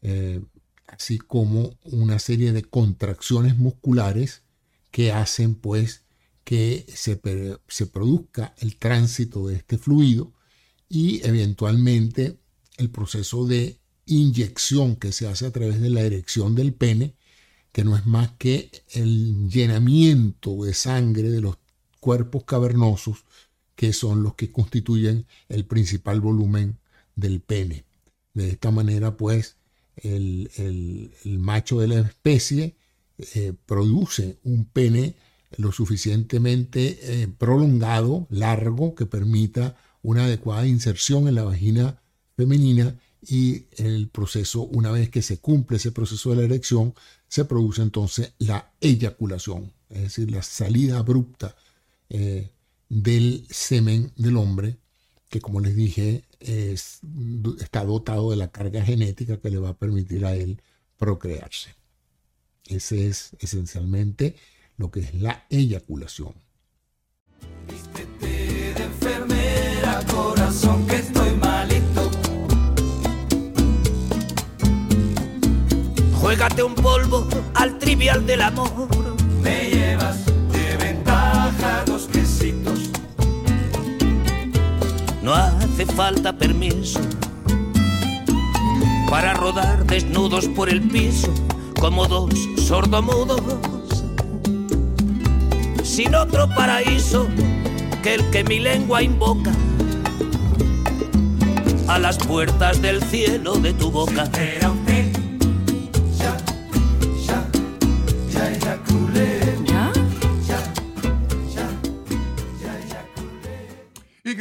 eh, 0.03 0.41
así 0.87 1.17
como 1.17 1.75
una 1.83 2.19
serie 2.19 2.51
de 2.51 2.63
contracciones 2.63 3.57
musculares 3.57 4.43
que 4.91 5.11
hacen 5.11 5.55
pues 5.55 6.03
que 6.43 6.85
se, 6.93 7.19
se 7.67 7.85
produzca 7.87 8.53
el 8.59 8.77
tránsito 8.77 9.47
de 9.47 9.55
este 9.55 9.79
fluido 9.79 10.33
y 10.87 11.25
eventualmente 11.25 12.37
el 12.77 12.91
proceso 12.91 13.47
de 13.47 13.79
inyección 14.05 14.95
que 14.95 15.11
se 15.11 15.27
hace 15.27 15.47
a 15.47 15.51
través 15.51 15.81
de 15.81 15.89
la 15.89 16.01
erección 16.01 16.53
del 16.53 16.73
pene, 16.73 17.15
que 17.71 17.83
no 17.83 17.95
es 17.95 18.05
más 18.05 18.31
que 18.37 18.69
el 18.91 19.49
llenamiento 19.49 20.63
de 20.63 20.75
sangre 20.75 21.31
de 21.31 21.41
los 21.41 21.57
cuerpos 21.99 22.43
cavernosos 22.43 23.23
que 23.75 23.93
son 23.93 24.21
los 24.21 24.35
que 24.35 24.51
constituyen 24.51 25.25
el 25.49 25.65
principal 25.65 26.21
volumen 26.21 26.77
del 27.15 27.41
pene. 27.41 27.85
De 28.33 28.49
esta 28.49 28.71
manera, 28.71 29.17
pues, 29.17 29.57
el, 29.97 30.49
el- 30.57 31.39
macho 31.39 31.79
de 31.79 31.87
la 31.87 31.99
especie 31.99 32.75
eh, 33.35 33.53
produce 33.65 34.39
un 34.43 34.65
pene 34.65 35.15
lo 35.57 35.71
suficientemente 35.71 36.99
eh, 37.23 37.27
prolongado, 37.27 38.27
largo, 38.29 38.95
que 38.95 39.05
permita 39.05 39.77
una 40.01 40.25
adecuada 40.25 40.65
inserción 40.67 41.27
en 41.27 41.35
la 41.35 41.43
vagina 41.43 42.01
femenina 42.35 42.99
y 43.21 43.65
el 43.77 44.09
proceso, 44.09 44.63
una 44.63 44.91
vez 44.91 45.09
que 45.09 45.21
se 45.21 45.37
cumple 45.37 45.77
ese 45.77 45.91
proceso 45.91 46.31
de 46.31 46.37
la 46.37 46.43
erección, 46.43 46.93
se 47.27 47.45
produce 47.45 47.81
entonces 47.81 48.33
la 48.39 48.71
eyaculación, 48.81 49.71
es 49.89 50.01
decir, 50.03 50.31
la 50.31 50.41
salida 50.43 50.97
abrupta 50.97 51.55
eh, 52.09 52.49
del 52.89 53.45
semen 53.49 54.11
del 54.17 54.37
hombre, 54.37 54.77
que 55.33 55.41
como 55.41 55.61
les 55.61 55.75
dije, 55.75 56.25
es- 56.39 56.99
está 57.59 57.83
dotado 57.83 58.29
de 58.29 58.37
la 58.37 58.51
carga 58.51 58.83
genética 58.85 59.37
que 59.37 59.49
le 59.49 59.57
va 59.57 59.69
a 59.69 59.73
permitir 59.77 60.27
a 60.27 60.35
él 60.35 60.61
procrearse. 60.95 61.73
Ese 62.67 63.07
es 63.07 63.31
esencialmente 63.39 64.35
lo 64.77 64.91
que 64.91 64.99
es 64.99 65.15
la 65.15 65.43
eyaculación. 65.49 66.35
de 68.21 68.83
enfermera, 68.83 70.05
corazón 70.05 70.85
que 70.85 70.97
estoy 70.97 71.31
malito. 71.37 72.11
Juégate 76.13 76.61
un 76.61 76.75
polvo 76.75 77.27
al 77.55 77.79
trivial 77.79 78.23
del 78.27 78.41
amor. 78.43 78.87
Me 79.41 79.69
llevas 79.71 80.25
falta 85.85 86.33
permiso 86.33 86.99
para 89.09 89.33
rodar 89.33 89.85
desnudos 89.85 90.47
por 90.47 90.69
el 90.69 90.81
piso 90.81 91.33
como 91.79 92.07
dos 92.07 92.33
sordomudos. 92.57 93.41
Sin 95.83 96.15
otro 96.15 96.49
paraíso 96.49 97.27
que 98.01 98.15
el 98.15 98.29
que 98.31 98.43
mi 98.43 98.59
lengua 98.59 99.03
invoca 99.03 99.51
a 101.87 101.99
las 101.99 102.17
puertas 102.17 102.81
del 102.81 103.03
cielo 103.03 103.53
de 103.55 103.73
tu 103.73 103.91
boca. 103.91 104.29
Era 104.33 104.71
usted. 104.71 104.82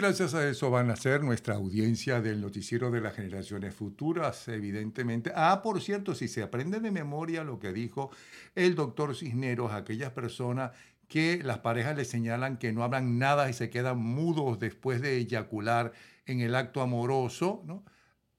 Gracias 0.02 0.34
a 0.34 0.48
eso 0.48 0.68
van 0.68 0.90
a 0.90 0.96
ser 0.96 1.22
nuestra 1.22 1.54
audiencia 1.54 2.20
del 2.20 2.40
noticiero 2.40 2.90
de 2.90 3.00
las 3.00 3.14
generaciones 3.14 3.72
futuras, 3.72 4.48
evidentemente. 4.48 5.30
Ah, 5.36 5.60
por 5.62 5.80
cierto, 5.80 6.16
si 6.16 6.26
se 6.26 6.42
aprende 6.42 6.80
de 6.80 6.90
memoria 6.90 7.44
lo 7.44 7.60
que 7.60 7.72
dijo 7.72 8.10
el 8.56 8.74
doctor 8.74 9.14
Cisneros, 9.14 9.70
aquellas 9.70 10.10
personas 10.10 10.72
que 11.06 11.40
las 11.44 11.58
parejas 11.58 11.96
le 11.96 12.04
señalan 12.04 12.56
que 12.56 12.72
no 12.72 12.82
hablan 12.82 13.20
nada 13.20 13.48
y 13.48 13.52
se 13.52 13.70
quedan 13.70 13.98
mudos 13.98 14.58
después 14.58 15.00
de 15.00 15.18
eyacular 15.18 15.92
en 16.26 16.40
el 16.40 16.56
acto 16.56 16.82
amoroso, 16.82 17.62
¿no? 17.64 17.84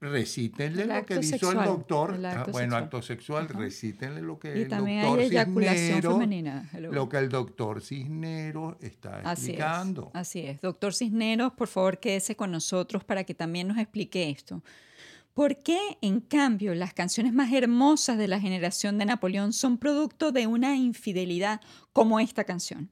Recítenle 0.04 0.84
El 0.84 0.90
lo 0.90 1.06
que 1.06 1.18
dijo 1.20 1.30
sexual, 1.30 1.58
el 1.60 1.66
doctor. 1.66 2.16
el 2.16 2.26
Ah, 2.26 2.46
bueno, 2.52 2.76
acto 2.76 3.02
sexual, 3.02 3.48
recítenle 3.48 4.22
lo 4.22 4.38
que 4.38 4.58
Y 4.58 4.62
el 4.64 4.68
también 4.68 5.02
doctor 5.02 5.20
hay 5.20 5.26
eyaculación 5.28 5.78
Cisneros, 5.78 6.14
femenina. 6.14 6.70
Lo 6.80 7.08
que 7.10 7.18
el 7.18 7.30
doctor 7.30 7.82
Cisneros 7.82 8.76
está 8.82 9.20
Así 9.20 9.30
es, 9.30 9.50
explicando. 9.50 10.12
así 10.14 10.40
es. 10.42 10.60
Doctor 10.62 10.94
Cisneros, 10.94 11.54
por 11.54 11.68
favor, 11.68 12.00
quédese 12.00 12.36
con 12.36 12.52
nosotros 12.52 13.04
para 13.04 13.24
que 13.24 13.34
también 13.34 13.68
nos 13.68 13.78
explique 13.78 14.30
esto. 14.30 14.62
¿Por 15.34 15.64
qué, 15.64 15.80
en 16.02 16.20
cambio, 16.20 16.76
las 16.76 16.94
canciones 16.94 17.34
más 17.34 17.52
hermosas 17.52 18.18
de 18.20 18.28
la 18.28 18.40
generación 18.40 19.00
de 19.00 19.06
Napoleón 19.06 19.52
son 19.52 19.80
producto 19.80 20.32
de 20.32 20.46
una 20.46 20.76
infidelidad 20.76 21.60
como 21.92 22.20
esta 22.20 22.44
canción? 22.44 22.92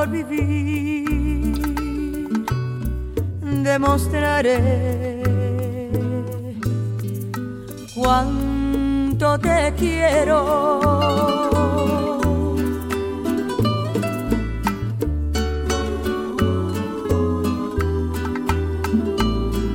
por 0.00 0.08
vivir 0.08 1.60
demostraré 3.62 4.58
cuánto 7.94 9.38
te 9.38 9.74
quiero. 9.76 10.38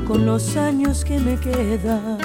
Con 0.07 0.25
los 0.25 0.57
años 0.57 1.05
que 1.05 1.19
me 1.19 1.37
quedan, 1.37 2.17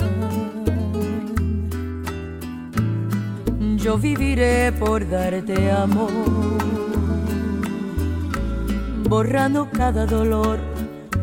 yo 3.77 3.99
viviré 3.99 4.73
por 4.73 5.07
darte 5.07 5.71
amor, 5.71 6.80
borrando 9.11 9.69
cada 9.73 10.07
dolor 10.07 10.61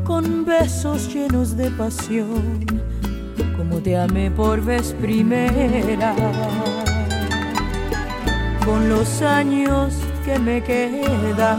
con 0.03 0.43
besos 0.43 1.07
llenos 1.13 1.55
de 1.55 1.71
pasión 1.71 2.65
como 3.55 3.79
te 3.79 3.95
amé 3.97 4.29
por 4.29 4.61
vez 4.61 4.93
primera. 4.99 6.13
Con 8.65 8.89
los 8.89 9.21
años 9.21 9.93
que 10.25 10.37
me 10.37 10.61
quedan, 10.61 11.57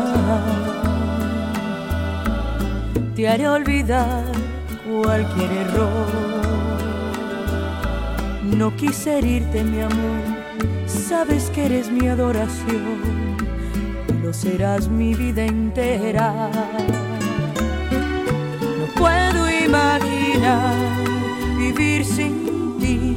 te 3.16 3.26
haré 3.26 3.48
olvidar 3.48 4.22
cualquier 4.86 5.50
error. 5.50 6.06
No 8.54 8.76
quise 8.76 9.18
herirte, 9.18 9.64
mi 9.64 9.80
amor, 9.80 10.22
sabes 10.86 11.48
que 11.54 11.64
eres 11.64 11.90
mi 11.90 12.06
adoración 12.06 13.27
serás 14.32 14.88
mi 14.88 15.14
vida 15.14 15.44
entera. 15.44 16.50
No 18.78 18.86
puedo 18.96 19.50
imaginar 19.50 20.74
vivir 21.56 22.04
sin 22.04 22.78
ti. 22.78 23.14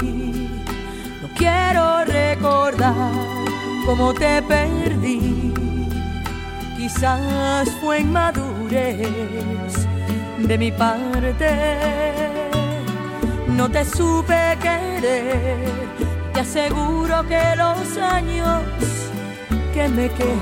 No 1.22 1.28
quiero 1.36 2.06
recordar 2.06 3.12
cómo 3.86 4.14
te 4.14 4.42
perdí. 4.44 5.54
Quizás 6.78 7.70
fue 7.82 8.00
inmadurez 8.00 9.88
de 10.40 10.58
mi 10.58 10.72
parte. 10.72 11.50
No 13.48 13.70
te 13.70 13.84
supe 13.86 14.58
querer. 14.62 15.58
Te 16.34 16.40
aseguro 16.40 17.28
que 17.28 17.56
los 17.58 17.98
años 17.98 18.81
que 19.82 19.90
me 19.90 20.10
quedan 20.10 20.42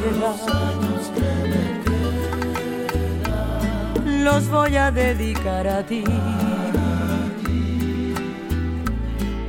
los 4.24 4.50
voy 4.50 4.76
a 4.76 4.92
dedicar 4.92 5.68
a 5.68 5.82
ti. 5.84 6.04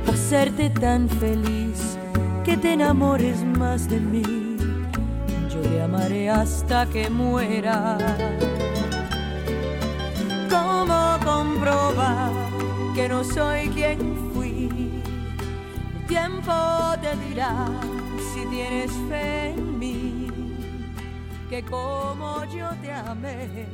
hacerte 0.07 0.69
tan 0.69 1.09
feliz 1.09 1.97
que 2.45 2.55
te 2.55 2.73
enamores 2.73 3.43
más 3.43 3.89
de 3.89 3.99
mí. 3.99 4.23
Yo 5.53 5.59
te 5.61 5.81
amaré 5.81 6.29
hasta 6.29 6.85
que 6.85 7.09
muera. 7.09 7.97
¿Cómo 10.49 11.17
comprobar 11.25 12.31
que 12.95 13.09
no 13.09 13.23
soy 13.25 13.67
quien 13.69 13.99
fui? 14.33 14.69
El 15.95 16.05
tiempo 16.07 16.53
te 17.01 17.15
dirá 17.27 17.67
si 18.33 18.45
tienes 18.45 18.91
fe 19.09 19.70
que 21.51 21.63
como 21.63 22.45
yo 22.45 22.69
te 22.81 22.93
amé, 22.93 23.65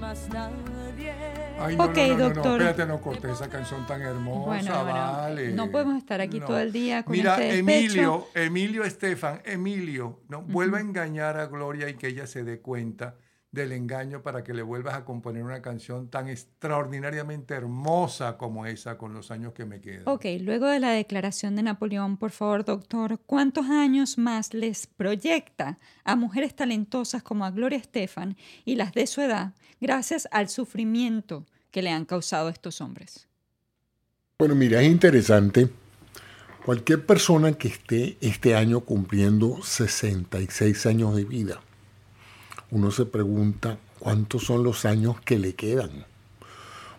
más 0.00 0.26
nadie. 0.30 1.12
Ay, 1.60 1.76
no, 1.76 1.84
Ok, 1.84 1.94
no, 1.96 2.06
no, 2.06 2.08
no, 2.08 2.16
no, 2.16 2.34
doctor. 2.34 2.62
espérate, 2.62 2.86
no 2.86 3.00
cortes 3.02 3.30
esa 3.32 3.50
canción 3.50 3.86
tan 3.86 4.00
hermosa, 4.00 4.46
Bueno, 4.46 4.82
bueno, 4.84 4.98
vale. 4.98 5.52
no 5.52 5.70
podemos 5.70 5.98
estar 5.98 6.22
aquí 6.22 6.40
No. 6.40 6.46
todo 6.46 6.58
el 6.58 6.72
día 6.72 7.02
con 7.02 7.12
Mira, 7.12 7.34
este. 7.34 7.58
Emilio, 7.58 8.28
Emilio 8.34 8.82
Estefan, 8.84 9.42
Emilio, 9.44 10.20
no, 10.30 10.40
vuelve 10.40 10.78
a 10.78 10.80
engañar 10.80 11.36
a 11.36 11.44
Gloria 11.48 11.90
y 11.90 11.94
que 11.96 12.08
ella 12.08 12.26
se 12.26 12.44
dé 12.44 12.60
cuenta 12.60 13.16
del 13.52 13.72
engaño 13.72 14.22
para 14.22 14.42
que 14.42 14.54
le 14.54 14.62
vuelvas 14.62 14.94
a 14.94 15.04
componer 15.04 15.44
una 15.44 15.60
canción 15.60 16.08
tan 16.08 16.28
extraordinariamente 16.28 17.52
hermosa 17.52 18.38
como 18.38 18.64
esa 18.64 18.96
con 18.96 19.12
los 19.12 19.30
años 19.30 19.52
que 19.52 19.66
me 19.66 19.82
quedan. 19.82 20.08
Ok, 20.08 20.24
luego 20.40 20.66
de 20.66 20.80
la 20.80 20.92
declaración 20.92 21.54
de 21.54 21.62
Napoleón, 21.62 22.16
por 22.16 22.30
favor, 22.30 22.64
doctor, 22.64 23.20
¿cuántos 23.26 23.66
años 23.66 24.16
más 24.16 24.54
les 24.54 24.86
proyecta 24.86 25.78
a 26.02 26.16
mujeres 26.16 26.56
talentosas 26.56 27.22
como 27.22 27.44
a 27.44 27.50
Gloria 27.50 27.78
Estefan 27.78 28.38
y 28.64 28.76
las 28.76 28.92
de 28.92 29.06
su 29.06 29.20
edad 29.20 29.52
gracias 29.82 30.26
al 30.30 30.48
sufrimiento 30.48 31.44
que 31.70 31.82
le 31.82 31.90
han 31.90 32.06
causado 32.06 32.48
estos 32.48 32.80
hombres? 32.80 33.28
Bueno, 34.38 34.54
mira, 34.54 34.80
es 34.80 34.90
interesante. 34.90 35.68
Cualquier 36.64 37.04
persona 37.04 37.52
que 37.52 37.68
esté 37.68 38.16
este 38.22 38.54
año 38.54 38.80
cumpliendo 38.80 39.62
66 39.62 40.86
años 40.86 41.14
de 41.14 41.24
vida, 41.24 41.60
uno 42.72 42.90
se 42.90 43.04
pregunta 43.04 43.78
cuántos 43.98 44.44
son 44.44 44.64
los 44.64 44.86
años 44.86 45.20
que 45.20 45.38
le 45.38 45.54
quedan. 45.54 46.06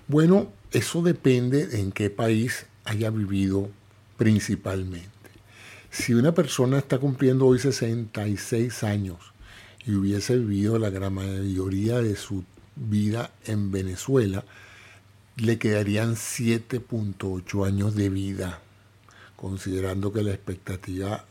Bueno, 0.08 0.54
eso 0.72 1.02
depende 1.02 1.66
de 1.66 1.82
en 1.82 1.92
qué 1.92 2.12
país 2.12 2.68
haya 2.86 3.10
vivido 3.10 3.72
principalmente. 4.16 5.10
Si 5.90 6.14
una 6.14 6.32
persona 6.36 6.78
está 6.78 7.00
cumpliendo 7.00 7.48
hoy 7.48 7.58
66 7.58 8.84
años 8.84 9.18
y 9.84 9.96
hubiese 9.96 10.38
vivido 10.38 10.78
la 10.78 10.92
gran 10.92 11.16
mayoría 11.16 11.98
de 12.02 12.16
su 12.18 12.44
vida 12.76 13.32
en 13.46 13.72
Venezuela, 13.72 14.46
le 15.38 15.58
quedarían 15.58 16.14
7.8 16.14 17.66
años 17.66 17.96
de 17.96 18.10
vida, 18.10 18.62
considerando 19.36 20.14
que 20.14 20.22
la 20.22 20.34
expectativa 20.34 21.26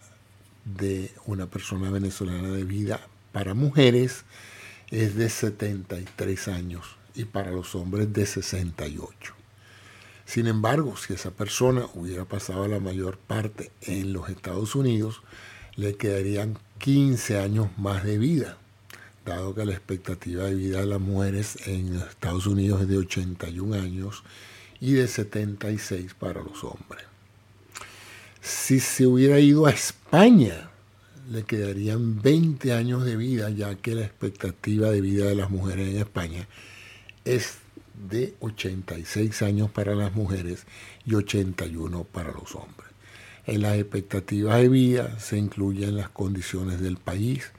de 0.64 1.12
una 1.26 1.47
persona 1.47 1.90
venezolana 1.90 2.49
de 2.51 2.64
vida 2.64 3.07
para 3.33 3.55
mujeres 3.55 4.24
es 4.91 5.16
de 5.16 5.28
73 5.30 6.49
años 6.49 6.85
y 7.14 7.24
para 7.24 7.51
los 7.51 7.74
hombres 7.74 8.12
de 8.12 8.26
68. 8.26 9.35
Sin 10.24 10.47
embargo, 10.47 10.97
si 10.97 11.14
esa 11.14 11.30
persona 11.30 11.87
hubiera 11.95 12.24
pasado 12.24 12.66
la 12.68 12.78
mayor 12.78 13.18
parte 13.18 13.70
en 13.83 14.12
los 14.12 14.28
Estados 14.28 14.74
Unidos, 14.74 15.22
le 15.76 15.97
quedarían 15.97 16.59
15 16.78 17.39
años 17.39 17.68
más 17.78 18.05
de 18.05 18.18
vida, 18.18 18.59
dado 19.24 19.55
que 19.55 19.64
la 19.64 19.72
expectativa 19.72 20.45
de 20.45 20.55
vida 20.55 20.80
de 20.80 20.87
las 20.87 21.01
mujeres 21.01 21.57
en 21.66 21.97
Estados 21.97 22.47
Unidos 22.47 22.83
es 22.83 22.89
de 22.89 22.99
81 22.99 23.74
años 23.74 24.22
y 24.80 24.93
de 24.93 25.07
76 25.07 26.14
para 26.14 26.43
los 26.43 26.64
hombres. 26.64 27.05
Si 28.41 28.80
se 28.80 29.07
hubiera 29.07 29.39
ido 29.39 29.66
a 29.66 29.70
España, 29.70 30.72
le 31.33 31.45
quedarían 31.45 32.20
20 32.20 32.72
años 32.72 33.05
de 33.05 33.16
vida, 33.16 33.49
ya 33.51 33.74
que 33.76 33.95
la 33.95 34.03
expectativa 34.03 34.91
de 34.91 35.01
vida 35.01 35.26
de 35.26 35.35
las 35.35 35.51
mujeres 35.51 35.89
en 35.89 35.97
España 35.99 36.47
es 37.24 37.55
de 38.09 38.35
86 38.41 39.43
años 39.43 39.70
para 39.70 39.95
las 39.95 40.14
mujeres 40.14 40.66
y 41.07 41.14
81 41.14 42.05
para 42.05 42.33
los 42.33 42.55
hombres. 42.55 42.91
En 43.47 43.62
las 43.62 43.76
expectativas 43.76 44.57
de 44.59 44.68
vida 44.68 45.18
se 45.18 45.39
incluyen 45.39 45.97
las 45.97 46.09
condiciones 46.11 46.80
del 46.80 46.97
país, 46.97 47.51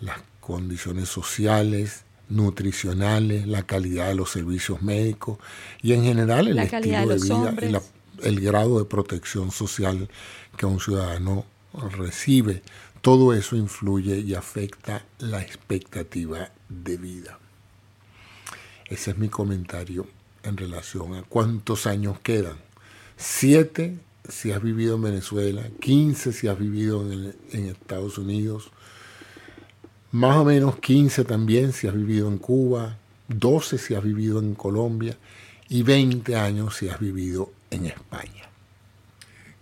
las 0.00 0.18
condiciones 0.40 1.08
sociales, 1.08 2.04
nutricionales, 2.28 3.46
la 3.46 3.62
calidad 3.64 4.08
de 4.08 4.14
los 4.14 4.30
servicios 4.30 4.82
médicos 4.82 5.38
y 5.82 5.92
en 5.94 6.04
general 6.04 6.48
el 6.48 6.56
La 6.56 6.64
estilo 6.64 7.08
de 7.08 7.14
vida 7.16 7.54
y 7.66 7.70
la- 7.72 7.82
el 8.22 8.40
grado 8.40 8.78
de 8.78 8.84
protección 8.84 9.50
social 9.50 10.08
que 10.56 10.66
un 10.66 10.78
ciudadano 10.78 11.44
recibe. 11.96 12.62
Todo 13.00 13.32
eso 13.32 13.56
influye 13.56 14.18
y 14.18 14.34
afecta 14.34 15.04
la 15.18 15.40
expectativa 15.40 16.50
de 16.68 16.96
vida. 16.98 17.38
Ese 18.86 19.12
es 19.12 19.18
mi 19.18 19.28
comentario 19.28 20.06
en 20.42 20.56
relación 20.56 21.14
a 21.14 21.22
cuántos 21.22 21.86
años 21.86 22.18
quedan. 22.20 22.56
Siete 23.16 23.98
si 24.28 24.52
has 24.52 24.62
vivido 24.62 24.96
en 24.96 25.02
Venezuela, 25.02 25.62
15 25.80 26.32
si 26.32 26.46
has 26.48 26.58
vivido 26.58 27.02
en, 27.06 27.12
el- 27.12 27.36
en 27.52 27.66
Estados 27.68 28.18
Unidos, 28.18 28.70
más 30.12 30.36
o 30.36 30.44
menos 30.44 30.78
15 30.78 31.24
también 31.24 31.72
si 31.72 31.86
has 31.88 31.94
vivido 31.94 32.28
en 32.28 32.38
Cuba, 32.38 32.98
12 33.28 33.78
si 33.78 33.94
has 33.94 34.02
vivido 34.04 34.40
en 34.40 34.54
Colombia 34.54 35.16
y 35.68 35.82
20 35.82 36.36
años 36.36 36.76
si 36.76 36.88
has 36.88 36.98
vivido 37.00 37.50
en 37.70 37.86
España. 37.86 38.48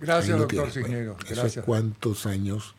Gracias, 0.01 0.39
doctor 0.39 0.63
pues. 0.65 0.75
Cisneros. 0.75 1.17
Eso 1.25 1.33
es 1.33 1.39
Gracias. 1.39 1.65
cuántos 1.65 2.27
años 2.27 2.75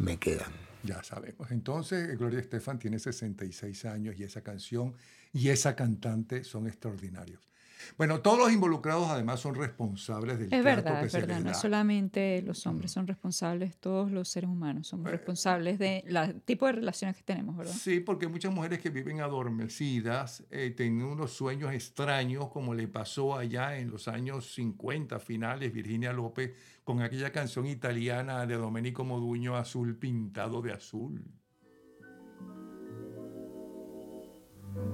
me 0.00 0.18
quedan. 0.18 0.50
Ya 0.82 1.02
sabemos. 1.02 1.50
Entonces, 1.50 2.16
Gloria 2.18 2.40
Estefan 2.40 2.78
tiene 2.78 2.98
66 2.98 3.84
años 3.84 4.18
y 4.18 4.24
esa 4.24 4.40
canción 4.42 4.94
y 5.32 5.50
esa 5.50 5.76
cantante 5.76 6.42
son 6.42 6.66
extraordinarios. 6.66 7.49
Bueno, 7.96 8.20
todos 8.20 8.38
los 8.38 8.52
involucrados 8.52 9.08
además 9.08 9.40
son 9.40 9.54
responsables 9.54 10.38
del 10.38 10.52
Es 10.52 10.62
trato 10.62 10.64
verdad, 10.64 11.00
que 11.00 11.06
es 11.06 11.12
se 11.12 11.20
verdad. 11.20 11.36
les 11.36 11.44
No 11.44 11.54
solamente 11.54 12.42
los 12.42 12.66
hombres 12.66 12.92
son 12.92 13.06
responsables, 13.06 13.76
todos 13.78 14.10
los 14.10 14.28
seres 14.28 14.50
humanos 14.50 14.88
somos 14.88 15.10
responsables 15.10 15.78
de 15.78 16.04
la 16.06 16.32
tipo 16.32 16.66
de 16.66 16.72
relaciones 16.72 17.16
que 17.16 17.22
tenemos, 17.22 17.56
¿verdad? 17.56 17.72
Sí, 17.72 18.00
porque 18.00 18.28
muchas 18.28 18.52
mujeres 18.52 18.80
que 18.80 18.90
viven 18.90 19.20
adormecidas 19.20 20.44
eh, 20.50 20.70
tienen 20.76 21.02
unos 21.04 21.32
sueños 21.32 21.72
extraños, 21.72 22.48
como 22.48 22.74
le 22.74 22.88
pasó 22.88 23.36
allá 23.36 23.78
en 23.78 23.90
los 23.90 24.08
años 24.08 24.54
50 24.54 25.18
finales, 25.20 25.72
Virginia 25.72 26.12
López, 26.12 26.52
con 26.84 27.02
aquella 27.02 27.30
canción 27.32 27.66
italiana 27.66 28.46
de 28.46 28.56
Domenico 28.56 29.04
Moduño, 29.04 29.56
Azul 29.56 29.96
pintado 29.96 30.62
de 30.62 30.72
azul. 30.72 31.22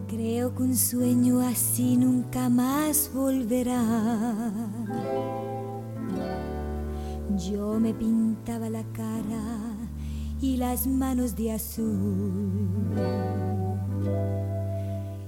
Creo 0.08 0.54
que 0.54 0.62
un 0.62 0.76
sueño 0.76 1.40
así 1.40 1.96
nunca 1.96 2.48
más 2.48 3.10
volverá. 3.12 3.82
Yo 7.36 7.78
me 7.80 7.92
pintaba 7.92 8.70
la 8.70 8.84
cara 8.92 9.42
y 10.40 10.56
las 10.56 10.86
manos 10.86 11.34
de 11.34 11.52
azul. 11.52 12.70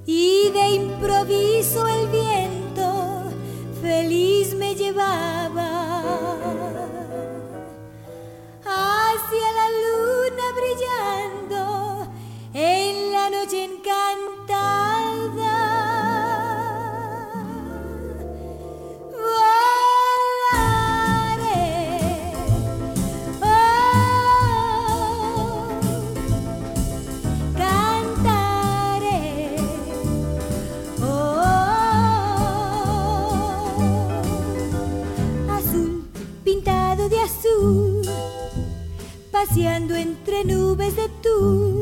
Y 0.07 0.51
de 0.53 0.71
improviso 0.77 1.87
el 1.87 2.09
viento 2.09 3.25
feliz 3.83 4.55
me 4.55 4.75
llevaba 4.75 6.01
hacia 8.65 9.47
la 9.59 9.69
luna 9.85 10.45
brillando 10.57 12.13
en 12.55 13.13
la 13.13 13.31
noche 13.31 13.65
encantada. 13.65 14.38
Paseando 39.39 39.95
entre 39.95 40.45
nubes 40.45 40.97
de 40.97 41.09
tul 41.23 41.81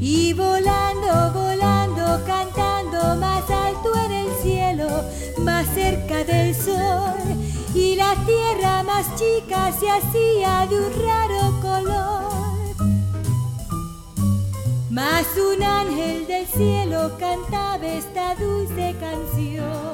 y 0.00 0.32
volando, 0.32 1.32
volando, 1.32 2.20
cantando 2.26 3.14
más 3.16 3.48
alto 3.48 3.92
en 4.06 4.12
el 4.12 4.28
cielo, 4.42 4.88
más 5.38 5.66
cerca 5.68 6.24
del 6.24 6.52
sol 6.52 7.14
y 7.74 7.94
la 7.94 8.16
tierra 8.26 8.82
más 8.82 9.06
chica 9.14 9.70
se 9.78 9.88
hacía 9.88 10.66
de 10.68 10.76
un 10.78 10.92
raro 11.06 11.60
color. 11.60 12.24
Más 14.90 15.26
un 15.36 15.62
ángel 15.62 16.26
del 16.26 16.46
cielo 16.46 17.12
cantaba 17.20 17.86
esta 17.86 18.34
dulce 18.34 18.96
canción. 18.98 19.93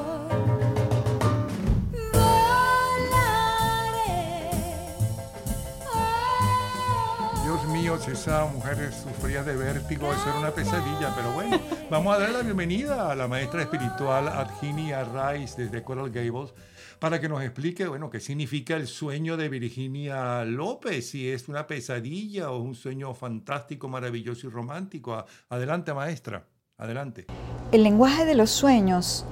Dios 7.91 8.07
esa 8.07 8.45
mujer 8.45 8.93
sufría 8.93 9.43
de 9.43 9.53
vértigo, 9.53 10.13
eso 10.13 10.29
era 10.29 10.39
una 10.39 10.51
pesadilla. 10.51 11.13
Pero 11.13 11.33
bueno, 11.33 11.59
vamos 11.89 12.15
a 12.15 12.19
darle 12.19 12.37
la 12.37 12.43
bienvenida 12.43 13.11
a 13.11 13.15
la 13.15 13.27
maestra 13.27 13.63
espiritual 13.63 14.29
Adjini 14.29 14.93
Arraiz 14.93 15.57
desde 15.57 15.83
Coral 15.83 16.09
Gables 16.09 16.53
para 16.99 17.19
que 17.19 17.27
nos 17.27 17.43
explique, 17.43 17.85
bueno, 17.85 18.09
qué 18.09 18.21
significa 18.21 18.77
el 18.77 18.87
sueño 18.87 19.35
de 19.35 19.49
Virginia 19.49 20.45
López, 20.45 21.09
si 21.09 21.29
es 21.29 21.49
una 21.49 21.67
pesadilla 21.67 22.51
o 22.51 22.59
un 22.59 22.75
sueño 22.75 23.13
fantástico, 23.13 23.89
maravilloso 23.89 24.47
y 24.47 24.51
romántico. 24.51 25.25
Adelante, 25.49 25.93
maestra, 25.93 26.45
adelante. 26.77 27.25
El 27.73 27.83
lenguaje 27.83 28.23
de 28.23 28.35
los 28.35 28.51
sueños 28.51 29.25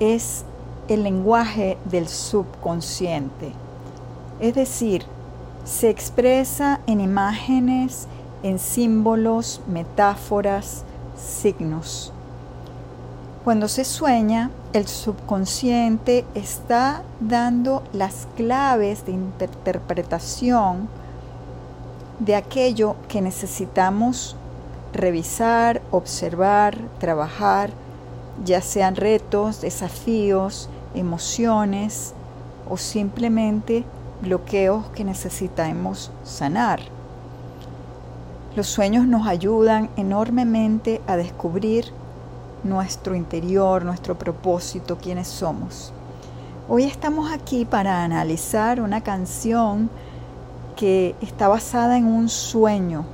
es 0.00 0.46
el 0.88 1.02
lenguaje 1.02 1.76
del 1.84 2.08
subconsciente. 2.08 3.52
Es 4.40 4.54
decir, 4.54 5.04
se 5.66 5.90
expresa 5.90 6.80
en 6.86 7.00
imágenes, 7.00 8.06
en 8.44 8.60
símbolos, 8.60 9.60
metáforas, 9.66 10.84
signos. 11.16 12.12
Cuando 13.44 13.66
se 13.66 13.84
sueña, 13.84 14.50
el 14.72 14.86
subconsciente 14.86 16.24
está 16.34 17.02
dando 17.20 17.82
las 17.92 18.28
claves 18.36 19.06
de 19.06 19.12
interpretación 19.12 20.88
de 22.20 22.36
aquello 22.36 22.94
que 23.08 23.20
necesitamos 23.20 24.36
revisar, 24.92 25.82
observar, 25.90 26.78
trabajar, 27.00 27.70
ya 28.44 28.60
sean 28.60 28.94
retos, 28.94 29.60
desafíos, 29.60 30.68
emociones 30.94 32.14
o 32.70 32.76
simplemente 32.76 33.84
bloqueos 34.22 34.86
que 34.88 35.04
necesitamos 35.04 36.10
sanar. 36.24 36.80
Los 38.54 38.66
sueños 38.66 39.06
nos 39.06 39.26
ayudan 39.26 39.90
enormemente 39.96 41.02
a 41.06 41.16
descubrir 41.16 41.92
nuestro 42.64 43.14
interior, 43.14 43.84
nuestro 43.84 44.18
propósito, 44.18 44.96
quiénes 44.96 45.28
somos. 45.28 45.92
Hoy 46.68 46.84
estamos 46.84 47.30
aquí 47.30 47.64
para 47.64 48.02
analizar 48.02 48.80
una 48.80 49.02
canción 49.02 49.90
que 50.74 51.14
está 51.20 51.48
basada 51.48 51.96
en 51.96 52.06
un 52.06 52.28
sueño. 52.28 53.04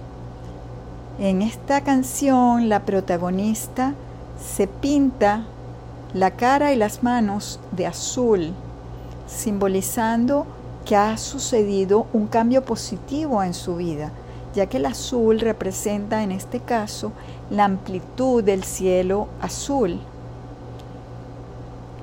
En 1.19 1.43
esta 1.43 1.83
canción 1.83 2.69
la 2.69 2.85
protagonista 2.85 3.95
se 4.39 4.67
pinta 4.67 5.45
la 6.15 6.31
cara 6.33 6.73
y 6.73 6.77
las 6.77 7.03
manos 7.03 7.61
de 7.73 7.87
azul, 7.87 8.53
simbolizando 9.27 10.47
que 10.85 10.97
ha 10.97 11.17
sucedido 11.17 12.07
un 12.13 12.27
cambio 12.27 12.65
positivo 12.65 13.43
en 13.43 13.55
su 13.55 13.77
vida, 13.77 14.11
ya 14.55 14.67
que 14.67 14.77
el 14.77 14.87
azul 14.87 15.41
representa 15.41 16.23
en 16.23 16.33
este 16.33 16.61
caso 16.61 17.13
la 17.51 17.65
amplitud 17.65 18.43
del 18.43 18.65
cielo 18.65 19.29
azul. 19.41 19.99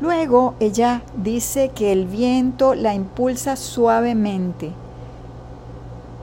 Luego 0.01 0.55
ella 0.59 1.01
dice 1.15 1.71
que 1.75 1.91
el 1.91 2.05
viento 2.05 2.73
la 2.73 2.93
impulsa 2.93 3.55
suavemente. 3.55 4.71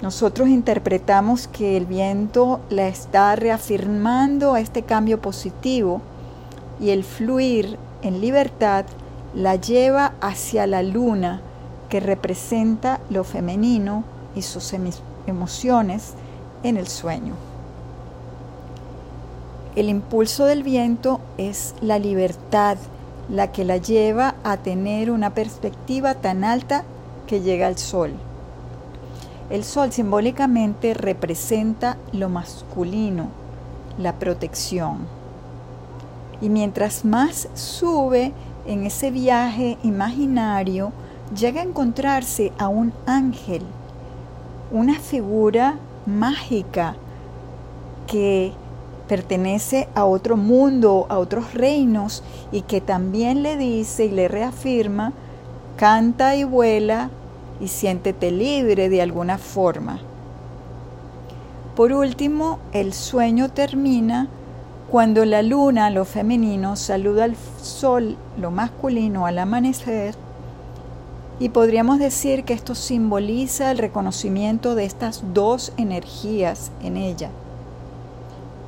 Nosotros 0.01 0.49
interpretamos 0.49 1.47
que 1.47 1.77
el 1.77 1.87
viento 1.87 2.61
la 2.71 2.89
está 2.89 3.37
reafirmando 3.37 4.55
a 4.55 4.61
este 4.61 4.83
cambio 4.83 5.21
positivo 5.21 6.01
y 6.81 6.91
el 6.91 7.05
fluir 7.05 7.79
en 8.03 8.21
libertad 8.21 8.87
la 9.35 9.57
lleva 9.57 10.15
hacia 10.21 10.67
la 10.67 10.83
luna 10.83 11.43
que 11.89 12.01
representa 12.01 13.01
lo 13.11 13.25
femenino 13.25 14.05
y 14.35 14.43
sus 14.43 14.75
emociones 15.27 16.15
en 16.63 16.77
el 16.77 16.87
sueño. 16.87 17.35
El 19.77 19.89
impulso 19.89 20.47
del 20.47 20.63
viento 20.63 21.21
es 21.37 21.75
la 21.81 21.99
libertad, 21.99 22.79
la 23.29 23.53
que 23.53 23.65
la 23.65 23.77
lleva 23.77 24.35
a 24.43 24.57
tener 24.57 25.11
una 25.11 25.35
perspectiva 25.35 26.15
tan 26.15 26.45
alta 26.45 26.85
que 27.27 27.41
llega 27.41 27.67
al 27.67 27.77
sol. 27.77 28.13
El 29.51 29.65
sol 29.65 29.93
simbólicamente 29.93 30.95
representa 30.95 31.99
lo 32.13 32.29
masculino, 32.29 33.29
la 33.99 34.15
protección. 34.15 35.07
Y 36.41 36.49
mientras 36.49 37.05
más 37.05 37.49
sube 37.55 38.33
en 38.67 38.85
ese 38.85 39.11
viaje 39.11 39.79
imaginario, 39.83 40.93
llega 41.35 41.61
a 41.61 41.65
encontrarse 41.65 42.53
a 42.59 42.69
un 42.69 42.93
ángel, 43.07 43.63
una 44.71 44.95
figura 44.99 45.77
mágica 46.07 46.95
que 48.07 48.53
pertenece 49.09 49.89
a 49.95 50.05
otro 50.05 50.37
mundo, 50.37 51.07
a 51.09 51.19
otros 51.19 51.55
reinos, 51.55 52.23
y 52.53 52.63
que 52.63 52.81
también 52.81 53.43
le 53.43 53.57
dice 53.57 54.07
y 54.07 54.11
le 54.11 54.29
reafirma, 54.29 55.13
canta 55.77 56.37
y 56.37 56.45
vuela 56.45 57.11
y 57.61 57.69
siéntete 57.69 58.31
libre 58.31 58.89
de 58.89 59.03
alguna 59.03 59.39
forma. 59.39 60.01
Por 61.75 61.93
último, 61.93 62.59
el 62.73 62.93
sueño 62.93 63.51
termina 63.51 64.29
cuando 64.91 65.25
la 65.25 65.43
luna, 65.43 65.91
lo 65.91 66.05
femenino, 66.05 66.77
saluda 66.77 67.25
al 67.25 67.37
sol, 67.61 68.17
lo 68.41 68.51
masculino, 68.51 69.27
al 69.27 69.39
amanecer, 69.39 70.15
y 71.39 71.51
podríamos 71.51 71.99
decir 71.99 72.45
que 72.45 72.55
esto 72.55 72.75
simboliza 72.75 73.71
el 73.71 73.79
reconocimiento 73.79 74.75
de 74.75 74.87
estas 74.87 75.23
dos 75.35 75.73
energías 75.77 76.71
en 76.83 76.97
ella. 76.97 77.31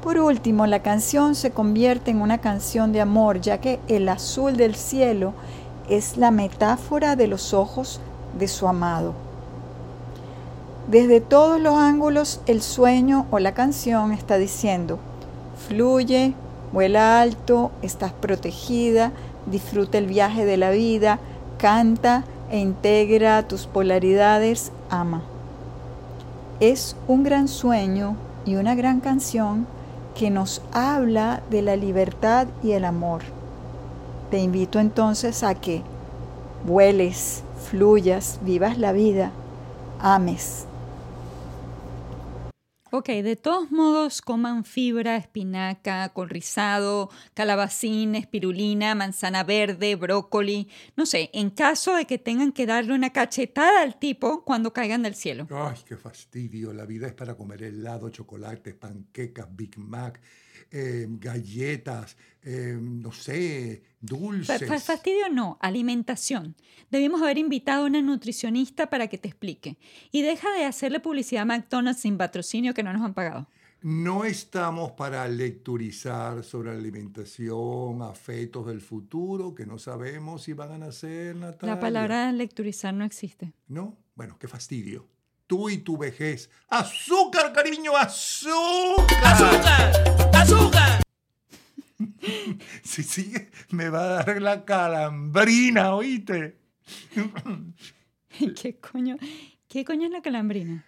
Por 0.03 0.19
último, 0.19 0.67
la 0.67 0.81
canción 0.81 1.35
se 1.35 1.51
convierte 1.51 2.11
en 2.11 2.21
una 2.21 2.39
canción 2.39 2.93
de 2.93 3.01
amor, 3.01 3.41
ya 3.41 3.59
que 3.59 3.81
el 3.89 4.09
azul 4.09 4.57
del 4.57 4.75
cielo 4.75 5.33
es 5.89 6.17
la 6.17 6.31
metáfora 6.31 7.17
de 7.17 7.27
los 7.27 7.55
ojos 7.55 8.01
de 8.39 8.49
su 8.49 8.69
amado. 8.69 9.15
Desde 10.89 11.21
todos 11.21 11.61
los 11.61 11.75
ángulos, 11.75 12.41
el 12.47 12.63
sueño 12.63 13.27
o 13.31 13.39
la 13.39 13.53
canción 13.53 14.13
está 14.13 14.39
diciendo, 14.39 14.99
fluye, 15.69 16.35
vuela 16.73 17.21
alto, 17.21 17.71
estás 17.83 18.13
protegida, 18.13 19.13
disfruta 19.47 19.99
el 19.99 20.07
viaje 20.07 20.45
de 20.45 20.57
la 20.57 20.71
vida, 20.71 21.19
canta 21.59 22.25
e 22.51 22.59
integra 22.59 23.47
tus 23.47 23.67
polaridades, 23.67 24.73
ama. 24.91 25.23
Es 26.61 26.97
un 27.07 27.23
gran 27.23 27.49
sueño 27.49 28.17
y 28.45 28.57
una 28.57 28.75
gran 28.75 29.01
canción 29.01 29.67
que 30.15 30.31
nos 30.31 30.63
habla 30.73 31.43
de 31.51 31.63
la 31.63 31.77
libertad 31.77 32.49
y 32.63 32.73
el 32.73 32.85
amor. 32.85 33.23
Te 34.31 34.39
invito 34.39 34.79
entonces 34.79 35.43
a 35.43 35.55
que 35.55 35.83
vueles, 36.67 37.43
fluyas, 37.71 38.39
vivas 38.43 38.79
la 38.79 38.93
vida, 38.93 39.31
ames. 40.01 40.68
Ok, 42.91 43.09
de 43.09 43.37
todos 43.37 43.71
modos, 43.71 44.23
coman 44.23 44.65
fibra, 44.65 45.17
espinaca, 45.17 46.09
col 46.15 46.31
rizado, 46.31 47.11
calabacín, 47.35 48.15
espirulina, 48.15 48.95
manzana 48.95 49.45
verde, 49.45 49.95
brócoli. 49.95 50.69
No 50.97 51.05
sé, 51.05 51.29
en 51.35 51.51
caso 51.51 51.95
de 51.95 52.07
que 52.07 52.17
tengan 52.17 52.51
que 52.51 52.65
darle 52.65 52.95
una 52.95 53.11
cachetada 53.11 53.83
al 53.83 53.99
tipo 53.99 54.43
cuando 54.43 54.73
caigan 54.73 55.03
del 55.03 55.15
cielo. 55.15 55.47
Ay, 55.51 55.77
qué 55.85 55.99
fastidio. 55.99 56.73
La 56.73 56.87
vida 56.87 57.07
es 57.07 57.13
para 57.13 57.37
comer 57.37 57.63
helado, 57.63 58.09
chocolate, 58.09 58.73
panquecas, 58.73 59.55
Big 59.55 59.77
Mac, 59.77 60.19
eh, 60.71 61.07
galletas, 61.09 62.17
eh, 62.43 62.79
no 62.81 63.13
sé, 63.13 63.83
dulces. 64.01 64.67
Fa- 64.67 64.79
fastidio 64.79 65.29
no, 65.31 65.59
alimentación. 65.61 66.55
Debimos 66.91 67.21
haber 67.23 67.39
invitado 67.39 67.85
a 67.85 67.87
una 67.87 68.03
nutricionista 68.03 68.89
para 68.91 69.09
que 69.09 69.19
te 69.19 69.29
explique. 69.29 69.77
Y 70.11 70.23
deja 70.23 70.51
de 70.53 70.65
hacerle 70.65 71.01
publicidad 71.01 71.43
a 71.43 71.47
McDonald's 71.47 72.01
sin 72.01 72.17
patrocinio 72.17 72.75
que 72.75 72.83
no 72.83 72.93
nos 72.93 73.03
han 73.03 73.15
pagado. 73.15 73.49
No 73.81 74.25
estamos 74.25 74.93
para 74.93 75.29
lecturizar 75.29 76.43
sobre 76.43 76.73
alimentación 76.73 78.03
a 78.03 78.13
fetos 78.13 78.67
del 78.67 78.81
futuro 78.81 79.55
que 79.55 79.67
no 79.67 79.79
sabemos 79.79 80.43
si 80.43 80.53
van 80.53 80.73
a 80.73 80.79
nacer, 80.79 81.37
Natalia. 81.37 81.75
La 81.75 81.81
palabra 81.81 82.33
lecturizar 82.33 82.93
no 82.93 83.05
existe. 83.05 83.53
¿No? 83.69 83.97
Bueno, 84.17 84.37
qué 84.39 84.49
fastidio. 84.49 85.07
Tú 85.49 85.71
y 85.71 85.79
tu 85.79 85.97
vejez. 85.97 86.51
¡Azúcar, 86.69 87.55
cariño! 87.55 87.97
¡Azúcar! 87.97 89.25
¡Azúcar! 89.25 89.93
¡Azúcar! 90.35 91.01
si 92.83 93.03
sigue, 93.03 93.51
me 93.71 93.89
va 93.89 94.03
a 94.03 94.25
dar 94.25 94.43
la 94.43 94.67
calambrina, 94.67 95.95
¿oíste? 95.95 96.59
¿Qué 98.61 98.79
coño? 98.79 99.17
¿Qué 99.69 99.87
coño 99.87 100.05
es 100.05 100.13
la 100.13 100.21
calambrina? 100.21 100.85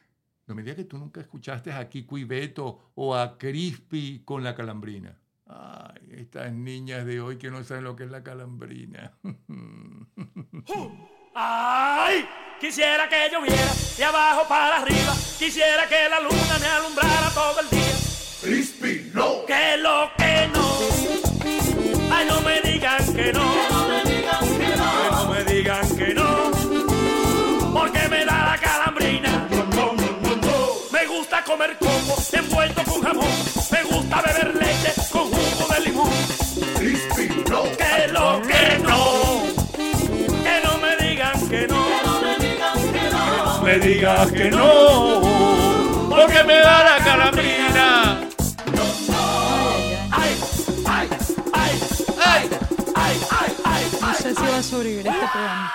No 0.47 0.55
me 0.55 0.63
digas 0.63 0.77
que 0.77 0.85
tú 0.85 0.99
nunca 0.99 1.23
escuchaste 1.23 1.73
a 1.73 1.89
Kiko 1.89 2.19
y 2.19 2.25
Beto 2.25 2.93
o 2.97 3.15
a 3.17 3.39
Crispy 3.39 4.21
con 4.27 4.45
la 4.45 4.55
calambrina. 4.55 5.19
Ay, 5.47 6.07
estas 6.19 6.53
niñas 6.53 7.07
de 7.07 7.23
hoy 7.23 7.39
que 7.39 7.51
no 7.51 7.65
saben 7.65 7.85
lo 7.85 7.97
que 7.97 8.05
es 8.05 8.11
la 8.11 8.23
calambrina. 8.23 9.17
¡Ay! 11.35 12.29
Quisiera 12.61 13.09
que 13.09 13.31
lloviera 13.31 13.73
de 13.97 14.05
abajo 14.05 14.47
para 14.49 14.79
arriba. 14.79 15.15
Quisiera 15.39 15.89
que 15.89 16.09
la 16.09 16.21
luna 16.21 16.59
me 16.61 16.67
alumbrara 16.67 17.31
todo 17.33 17.61
el 17.61 17.71
día. 17.71 17.95
Crispy, 18.43 19.11
no. 19.15 19.47
Que 19.47 19.77
lo 19.79 20.11
que 20.17 20.49
no. 20.53 22.15
Ay, 22.15 22.27
no 22.29 22.41
me 22.43 22.61
digan 22.61 23.15
que 23.15 23.33
no. 23.33 23.53
Que 23.53 23.69
no 25.11 25.29
me 25.29 25.45
digan 25.45 25.97
que 25.97 26.15
no. 26.15 26.51
Porque 27.73 28.09
me 28.09 28.25
da 28.25 28.45
la 28.51 28.59
calambrina. 28.59 29.49
Me 30.93 31.07
gusta 31.07 31.45
comer 31.45 31.79
coco 31.79 32.21
envuelto 32.33 32.80
digas 43.95 44.31
que 44.33 44.51
no, 44.51 45.21
porque 46.09 46.45
me 46.45 46.55
da 46.55 46.85
la 46.85 47.05
calambrina. 47.05 48.21
Ay, 50.13 50.35
ay, 50.87 51.09
ay, 51.53 51.81
ay, 52.23 52.49
ay, 52.95 53.17
ay, 53.31 53.53
ay. 53.65 53.85
No 54.01 54.15
sé 54.15 54.35
si 54.35 54.43
va 54.43 54.59
a 54.59 54.63
sobrevivir 54.63 55.07
este 55.07 55.27
programa. 55.33 55.73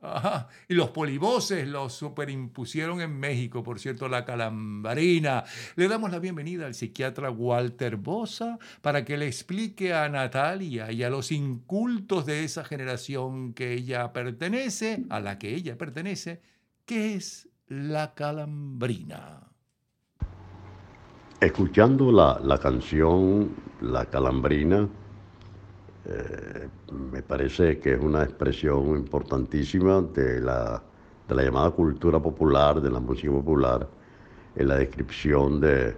Ajá. 0.00 0.48
Y 0.68 0.74
los 0.74 0.90
polivoces 0.90 1.68
los 1.68 1.92
superimpusieron 1.92 3.00
en 3.00 3.18
México, 3.18 3.62
por 3.62 3.78
cierto, 3.78 4.08
la 4.08 4.24
calambrina. 4.24 5.44
Le 5.76 5.88
damos 5.88 6.10
la 6.10 6.18
bienvenida 6.18 6.66
al 6.66 6.74
psiquiatra 6.74 7.30
Walter 7.30 7.96
Bosa 7.96 8.58
para 8.80 9.04
que 9.04 9.16
le 9.16 9.26
explique 9.26 9.94
a 9.94 10.08
Natalia 10.08 10.90
y 10.90 11.02
a 11.02 11.10
los 11.10 11.30
incultos 11.30 12.26
de 12.26 12.44
esa 12.44 12.64
generación 12.64 13.54
que 13.54 13.74
ella 13.74 14.12
pertenece, 14.12 15.04
a 15.10 15.20
la 15.20 15.38
que 15.38 15.54
ella 15.54 15.76
pertenece, 15.76 16.40
qué 16.88 17.16
es 17.16 17.46
la 17.68 18.14
calambrina. 18.14 19.46
Escuchando 21.38 22.10
la, 22.10 22.40
la 22.42 22.58
canción 22.58 23.50
La 23.82 24.06
Calambrina, 24.06 24.88
eh, 26.06 26.68
me 27.12 27.22
parece 27.22 27.78
que 27.78 27.92
es 27.92 28.00
una 28.00 28.22
expresión 28.24 28.96
importantísima 28.96 30.00
de 30.00 30.40
la, 30.40 30.82
de 31.28 31.34
la 31.34 31.42
llamada 31.42 31.70
cultura 31.72 32.18
popular, 32.18 32.80
de 32.80 32.90
la 32.90 33.00
música 33.00 33.30
popular, 33.32 33.86
en 34.56 34.68
la 34.68 34.76
descripción 34.76 35.60
de, 35.60 35.94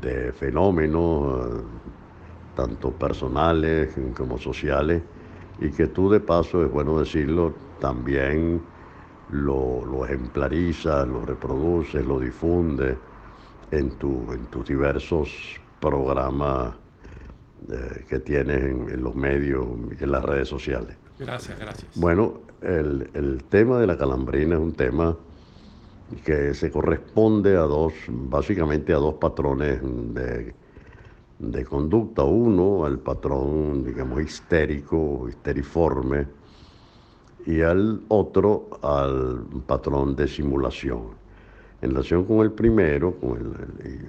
de 0.00 0.32
fenómenos, 0.32 1.46
eh, 1.46 1.62
tanto 2.56 2.90
personales 2.90 3.94
como 4.16 4.38
sociales, 4.38 5.02
y 5.60 5.70
que 5.70 5.88
tú 5.88 6.08
de 6.08 6.20
paso, 6.20 6.64
es 6.64 6.72
bueno 6.72 6.98
decirlo, 6.98 7.54
también 7.80 8.62
lo, 9.30 9.84
lo 9.84 10.04
ejemplariza, 10.04 11.04
lo 11.06 11.24
reproduce, 11.24 12.02
lo 12.02 12.18
difunde 12.18 12.96
en, 13.70 13.90
tu, 13.98 14.32
en 14.32 14.46
tus 14.46 14.66
diversos 14.66 15.60
programas 15.80 16.74
eh, 17.70 18.04
que 18.08 18.18
tienes 18.20 18.62
en, 18.62 18.90
en 18.90 19.02
los 19.02 19.14
medios 19.14 19.66
y 19.98 20.04
en 20.04 20.10
las 20.12 20.24
redes 20.24 20.48
sociales. 20.48 20.96
Gracias, 21.18 21.58
gracias. 21.58 21.90
Bueno, 21.94 22.40
el, 22.60 23.08
el 23.14 23.44
tema 23.44 23.78
de 23.78 23.86
la 23.86 23.96
calambrina 23.96 24.56
es 24.56 24.60
un 24.60 24.72
tema 24.72 25.16
que 26.24 26.52
se 26.54 26.70
corresponde 26.70 27.56
a 27.56 27.62
dos, 27.62 27.92
básicamente 28.08 28.92
a 28.92 28.96
dos 28.96 29.14
patrones 29.14 29.80
de, 29.82 30.54
de 31.38 31.64
conducta. 31.64 32.24
Uno, 32.24 32.84
al 32.84 32.98
patrón, 32.98 33.84
digamos, 33.84 34.20
histérico, 34.22 35.26
histeriforme, 35.28 36.26
y 37.46 37.60
al 37.60 38.02
otro, 38.08 38.68
al 38.82 39.44
patrón 39.66 40.16
de 40.16 40.26
simulación. 40.28 41.14
En 41.82 41.90
relación 41.90 42.24
con 42.24 42.40
el 42.40 42.52
primero, 42.52 43.14
con 43.20 43.36
el, 43.84 44.04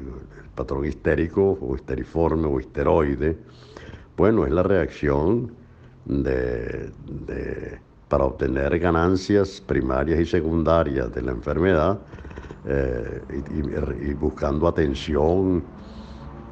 patrón 0.55 0.85
histérico 0.85 1.57
o 1.61 1.75
histeriforme 1.75 2.47
o 2.47 2.59
histeroide, 2.59 3.37
bueno, 4.15 4.45
es 4.45 4.51
la 4.53 4.63
reacción 4.63 5.51
de, 6.05 6.91
de- 7.05 7.79
para 8.07 8.25
obtener 8.25 8.79
ganancias 8.79 9.59
primarias 9.59 10.19
y 10.19 10.25
secundarias 10.25 11.13
de 11.13 11.21
la 11.21 11.31
enfermedad 11.31 11.99
eh, 12.63 13.43
y, 13.49 14.13
buscando 14.13 14.67
atención 14.67 15.65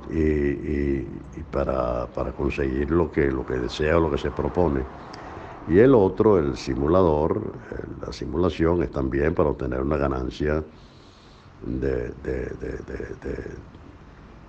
y 0.10 1.44
para, 1.50 2.12
para 2.12 2.34
conseguir 2.34 2.92
lo 2.92 3.10
que, 3.12 3.32
lo 3.32 3.46
que 3.46 3.54
desea 3.54 3.98
o 3.98 4.02
lo 4.02 4.12
que 4.12 4.18
se 4.18 4.32
propone. 4.32 4.86
Y 5.66 5.80
el 5.80 5.96
otro, 5.96 6.40
el 6.40 6.58
simulador, 6.58 7.62
eh, 7.72 7.76
la 8.06 8.12
simulación 8.12 8.84
es 8.84 8.92
también 8.92 9.34
para 9.34 9.50
obtener 9.50 9.82
una 9.82 9.98
ganancia 9.98 10.66
de, 11.62 12.10
de- 12.14 12.50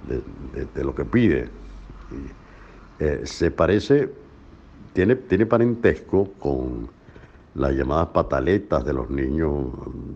de- 0.00 0.24
de- 0.66 0.84
lo 0.84 0.94
que 0.94 1.04
pide. 1.04 1.50
Eh, 2.98 3.26
se 3.26 3.50
parece, 3.50 4.14
tiene, 4.92 5.16
tiene 5.16 5.46
parentesco 5.46 6.34
con 6.38 6.92
las 7.54 7.72
llamadas 7.74 8.08
pataletas 8.08 8.84
de 8.84 8.92
los 8.94 9.10
niños 9.10 9.52
mm, 9.74 10.14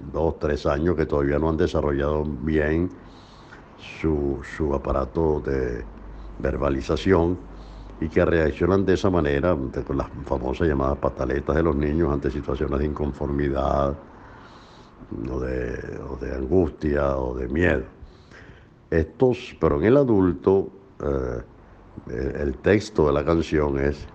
dos, 0.00 0.38
tres 0.38 0.66
años 0.66 0.96
que 0.96 1.06
todavía 1.06 1.38
no 1.38 1.48
han 1.50 1.56
desarrollado 1.56 2.24
bien 2.24 2.96
su, 3.76 4.40
su 4.56 4.74
aparato 4.74 5.40
de 5.40 5.88
verbalización 6.38 7.40
y 8.00 8.08
que 8.08 8.24
reaccionan 8.24 8.84
de 8.84 8.94
esa 8.94 9.10
manera, 9.10 9.56
con 9.84 9.96
las 9.96 10.10
famosas 10.24 10.68
llamadas 10.68 10.98
pataletas 10.98 11.56
de 11.56 11.62
los 11.62 11.76
niños 11.76 12.12
ante 12.12 12.30
situaciones 12.30 12.78
de 12.80 12.86
inconformidad 12.86 13.98
o 15.30 16.16
de, 16.20 16.28
angustia 16.34 17.16
o 17.18 17.34
de 17.38 17.48
miedo. 17.48 17.84
Estos, 18.90 19.56
pero 19.60 19.78
en 19.80 19.84
el 19.86 19.96
adulto, 19.96 20.72
eh, 21.00 21.42
el- 22.40 22.58
texto 22.58 23.06
de 23.06 23.12
la 23.12 23.24
canción 23.24 23.78
es, 23.78 24.08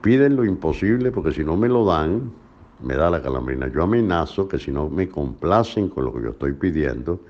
piden 0.00 0.36
lo 0.36 0.44
imposible 0.44 1.10
porque 1.12 1.32
si 1.32 1.44
no 1.44 1.56
me 1.56 1.68
lo 1.68 1.84
dan, 1.86 2.32
me 2.80 2.94
da 2.96 3.10
la 3.10 3.22
calambrina. 3.22 3.68
Yo 3.68 3.82
amenazo 3.82 4.48
que 4.48 4.58
si 4.58 4.70
no 4.72 4.90
me 4.90 5.08
complacen 5.08 5.88
con 5.88 6.04
lo 6.04 6.14
que 6.14 6.22
yo 6.22 6.30
estoy 6.30 6.52
pidiendo, 6.54 7.20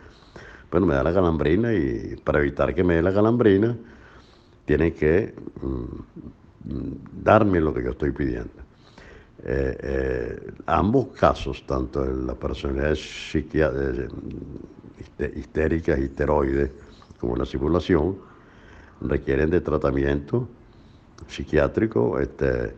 bueno, 0.70 0.86
me 0.86 0.94
da 0.94 1.04
la 1.04 1.14
calambrina 1.14 1.72
y 1.74 2.16
para 2.24 2.40
evitar 2.40 2.74
que 2.74 2.84
me 2.84 2.96
dé 2.96 3.02
la 3.02 3.14
calambrina, 3.14 3.76
tienen 4.64 4.94
que 4.94 5.34
mm, 5.60 5.98
darme 7.22 7.60
lo 7.60 7.72
que 7.74 7.82
yo 7.82 7.90
estoy 7.90 8.12
pidiendo. 8.12 8.62
Eh, 9.44 9.76
eh, 9.82 10.52
ambos 10.66 11.08
casos, 11.18 11.66
tanto 11.66 12.04
en 12.04 12.26
la 12.26 12.34
personalidad 12.36 12.94
psiquia- 12.94 13.72
eh, 13.74 14.08
histe- 14.98 15.32
histérica, 15.36 15.98
histeroide, 15.98 16.74
como 17.18 17.36
la 17.36 17.46
simulación, 17.46 18.18
requieren 19.00 19.50
de 19.50 19.60
tratamiento 19.60 20.50
psiquiátrico. 21.28 22.18
Este, 22.20 22.76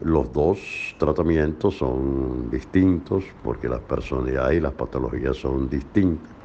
los 0.00 0.32
dos 0.32 0.94
tratamientos 0.98 1.76
son 1.78 2.48
distintos 2.50 3.24
porque 3.42 3.68
las 3.68 3.80
personalidades 3.82 4.58
y 4.58 4.60
las 4.60 4.72
patologías 4.74 5.36
son 5.36 5.68
distintas. 5.68 6.36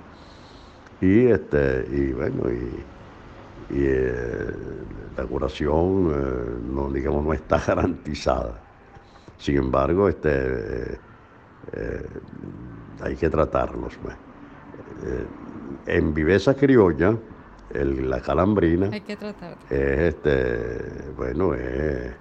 Y, 1.01 1.27
este, 1.27 1.85
y 1.89 2.11
bueno, 2.13 2.51
y, 2.51 2.85
y, 3.69 3.75
eh, 3.85 4.51
la 5.15 5.25
curación 5.27 6.11
eh, 6.13 6.59
no, 6.63 6.91
digamos, 6.91 7.23
no 7.25 7.33
está 7.33 7.59
garantizada. 7.67 8.63
Sin 9.37 9.57
embargo, 9.57 10.09
este, 10.09 11.01
eh, 11.73 12.21
hay 13.01 13.15
que 13.15 13.29
tratarlos. 13.29 13.97
pues. 13.97 14.17
En 15.85 16.13
viveza 16.13 16.55
criolla, 16.55 17.19
el- 17.69 18.09
la 18.09 18.21
calambrina 18.21 18.89
Hay 18.91 19.01
que 19.01 19.17
tratar. 19.17 19.57
es 19.69 19.99
este, 20.15 21.11
bueno, 21.11 21.53
es 21.53 22.15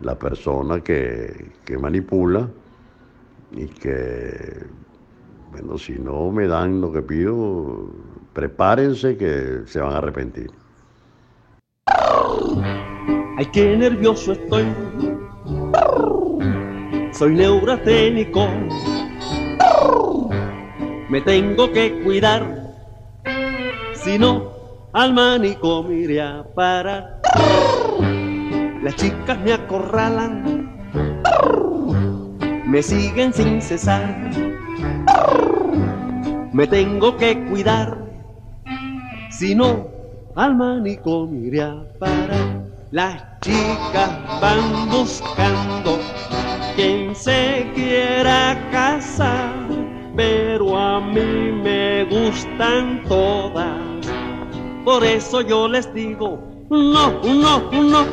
la 0.00 0.18
persona 0.18 0.82
que, 0.82 1.60
que 1.64 1.78
manipula 1.78 2.52
y 3.50 3.68
que, 3.68 4.66
bueno, 5.50 5.78
si 5.78 5.98
no 5.98 6.30
me 6.32 6.46
dan 6.48 6.80
lo 6.80 6.92
que 6.92 7.02
pido, 7.02 8.17
prepárense 8.32 9.16
que 9.16 9.62
se 9.66 9.80
van 9.80 9.92
a 9.92 9.98
arrepentir. 9.98 10.50
Ay, 13.38 13.46
qué 13.52 13.76
nervioso 13.76 14.32
estoy. 14.32 14.66
Soy 17.12 17.34
neurasténico. 17.34 18.48
Me 21.08 21.20
tengo 21.20 21.72
que 21.72 22.02
cuidar. 22.02 22.74
Si 23.94 24.18
no, 24.18 24.52
al 24.92 25.14
manicomio 25.14 25.92
iré 25.92 26.20
a 26.20 26.44
parar. 26.54 27.20
Las 28.82 28.96
chicas 28.96 29.38
me 29.40 29.52
acorralan. 29.52 30.68
Me 32.66 32.82
siguen 32.82 33.32
sin 33.32 33.62
cesar. 33.62 34.30
Me 36.52 36.66
tengo 36.66 37.16
que 37.16 37.44
cuidar. 37.44 38.07
Si 39.38 39.54
no, 39.54 39.86
al 40.34 40.56
manicomio 40.56 41.46
iré 41.46 41.62
a 41.62 41.84
parar. 42.00 42.66
Las 42.90 43.22
chicas 43.40 44.10
van 44.40 44.90
buscando 44.90 46.00
quien 46.74 47.14
se 47.14 47.70
quiera 47.72 48.58
casar, 48.72 49.54
pero 50.16 50.76
a 50.76 51.00
mí 51.00 51.52
me 51.62 52.02
gustan 52.06 53.04
todas. 53.06 53.78
Por 54.84 55.04
eso 55.04 55.40
yo 55.42 55.68
les 55.68 55.94
digo, 55.94 56.40
no, 56.68 57.22
no, 57.22 57.70
no, 57.70 58.06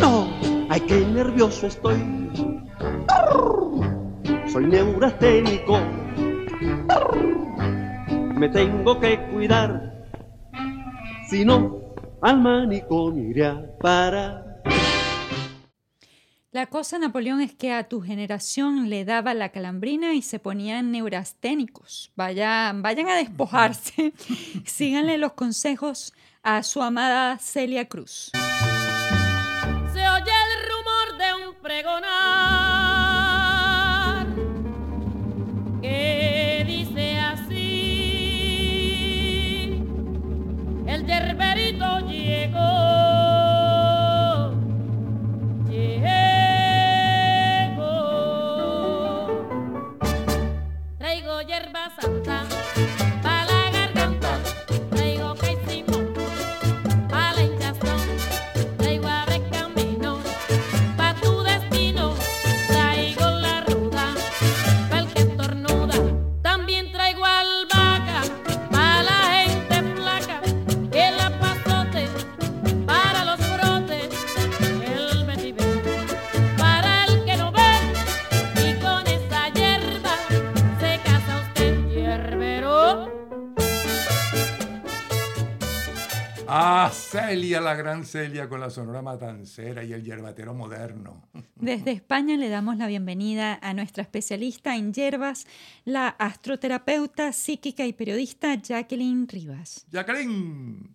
no. 0.00 0.28
Ay, 0.68 0.80
qué 0.80 1.06
nervioso 1.06 1.68
estoy. 1.68 2.02
Soy 4.48 4.66
neurasténico. 4.66 5.78
Me 8.34 8.48
tengo 8.48 8.98
que 8.98 9.16
cuidar. 9.32 9.89
Si 11.30 11.44
no, 11.44 11.94
al 12.22 12.40
manicomio 12.40 13.30
iré 13.30 13.46
a 13.46 13.78
parar. 13.78 14.64
La 16.50 16.66
cosa, 16.66 16.98
Napoleón, 16.98 17.40
es 17.40 17.54
que 17.54 17.72
a 17.72 17.88
tu 17.88 18.00
generación 18.00 18.90
le 18.90 19.04
daba 19.04 19.32
la 19.32 19.50
calambrina 19.50 20.14
y 20.14 20.22
se 20.22 20.40
ponían 20.40 20.90
neurasténicos. 20.90 22.10
Vayan, 22.16 22.82
vayan 22.82 23.08
a 23.08 23.14
despojarse. 23.14 24.12
Síganle 24.66 25.18
los 25.18 25.34
consejos 25.34 26.12
a 26.42 26.64
su 26.64 26.82
amada 26.82 27.38
Celia 27.38 27.88
Cruz. 27.88 28.32
Se 29.92 30.08
oye 30.08 30.32
el 30.32 30.52
rumor 30.68 31.16
de 31.16 31.46
un 31.46 31.54
pregonar 31.62 32.19
Celia, 87.30 87.60
la 87.60 87.76
gran 87.76 88.04
Celia 88.04 88.48
con 88.48 88.58
la 88.58 88.70
sonora 88.70 89.02
matancera 89.02 89.84
y 89.84 89.92
el 89.92 90.02
yerbatero 90.02 90.52
moderno. 90.52 91.22
Desde 91.54 91.92
España 91.92 92.36
le 92.36 92.48
damos 92.48 92.76
la 92.76 92.88
bienvenida 92.88 93.56
a 93.62 93.72
nuestra 93.72 94.02
especialista 94.02 94.74
en 94.74 94.92
hierbas, 94.92 95.46
la 95.84 96.08
astroterapeuta 96.08 97.32
psíquica 97.32 97.86
y 97.86 97.92
periodista 97.92 98.56
Jacqueline 98.56 99.28
Rivas. 99.28 99.86
Jacqueline. 99.92 100.90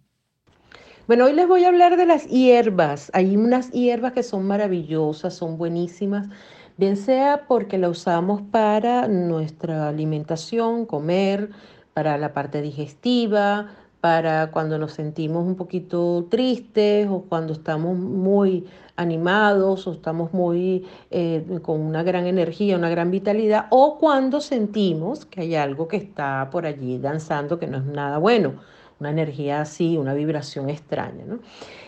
Bueno, 1.07 1.23
hoy 1.23 1.31
les 1.31 1.47
voy 1.47 1.63
a 1.63 1.69
hablar 1.69 1.95
de 1.95 2.05
las 2.05 2.27
hierbas. 2.27 3.11
Hay 3.13 3.38
unas 3.38 3.71
hierbas 3.71 4.11
que 4.11 4.23
son 4.23 4.45
maravillosas, 4.45 5.36
son 5.36 5.57
buenísimas, 5.57 6.27
bien 6.75 6.97
sea 6.97 7.45
porque 7.47 7.77
la 7.77 7.88
usamos 7.88 8.41
para 8.41 9.07
nuestra 9.07 9.88
alimentación, 9.88 10.86
comer, 10.86 11.51
para 11.93 12.17
la 12.17 12.33
parte 12.33 12.61
digestiva, 12.61 13.71
para 14.06 14.51
cuando 14.51 14.78
nos 14.78 14.91
sentimos 14.93 15.47
un 15.47 15.56
poquito 15.56 16.28
tristes 16.30 17.08
o 17.10 17.24
cuando 17.24 17.53
estamos 17.53 17.97
muy 17.97 18.64
animados 18.97 19.88
o 19.88 19.93
estamos 19.93 20.32
muy 20.32 20.86
eh, 21.10 21.43
con 21.64 21.82
una 21.82 22.03
gran 22.03 22.28
energía, 22.28 22.78
una 22.78 22.89
gran 22.89 23.10
vitalidad, 23.10 23.66
o 23.72 23.97
cuando 23.97 24.41
sentimos 24.41 25.26
que 25.26 25.41
hay 25.41 25.56
algo 25.56 25.88
que 25.88 25.97
está 25.97 26.49
por 26.51 26.68
allí 26.68 26.99
danzando 26.99 27.58
que 27.58 27.66
no 27.66 27.80
es 27.80 27.86
nada 27.86 28.20
bueno, 28.20 28.62
una 28.99 29.10
energía 29.10 29.62
así, 29.62 29.97
una 29.97 30.14
vibración 30.14 30.70
extraña. 30.70 31.24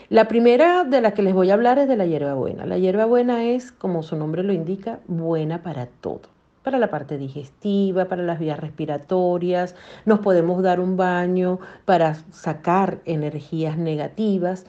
La 0.08 0.26
primera 0.26 0.82
de 0.82 1.00
la 1.00 1.14
que 1.14 1.22
les 1.22 1.34
voy 1.34 1.50
a 1.50 1.54
hablar 1.54 1.78
es 1.78 1.86
de 1.86 1.96
la 1.96 2.06
hierbabuena. 2.06 2.66
La 2.66 2.78
hierbabuena 2.78 3.44
es, 3.44 3.70
como 3.70 4.02
su 4.02 4.16
nombre 4.16 4.42
lo 4.42 4.52
indica, 4.52 4.98
buena 5.06 5.62
para 5.62 5.86
todo 5.86 6.37
para 6.68 6.78
la 6.78 6.90
parte 6.90 7.16
digestiva, 7.16 8.08
para 8.08 8.22
las 8.22 8.38
vías 8.38 8.60
respiratorias, 8.60 9.74
nos 10.04 10.18
podemos 10.18 10.62
dar 10.62 10.80
un 10.80 10.98
baño 10.98 11.60
para 11.86 12.16
sacar 12.30 12.98
energías 13.06 13.78
negativas 13.78 14.66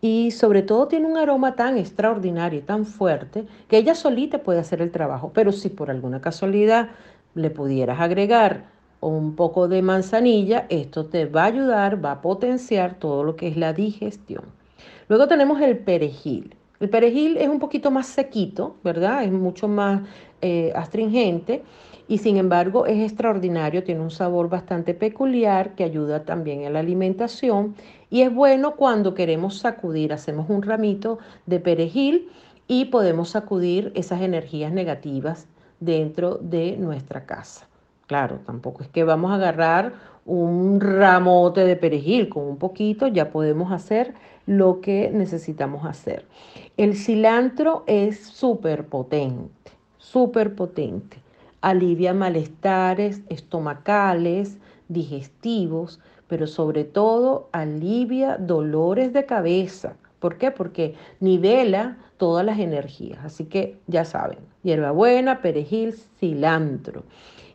y 0.00 0.30
sobre 0.30 0.62
todo 0.62 0.88
tiene 0.88 1.08
un 1.08 1.18
aroma 1.18 1.54
tan 1.54 1.76
extraordinario 1.76 2.60
y 2.60 2.62
tan 2.62 2.86
fuerte 2.86 3.44
que 3.68 3.76
ella 3.76 3.94
solita 3.94 4.38
puede 4.38 4.60
hacer 4.60 4.80
el 4.80 4.90
trabajo, 4.90 5.32
pero 5.34 5.52
si 5.52 5.68
por 5.68 5.90
alguna 5.90 6.22
casualidad 6.22 6.88
le 7.34 7.50
pudieras 7.50 8.00
agregar 8.00 8.64
un 9.00 9.36
poco 9.36 9.68
de 9.68 9.82
manzanilla, 9.82 10.64
esto 10.70 11.04
te 11.04 11.26
va 11.26 11.42
a 11.42 11.48
ayudar, 11.48 12.02
va 12.02 12.12
a 12.12 12.22
potenciar 12.22 12.94
todo 12.94 13.24
lo 13.24 13.36
que 13.36 13.48
es 13.48 13.58
la 13.58 13.74
digestión. 13.74 14.44
Luego 15.06 15.28
tenemos 15.28 15.60
el 15.60 15.76
perejil. 15.76 16.56
El 16.82 16.90
perejil 16.90 17.36
es 17.36 17.48
un 17.48 17.60
poquito 17.60 17.92
más 17.92 18.08
sequito, 18.08 18.74
¿verdad? 18.82 19.22
Es 19.22 19.30
mucho 19.30 19.68
más 19.68 20.02
eh, 20.40 20.72
astringente 20.74 21.62
y 22.08 22.18
sin 22.18 22.38
embargo 22.38 22.86
es 22.86 22.98
extraordinario, 22.98 23.84
tiene 23.84 24.00
un 24.00 24.10
sabor 24.10 24.48
bastante 24.48 24.92
peculiar 24.92 25.76
que 25.76 25.84
ayuda 25.84 26.24
también 26.24 26.66
a 26.66 26.70
la 26.70 26.80
alimentación 26.80 27.76
y 28.10 28.22
es 28.22 28.34
bueno 28.34 28.74
cuando 28.74 29.14
queremos 29.14 29.58
sacudir, 29.58 30.12
hacemos 30.12 30.50
un 30.50 30.60
ramito 30.60 31.20
de 31.46 31.60
perejil 31.60 32.30
y 32.66 32.86
podemos 32.86 33.28
sacudir 33.28 33.92
esas 33.94 34.20
energías 34.20 34.72
negativas 34.72 35.46
dentro 35.78 36.38
de 36.38 36.76
nuestra 36.78 37.26
casa. 37.26 37.68
Claro, 38.08 38.40
tampoco 38.44 38.82
es 38.82 38.88
que 38.88 39.04
vamos 39.04 39.30
a 39.30 39.36
agarrar 39.36 39.92
un 40.26 40.80
ramote 40.80 41.64
de 41.64 41.76
perejil, 41.76 42.28
con 42.28 42.42
un 42.42 42.56
poquito 42.56 43.06
ya 43.06 43.30
podemos 43.30 43.70
hacer 43.70 44.14
lo 44.46 44.80
que 44.80 45.10
necesitamos 45.12 45.84
hacer. 45.84 46.24
El 46.76 46.96
cilantro 46.96 47.84
es 47.86 48.20
súper 48.20 48.86
potente 48.86 49.62
súper 50.02 50.54
potente. 50.54 51.16
Alivia 51.62 52.12
malestares 52.12 53.22
estomacales, 53.28 54.58
digestivos, 54.88 56.00
pero 56.26 56.46
sobre 56.46 56.84
todo 56.84 57.48
alivia 57.52 58.36
dolores 58.36 59.12
de 59.12 59.24
cabeza. 59.24 59.96
¿Por 60.18 60.36
qué? 60.36 60.50
Porque 60.50 60.94
nivela 61.20 61.96
todas 62.16 62.44
las 62.44 62.58
energías. 62.58 63.24
Así 63.24 63.44
que 63.44 63.78
ya 63.86 64.04
saben, 64.04 64.38
hierbabuena, 64.62 65.40
perejil, 65.40 65.94
cilantro. 66.18 67.04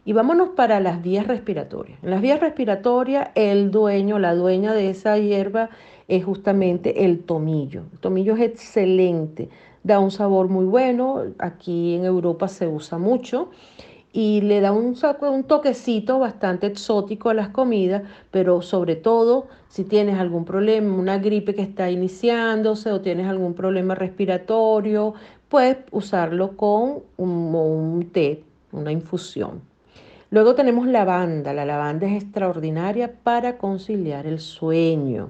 Y 0.03 0.13
vámonos 0.13 0.49
para 0.49 0.79
las 0.79 1.01
vías 1.01 1.27
respiratorias. 1.27 2.01
En 2.01 2.09
las 2.09 2.21
vías 2.21 2.39
respiratorias, 2.39 3.29
el 3.35 3.71
dueño, 3.71 4.19
la 4.19 4.35
dueña 4.35 4.73
de 4.73 4.89
esa 4.89 5.17
hierba 5.17 5.69
es 6.07 6.23
justamente 6.25 7.05
el 7.05 7.23
tomillo. 7.23 7.83
El 7.93 7.99
tomillo 7.99 8.35
es 8.35 8.41
excelente 8.41 9.49
da 9.87 9.99
un 9.99 10.11
sabor 10.11 10.49
muy 10.49 10.65
bueno, 10.65 11.23
aquí 11.39 11.95
en 11.95 12.03
Europa 12.03 12.49
se 12.49 12.67
usa 12.67 12.97
mucho 12.97 13.49
y 14.11 14.41
le 14.41 14.59
da 14.59 14.73
un, 14.73 14.97
un 15.21 15.43
toquecito 15.45 16.19
bastante 16.19 16.67
exótico 16.67 17.29
a 17.29 17.33
las 17.33 17.49
comidas, 17.49 18.03
pero 18.29 18.61
sobre 18.61 18.97
todo 18.97 19.47
si 19.69 19.85
tienes 19.85 20.19
algún 20.19 20.43
problema, 20.43 20.93
una 20.93 21.19
gripe 21.19 21.55
que 21.55 21.61
está 21.61 21.89
iniciándose 21.89 22.91
o 22.91 22.99
tienes 22.99 23.27
algún 23.27 23.53
problema 23.53 23.95
respiratorio, 23.95 25.13
puedes 25.47 25.77
usarlo 25.91 26.57
con 26.57 27.03
un, 27.15 27.29
un 27.55 28.09
té, 28.11 28.43
una 28.73 28.91
infusión. 28.91 29.61
Luego 30.29 30.55
tenemos 30.55 30.87
lavanda. 30.87 31.53
La 31.53 31.63
lavanda 31.63 32.07
es 32.07 32.23
extraordinaria 32.23 33.13
para 33.23 33.57
conciliar 33.57 34.25
el 34.27 34.41
sueño. 34.41 35.29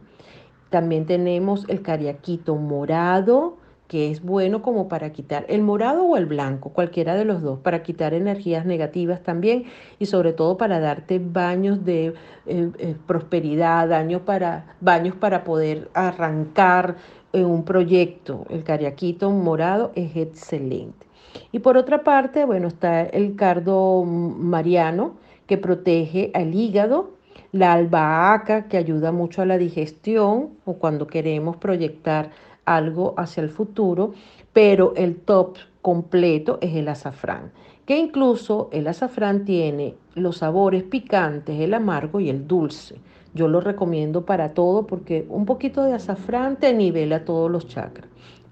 También 0.69 1.05
tenemos 1.05 1.65
el 1.69 1.81
cariaquito 1.81 2.55
morado, 2.55 3.57
que 3.87 4.11
es 4.11 4.21
bueno 4.21 4.61
como 4.61 4.89
para 4.89 5.11
quitar 5.11 5.45
el 5.47 5.61
morado 5.61 6.03
o 6.03 6.17
el 6.17 6.25
blanco, 6.25 6.69
cualquiera 6.71 7.15
de 7.15 7.25
los 7.25 7.41
dos, 7.41 7.59
para 7.59 7.83
quitar 7.83 8.13
energías 8.13 8.65
negativas 8.65 9.23
también 9.23 9.65
y 9.97 10.07
sobre 10.07 10.33
todo 10.33 10.57
para 10.57 10.79
darte 10.79 11.19
baños 11.19 11.85
de 11.85 12.07
eh, 12.45 12.71
eh, 12.77 12.95
prosperidad, 13.05 13.87
para, 14.25 14.75
baños 14.81 15.15
para 15.15 15.43
poder 15.43 15.89
arrancar 15.93 16.97
eh, 17.31 17.43
un 17.43 17.63
proyecto. 17.63 18.45
El 18.49 18.63
cariaquito 18.63 19.31
morado 19.31 19.91
es 19.95 20.15
excelente. 20.17 21.07
Y 21.51 21.59
por 21.59 21.77
otra 21.77 22.03
parte, 22.03 22.45
bueno, 22.45 22.67
está 22.67 23.03
el 23.03 23.35
cardo 23.35 24.03
mariano 24.03 25.15
que 25.45 25.57
protege 25.57 26.31
al 26.33 26.53
hígado, 26.53 27.11
la 27.51 27.73
albahaca 27.73 28.67
que 28.67 28.77
ayuda 28.77 29.11
mucho 29.11 29.41
a 29.41 29.45
la 29.45 29.57
digestión 29.57 30.51
o 30.65 30.73
cuando 30.73 31.07
queremos 31.07 31.57
proyectar 31.57 32.29
algo 32.65 33.13
hacia 33.17 33.43
el 33.43 33.49
futuro, 33.49 34.13
pero 34.53 34.93
el 34.95 35.15
top 35.15 35.57
completo 35.81 36.57
es 36.61 36.75
el 36.75 36.89
azafrán, 36.89 37.51
que 37.85 37.97
incluso 37.97 38.69
el 38.73 38.87
azafrán 38.87 39.45
tiene 39.45 39.95
los 40.15 40.37
sabores 40.37 40.83
picantes, 40.83 41.59
el 41.59 41.73
amargo 41.73 42.19
y 42.19 42.29
el 42.29 42.47
dulce. 42.47 42.99
Yo 43.33 43.47
lo 43.47 43.61
recomiendo 43.61 44.25
para 44.25 44.53
todo 44.53 44.87
porque 44.87 45.25
un 45.29 45.45
poquito 45.45 45.83
de 45.83 45.93
azafrán 45.93 46.57
te 46.57 46.73
nivela 46.73 47.23
todos 47.23 47.49
los 47.49 47.67
chakras. 47.67 48.09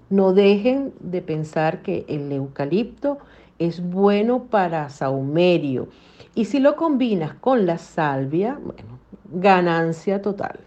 No 0.08 0.32
dejen 0.32 0.92
de 1.00 1.20
pensar 1.20 1.82
que 1.82 2.04
el 2.08 2.30
eucalipto 2.30 3.18
es 3.58 3.82
bueno 3.82 4.44
para 4.44 4.88
saumerio. 4.88 5.88
Y 6.36 6.44
si 6.44 6.60
lo 6.60 6.76
combinas 6.76 7.34
con 7.40 7.66
la 7.66 7.78
salvia, 7.78 8.60
bueno, 8.62 9.00
ganancia 9.24 10.20
total. 10.20 10.60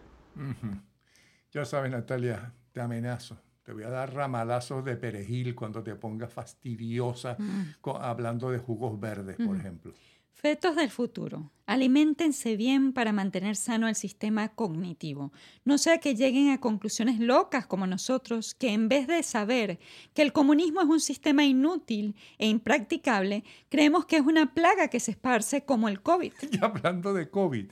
Ya 1.51 1.63
sabes, 1.63 1.91
Natalia, 1.91 2.53
te 2.71 2.81
amenazo. 2.81 3.37
Te 3.63 3.71
voy 3.73 3.83
a 3.83 3.89
dar 3.89 4.11
ramalazos 4.13 4.83
de 4.83 4.97
perejil 4.97 5.53
cuando 5.53 5.83
te 5.83 5.95
pongas 5.95 6.33
fastidiosa 6.33 7.37
Mm. 7.39 7.97
hablando 8.01 8.49
de 8.49 8.57
jugos 8.57 8.99
verdes, 8.99 9.37
por 9.37 9.55
ejemplo. 9.55 9.93
Fetos 10.41 10.77
del 10.77 10.89
futuro. 10.89 11.51
Aliméntense 11.65 12.55
bien 12.55 12.93
para 12.93 13.11
mantener 13.11 13.57
sano 13.57 13.89
el 13.89 13.95
sistema 13.95 14.47
cognitivo. 14.47 15.33
No 15.65 15.77
sea 15.77 15.97
que 15.97 16.15
lleguen 16.15 16.51
a 16.51 16.61
conclusiones 16.61 17.19
locas 17.19 17.67
como 17.67 17.85
nosotros, 17.85 18.55
que 18.55 18.71
en 18.71 18.87
vez 18.87 19.05
de 19.05 19.21
saber 19.21 19.79
que 20.13 20.21
el 20.21 20.31
comunismo 20.31 20.79
es 20.79 20.87
un 20.87 21.01
sistema 21.01 21.43
inútil 21.43 22.15
e 22.37 22.47
impracticable, 22.47 23.43
creemos 23.67 24.05
que 24.05 24.15
es 24.15 24.21
una 24.21 24.53
plaga 24.53 24.87
que 24.87 25.01
se 25.01 25.11
esparce 25.11 25.65
como 25.65 25.89
el 25.89 26.01
COVID. 26.01 26.31
Y 26.53 26.63
hablando 26.63 27.13
de 27.13 27.29
COVID, 27.29 27.65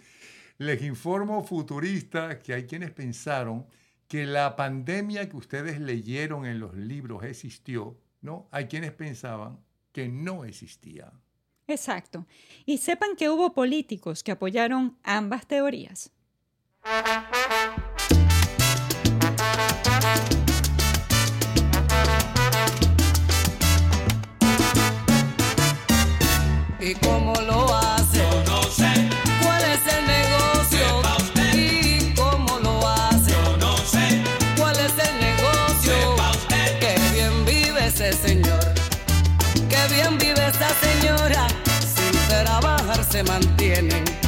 les 0.57 0.81
informo 0.81 1.45
futurista 1.45 2.39
que 2.39 2.53
hay 2.53 2.65
quienes 2.65 2.91
pensaron 2.91 3.65
que 4.09 4.25
la 4.25 4.57
pandemia 4.57 5.29
que 5.29 5.37
ustedes 5.37 5.79
leyeron 5.79 6.45
en 6.45 6.59
los 6.59 6.75
libros 6.75 7.23
existió, 7.23 7.97
¿no? 8.19 8.49
Hay 8.51 8.65
quienes 8.65 8.91
pensaban 8.91 9.61
que 9.93 10.09
no 10.09 10.43
existía. 10.43 11.13
Exacto. 11.67 12.25
Y 12.65 12.77
sepan 12.77 13.15
que 13.15 13.29
hubo 13.29 13.53
políticos 13.53 14.23
que 14.23 14.31
apoyaron 14.31 14.97
ambas 15.03 15.45
teorías. 15.45 16.11
¿Y 26.79 26.93
cómo 26.95 27.33
lo 27.41 27.86
se 43.17 43.23
mantienen. 43.23 44.26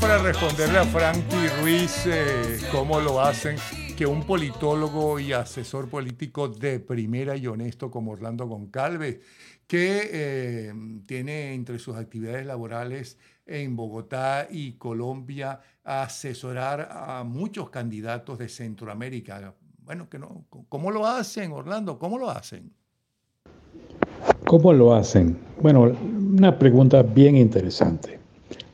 Para 0.00 0.18
responderle 0.18 0.78
a 0.78 0.84
Frankie 0.84 1.48
Ruiz 1.60 2.06
eh, 2.06 2.58
cómo 2.72 3.00
lo 3.00 3.20
hacen 3.20 3.56
que 3.96 4.06
un 4.06 4.22
politólogo 4.22 5.18
y 5.18 5.32
asesor 5.32 5.88
político 5.88 6.48
de 6.48 6.80
primera 6.80 7.36
y 7.36 7.46
honesto 7.46 7.90
como 7.90 8.12
Orlando 8.12 8.46
Goncalves, 8.46 9.18
que 9.66 10.08
eh, 10.10 10.72
tiene 11.06 11.54
entre 11.54 11.78
sus 11.78 11.96
actividades 11.96 12.46
laborales 12.46 13.18
en 13.44 13.76
Bogotá 13.76 14.48
y 14.50 14.72
Colombia 14.72 15.60
asesorar 15.84 16.88
a 16.90 17.22
muchos 17.24 17.68
candidatos 17.68 18.38
de 18.38 18.48
Centroamérica? 18.48 19.54
Bueno, 19.84 20.08
que 20.08 20.18
no, 20.18 20.44
¿cómo 20.68 20.90
lo 20.90 21.06
hacen, 21.06 21.52
Orlando? 21.52 21.98
¿Cómo 21.98 22.18
lo 22.18 22.30
hacen? 22.30 22.72
¿Cómo 24.46 24.72
lo 24.72 24.94
hacen? 24.94 25.36
Bueno, 25.60 25.82
una 25.82 26.58
pregunta 26.58 27.02
bien 27.02 27.36
interesante. 27.36 28.19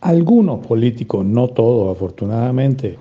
Algunos 0.07 0.65
políticos, 0.65 1.25
no 1.25 1.49
todos 1.49 1.97
afortunadamente, 1.97 2.97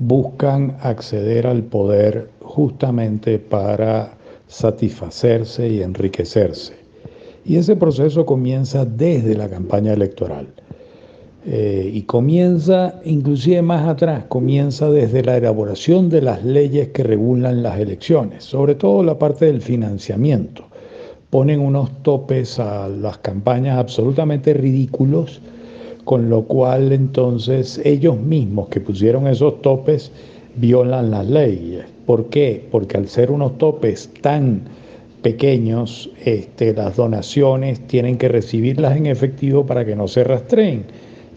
buscan 0.00 0.76
acceder 0.80 1.46
al 1.46 1.62
poder 1.62 2.28
justamente 2.40 3.38
para 3.38 4.14
satisfacerse 4.48 5.68
y 5.68 5.80
enriquecerse. 5.80 6.74
Y 7.44 7.54
ese 7.54 7.76
proceso 7.76 8.26
comienza 8.26 8.84
desde 8.84 9.36
la 9.36 9.48
campaña 9.48 9.92
electoral. 9.92 10.48
Eh, 11.46 11.88
y 11.94 12.02
comienza 12.02 13.00
inclusive 13.04 13.62
más 13.62 13.86
atrás, 13.88 14.24
comienza 14.28 14.90
desde 14.90 15.22
la 15.22 15.36
elaboración 15.36 16.08
de 16.08 16.22
las 16.22 16.44
leyes 16.44 16.88
que 16.88 17.04
regulan 17.04 17.62
las 17.62 17.78
elecciones, 17.78 18.42
sobre 18.42 18.74
todo 18.74 19.04
la 19.04 19.16
parte 19.16 19.46
del 19.46 19.62
financiamiento. 19.62 20.64
Ponen 21.30 21.60
unos 21.60 22.02
topes 22.02 22.58
a 22.58 22.88
las 22.88 23.18
campañas 23.18 23.78
absolutamente 23.78 24.52
ridículos, 24.52 25.40
con 26.10 26.28
lo 26.28 26.42
cual 26.42 26.90
entonces 26.90 27.80
ellos 27.84 28.18
mismos 28.18 28.68
que 28.68 28.80
pusieron 28.80 29.28
esos 29.28 29.62
topes 29.62 30.10
violan 30.56 31.12
las 31.12 31.24
leyes. 31.24 31.84
¿Por 32.04 32.24
qué? 32.30 32.66
Porque 32.68 32.96
al 32.96 33.06
ser 33.06 33.30
unos 33.30 33.56
topes 33.58 34.10
tan 34.20 34.62
pequeños, 35.22 36.10
este, 36.24 36.74
las 36.74 36.96
donaciones 36.96 37.78
tienen 37.86 38.18
que 38.18 38.26
recibirlas 38.26 38.96
en 38.96 39.06
efectivo 39.06 39.64
para 39.64 39.84
que 39.84 39.94
no 39.94 40.08
se 40.08 40.24
rastreen. 40.24 40.82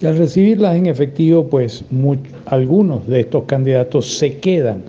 Y 0.01 0.07
al 0.07 0.17
recibirlas 0.17 0.75
en 0.75 0.87
efectivo, 0.87 1.45
pues 1.45 1.85
algunos 2.47 3.05
de 3.05 3.19
estos 3.19 3.43
candidatos 3.43 4.17
se 4.17 4.39
quedan 4.39 4.81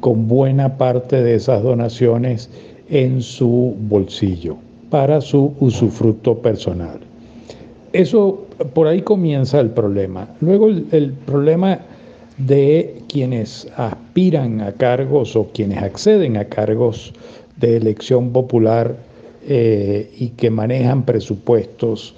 con 0.00 0.26
buena 0.26 0.76
parte 0.78 1.22
de 1.22 1.36
esas 1.36 1.62
donaciones 1.62 2.50
en 2.90 3.22
su 3.22 3.76
bolsillo 3.82 4.56
para 4.90 5.20
su 5.20 5.54
usufructo 5.60 6.38
personal. 6.38 6.98
Eso, 7.92 8.47
por 8.74 8.86
ahí 8.86 9.02
comienza 9.02 9.60
el 9.60 9.70
problema. 9.70 10.28
Luego 10.40 10.68
el, 10.68 11.12
problema 11.26 11.80
de 12.38 13.02
quienes 13.08 13.68
aspiran 13.76 14.60
a 14.60 14.72
cargos 14.72 15.36
o 15.36 15.48
quienes 15.52 15.82
acceden 15.82 16.36
a 16.36 16.44
cargos 16.44 17.12
de 17.56 17.76
elección 17.76 18.30
popular 18.32 18.96
eh, 19.46 20.10
y 20.18 20.28
que 20.30 20.50
manejan 20.50 21.04
presupuestos, 21.04 22.14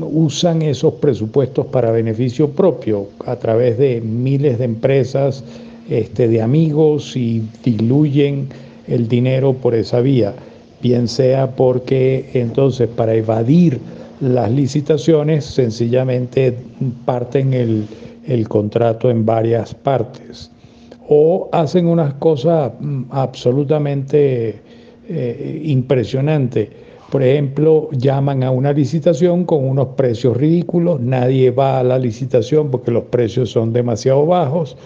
usan 0.00 0.62
esos 0.62 0.94
presupuestos 0.94 1.66
para 1.66 1.92
beneficio 1.92 2.50
propio 2.50 3.06
a 3.24 3.36
través 3.36 3.78
de 3.78 4.00
miles 4.00 4.58
de 4.58 4.64
empresas, 4.64 5.44
este, 5.88 6.28
de 6.28 6.42
amigos 6.42 7.16
y 7.16 7.42
diluyen 7.64 8.48
el 8.88 9.08
dinero 9.08 9.54
por 9.54 9.74
esa 9.74 10.00
vía, 10.00 10.34
bien 10.82 11.08
sea 11.08 11.52
porque 11.52 12.30
entonces 12.34 12.88
para 12.88 13.14
evadir 13.14 13.80
las 14.20 14.50
licitaciones 14.50 15.44
sencillamente 15.44 16.56
parten 17.04 17.54
el, 17.54 17.86
el 18.26 18.48
contrato 18.48 19.10
en 19.10 19.24
varias 19.24 19.74
partes 19.74 20.50
o 21.08 21.48
hacen 21.52 21.86
unas 21.86 22.14
cosas 22.14 22.72
mm, 22.78 23.04
absolutamente 23.10 24.60
eh, 25.08 25.62
impresionantes. 25.64 26.68
Por 27.10 27.24
ejemplo, 27.24 27.88
llaman 27.90 28.44
a 28.44 28.52
una 28.52 28.72
licitación 28.72 29.44
con 29.44 29.64
unos 29.68 29.88
precios 29.96 30.36
ridículos, 30.36 31.00
nadie 31.00 31.50
va 31.50 31.80
a 31.80 31.82
la 31.82 31.98
licitación 31.98 32.70
porque 32.70 32.92
los 32.92 33.04
precios 33.04 33.50
son 33.50 33.72
demasiado 33.72 34.24
bajos. 34.26 34.76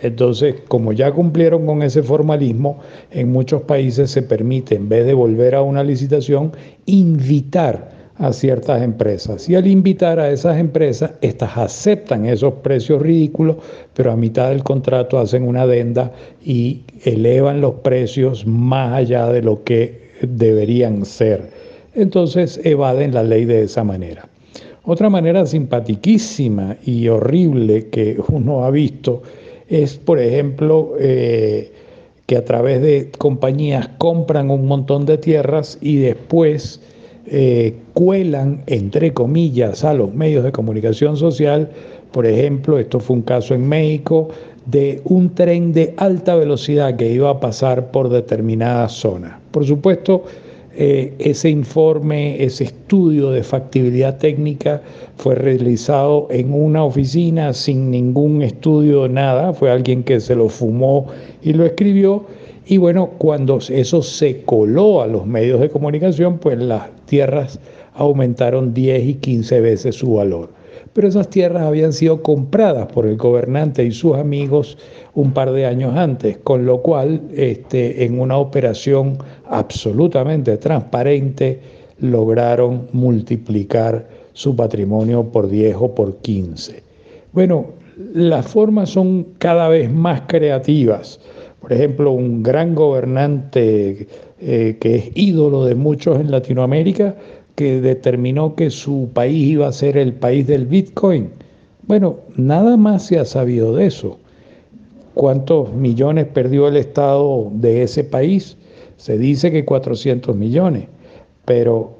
Entonces, 0.00 0.54
como 0.68 0.92
ya 0.92 1.12
cumplieron 1.12 1.66
con 1.66 1.82
ese 1.82 2.02
formalismo, 2.02 2.78
en 3.10 3.30
muchos 3.32 3.62
países 3.62 4.10
se 4.10 4.22
permite, 4.22 4.76
en 4.76 4.88
vez 4.88 5.04
de 5.04 5.12
volver 5.12 5.54
a 5.54 5.62
una 5.62 5.84
licitación, 5.84 6.52
invitar 6.86 7.95
a 8.18 8.32
ciertas 8.32 8.82
empresas. 8.82 9.48
Y 9.48 9.54
al 9.54 9.66
invitar 9.66 10.18
a 10.18 10.30
esas 10.30 10.58
empresas, 10.58 11.12
estas 11.20 11.56
aceptan 11.56 12.26
esos 12.26 12.54
precios 12.54 13.02
ridículos, 13.02 13.56
pero 13.94 14.12
a 14.12 14.16
mitad 14.16 14.48
del 14.48 14.62
contrato 14.62 15.18
hacen 15.18 15.42
una 15.42 15.62
adenda 15.62 16.12
y 16.44 16.82
elevan 17.04 17.60
los 17.60 17.74
precios 17.76 18.46
más 18.46 18.94
allá 18.94 19.28
de 19.28 19.42
lo 19.42 19.62
que 19.64 20.10
deberían 20.22 21.04
ser. 21.04 21.50
Entonces 21.94 22.60
evaden 22.64 23.14
la 23.14 23.22
ley 23.22 23.44
de 23.44 23.62
esa 23.62 23.84
manera. 23.84 24.28
Otra 24.84 25.10
manera 25.10 25.44
simpatiquísima 25.44 26.76
y 26.84 27.08
horrible 27.08 27.88
que 27.88 28.18
uno 28.28 28.64
ha 28.64 28.70
visto 28.70 29.22
es, 29.68 29.96
por 29.96 30.20
ejemplo, 30.20 30.94
eh, 31.00 31.72
que 32.26 32.36
a 32.36 32.44
través 32.44 32.80
de 32.82 33.10
compañías 33.18 33.88
compran 33.98 34.50
un 34.50 34.66
montón 34.66 35.04
de 35.04 35.18
tierras 35.18 35.78
y 35.80 35.96
después 35.96 36.80
eh, 37.28 37.74
cuelan, 37.94 38.62
entre 38.66 39.12
comillas, 39.12 39.84
a 39.84 39.94
los 39.94 40.14
medios 40.14 40.44
de 40.44 40.52
comunicación 40.52 41.16
social. 41.16 41.70
Por 42.12 42.26
ejemplo, 42.26 42.78
esto 42.78 43.00
fue 43.00 43.16
un 43.16 43.22
caso 43.22 43.54
en 43.54 43.68
México 43.68 44.28
de 44.66 45.00
un 45.04 45.34
tren 45.34 45.72
de 45.72 45.94
alta 45.96 46.34
velocidad 46.34 46.96
que 46.96 47.10
iba 47.10 47.30
a 47.30 47.40
pasar 47.40 47.90
por 47.90 48.08
determinada 48.08 48.88
zona. 48.88 49.40
Por 49.50 49.64
supuesto, 49.64 50.24
eh, 50.78 51.14
ese 51.18 51.48
informe, 51.48 52.42
ese 52.44 52.64
estudio 52.64 53.30
de 53.30 53.42
factibilidad 53.42 54.18
técnica 54.18 54.82
fue 55.16 55.34
realizado 55.34 56.26
en 56.30 56.52
una 56.52 56.84
oficina 56.84 57.54
sin 57.54 57.90
ningún 57.90 58.42
estudio, 58.42 59.08
nada, 59.08 59.54
fue 59.54 59.70
alguien 59.70 60.02
que 60.02 60.20
se 60.20 60.34
lo 60.34 60.50
fumó 60.50 61.06
y 61.42 61.54
lo 61.54 61.64
escribió 61.64 62.26
y 62.68 62.78
bueno, 62.78 63.10
cuando 63.18 63.58
eso 63.58 64.02
se 64.02 64.42
coló 64.42 65.00
a 65.00 65.06
los 65.06 65.24
medios 65.24 65.60
de 65.60 65.70
comunicación, 65.70 66.38
pues 66.38 66.58
las 66.58 66.90
tierras 67.06 67.60
aumentaron 67.94 68.74
10 68.74 69.06
y 69.06 69.14
15 69.14 69.60
veces 69.60 69.94
su 69.94 70.14
valor. 70.14 70.50
Pero 70.92 71.06
esas 71.06 71.30
tierras 71.30 71.62
habían 71.62 71.92
sido 71.92 72.22
compradas 72.22 72.86
por 72.88 73.06
el 73.06 73.16
gobernante 73.16 73.84
y 73.84 73.92
sus 73.92 74.16
amigos 74.16 74.78
un 75.14 75.32
par 75.32 75.52
de 75.52 75.64
años 75.64 75.96
antes, 75.96 76.38
con 76.38 76.66
lo 76.66 76.82
cual 76.82 77.20
este, 77.36 78.04
en 78.04 78.18
una 78.18 78.36
operación 78.36 79.18
absolutamente 79.48 80.56
transparente 80.56 81.60
lograron 82.00 82.88
multiplicar 82.92 84.08
su 84.32 84.56
patrimonio 84.56 85.22
por 85.24 85.48
10 85.48 85.76
o 85.78 85.94
por 85.94 86.16
15. 86.16 86.82
Bueno, 87.32 87.66
las 88.12 88.46
formas 88.46 88.90
son 88.90 89.24
cada 89.38 89.68
vez 89.68 89.90
más 89.90 90.22
creativas 90.26 91.20
por 91.66 91.72
ejemplo, 91.72 92.12
un 92.12 92.44
gran 92.44 92.76
gobernante 92.76 94.06
eh, 94.38 94.76
que 94.78 94.94
es 94.94 95.10
ídolo 95.16 95.64
de 95.64 95.74
muchos 95.74 96.20
en 96.20 96.30
Latinoamérica, 96.30 97.16
que 97.56 97.80
determinó 97.80 98.54
que 98.54 98.70
su 98.70 99.10
país 99.12 99.48
iba 99.48 99.66
a 99.66 99.72
ser 99.72 99.96
el 99.96 100.14
país 100.14 100.46
del 100.46 100.66
Bitcoin. 100.66 101.28
Bueno, 101.88 102.20
nada 102.36 102.76
más 102.76 103.06
se 103.06 103.18
ha 103.18 103.24
sabido 103.24 103.74
de 103.74 103.86
eso. 103.86 104.16
¿Cuántos 105.14 105.72
millones 105.72 106.26
perdió 106.26 106.68
el 106.68 106.76
Estado 106.76 107.50
de 107.54 107.82
ese 107.82 108.04
país? 108.04 108.56
Se 108.96 109.18
dice 109.18 109.50
que 109.50 109.64
400 109.64 110.36
millones, 110.36 110.84
pero 111.46 111.98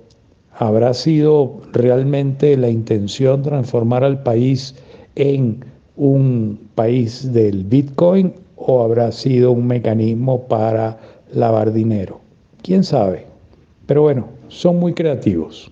¿habrá 0.52 0.94
sido 0.94 1.60
realmente 1.72 2.56
la 2.56 2.70
intención 2.70 3.42
transformar 3.42 4.04
al 4.04 4.22
país 4.22 4.76
en 5.16 5.64
un 5.96 6.68
país 6.76 7.32
del 7.32 7.64
Bitcoin 7.64 8.45
o 8.56 8.82
habrá 8.82 9.12
sido 9.12 9.52
un 9.52 9.66
mecanismo 9.66 10.48
para 10.48 10.98
lavar 11.32 11.72
dinero. 11.72 12.20
¿Quién 12.62 12.82
sabe? 12.82 13.26
Pero 13.86 14.02
bueno, 14.02 14.28
son 14.48 14.78
muy 14.80 14.94
creativos. 14.94 15.70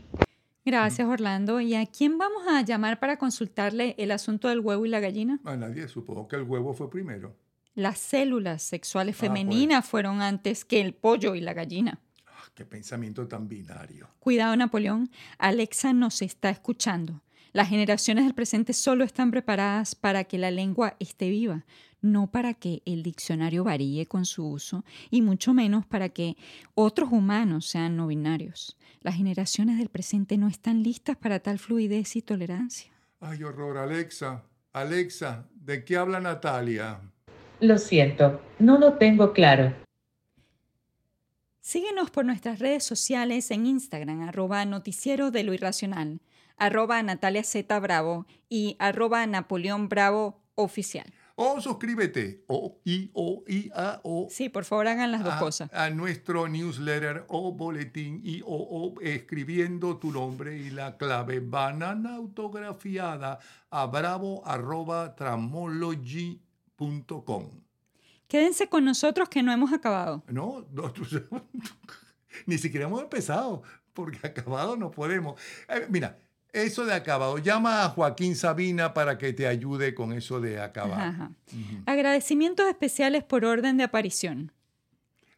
Gracias, 0.64 1.06
Orlando. 1.06 1.60
¿Y 1.60 1.74
a 1.74 1.84
quién 1.86 2.16
vamos 2.16 2.44
a 2.48 2.62
llamar 2.62 3.00
para 3.00 3.18
consultarle 3.18 3.94
el 3.98 4.10
asunto 4.10 4.48
del 4.48 4.60
huevo 4.60 4.86
y 4.86 4.88
la 4.88 5.00
gallina? 5.00 5.40
A 5.44 5.56
nadie, 5.56 5.88
supongo 5.88 6.28
que 6.28 6.36
el 6.36 6.42
huevo 6.42 6.72
fue 6.72 6.88
primero. 6.88 7.34
Las 7.74 7.98
células 7.98 8.62
sexuales 8.62 9.16
femeninas 9.16 9.84
fueron 9.84 10.22
antes 10.22 10.64
que 10.64 10.80
el 10.80 10.94
pollo 10.94 11.34
y 11.34 11.40
la 11.40 11.54
gallina. 11.54 11.98
Qué 12.54 12.64
pensamiento 12.64 13.26
tan 13.26 13.48
binario. 13.48 14.08
Cuidado, 14.20 14.54
Napoleón. 14.56 15.10
Alexa 15.38 15.92
nos 15.92 16.22
está 16.22 16.50
escuchando. 16.50 17.20
Las 17.54 17.68
generaciones 17.68 18.24
del 18.24 18.34
presente 18.34 18.72
solo 18.72 19.04
están 19.04 19.30
preparadas 19.30 19.94
para 19.94 20.24
que 20.24 20.38
la 20.38 20.50
lengua 20.50 20.96
esté 20.98 21.30
viva, 21.30 21.64
no 22.02 22.26
para 22.26 22.52
que 22.54 22.82
el 22.84 23.04
diccionario 23.04 23.62
varíe 23.62 24.06
con 24.06 24.24
su 24.24 24.44
uso 24.44 24.84
y 25.08 25.22
mucho 25.22 25.54
menos 25.54 25.86
para 25.86 26.08
que 26.08 26.36
otros 26.74 27.12
humanos 27.12 27.66
sean 27.66 27.96
no 27.96 28.08
binarios. 28.08 28.76
Las 29.02 29.14
generaciones 29.14 29.78
del 29.78 29.88
presente 29.88 30.36
no 30.36 30.48
están 30.48 30.82
listas 30.82 31.16
para 31.16 31.38
tal 31.38 31.60
fluidez 31.60 32.16
y 32.16 32.22
tolerancia. 32.22 32.90
Ay, 33.20 33.44
horror, 33.44 33.78
Alexa. 33.78 34.42
Alexa, 34.72 35.46
¿de 35.54 35.84
qué 35.84 35.96
habla 35.96 36.18
Natalia? 36.18 37.02
Lo 37.60 37.78
siento, 37.78 38.42
no 38.58 38.80
lo 38.80 38.94
tengo 38.94 39.32
claro. 39.32 39.72
Síguenos 41.60 42.10
por 42.10 42.24
nuestras 42.24 42.58
redes 42.58 42.82
sociales 42.82 43.52
en 43.52 43.66
Instagram, 43.66 44.22
arroba 44.22 44.64
noticiero 44.64 45.30
de 45.30 45.44
lo 45.44 45.54
irracional, 45.54 46.20
arroba 46.56 47.02
Natalia 47.02 47.44
Z 47.44 47.78
Bravo 47.80 48.26
y 48.48 48.76
arroba 48.78 49.26
Napoleón 49.26 49.88
Bravo 49.88 50.40
oficial. 50.54 51.12
O 51.36 51.60
suscríbete, 51.60 52.44
o 52.46 52.78
i 52.84 53.10
o 53.12 53.42
i 53.48 53.68
a 53.74 53.98
o 54.04 54.28
Sí, 54.30 54.48
por 54.48 54.64
favor 54.64 54.86
hagan 54.86 55.10
las 55.10 55.24
dos 55.24 55.34
a, 55.34 55.38
cosas. 55.40 55.68
a 55.72 55.90
nuestro 55.90 56.46
newsletter 56.46 57.24
o 57.26 57.50
boletín 57.50 58.20
y 58.22 58.40
o, 58.42 58.46
o 58.54 59.00
escribiendo 59.00 59.96
tu 59.96 60.12
nombre 60.12 60.56
y 60.56 60.70
la 60.70 60.96
clave 60.96 61.40
banana 61.40 62.14
autografiada 62.14 63.40
a 63.70 63.86
bravo 63.86 64.46
arroba 64.46 65.16
tramology.com. 65.16 67.50
Quédense 68.28 68.68
con 68.68 68.84
nosotros 68.84 69.28
que 69.28 69.42
no 69.42 69.50
hemos 69.52 69.72
acabado. 69.72 70.22
No, 70.28 70.64
ni 72.46 72.58
siquiera 72.58 72.86
hemos 72.86 73.02
empezado, 73.02 73.62
porque 73.92 74.24
acabado 74.26 74.76
no 74.76 74.90
podemos. 74.92 75.40
Eh, 75.68 75.86
mira, 75.88 76.16
eso 76.54 76.86
de 76.86 76.94
acabado, 76.94 77.38
llama 77.38 77.84
a 77.84 77.88
Joaquín 77.88 78.36
Sabina 78.36 78.94
para 78.94 79.18
que 79.18 79.32
te 79.32 79.46
ayude 79.46 79.94
con 79.94 80.12
eso 80.12 80.40
de 80.40 80.60
acabado. 80.60 81.02
Ajá. 81.02 81.30
Agradecimientos 81.84 82.66
especiales 82.68 83.24
por 83.24 83.44
orden 83.44 83.76
de 83.76 83.84
aparición. 83.84 84.52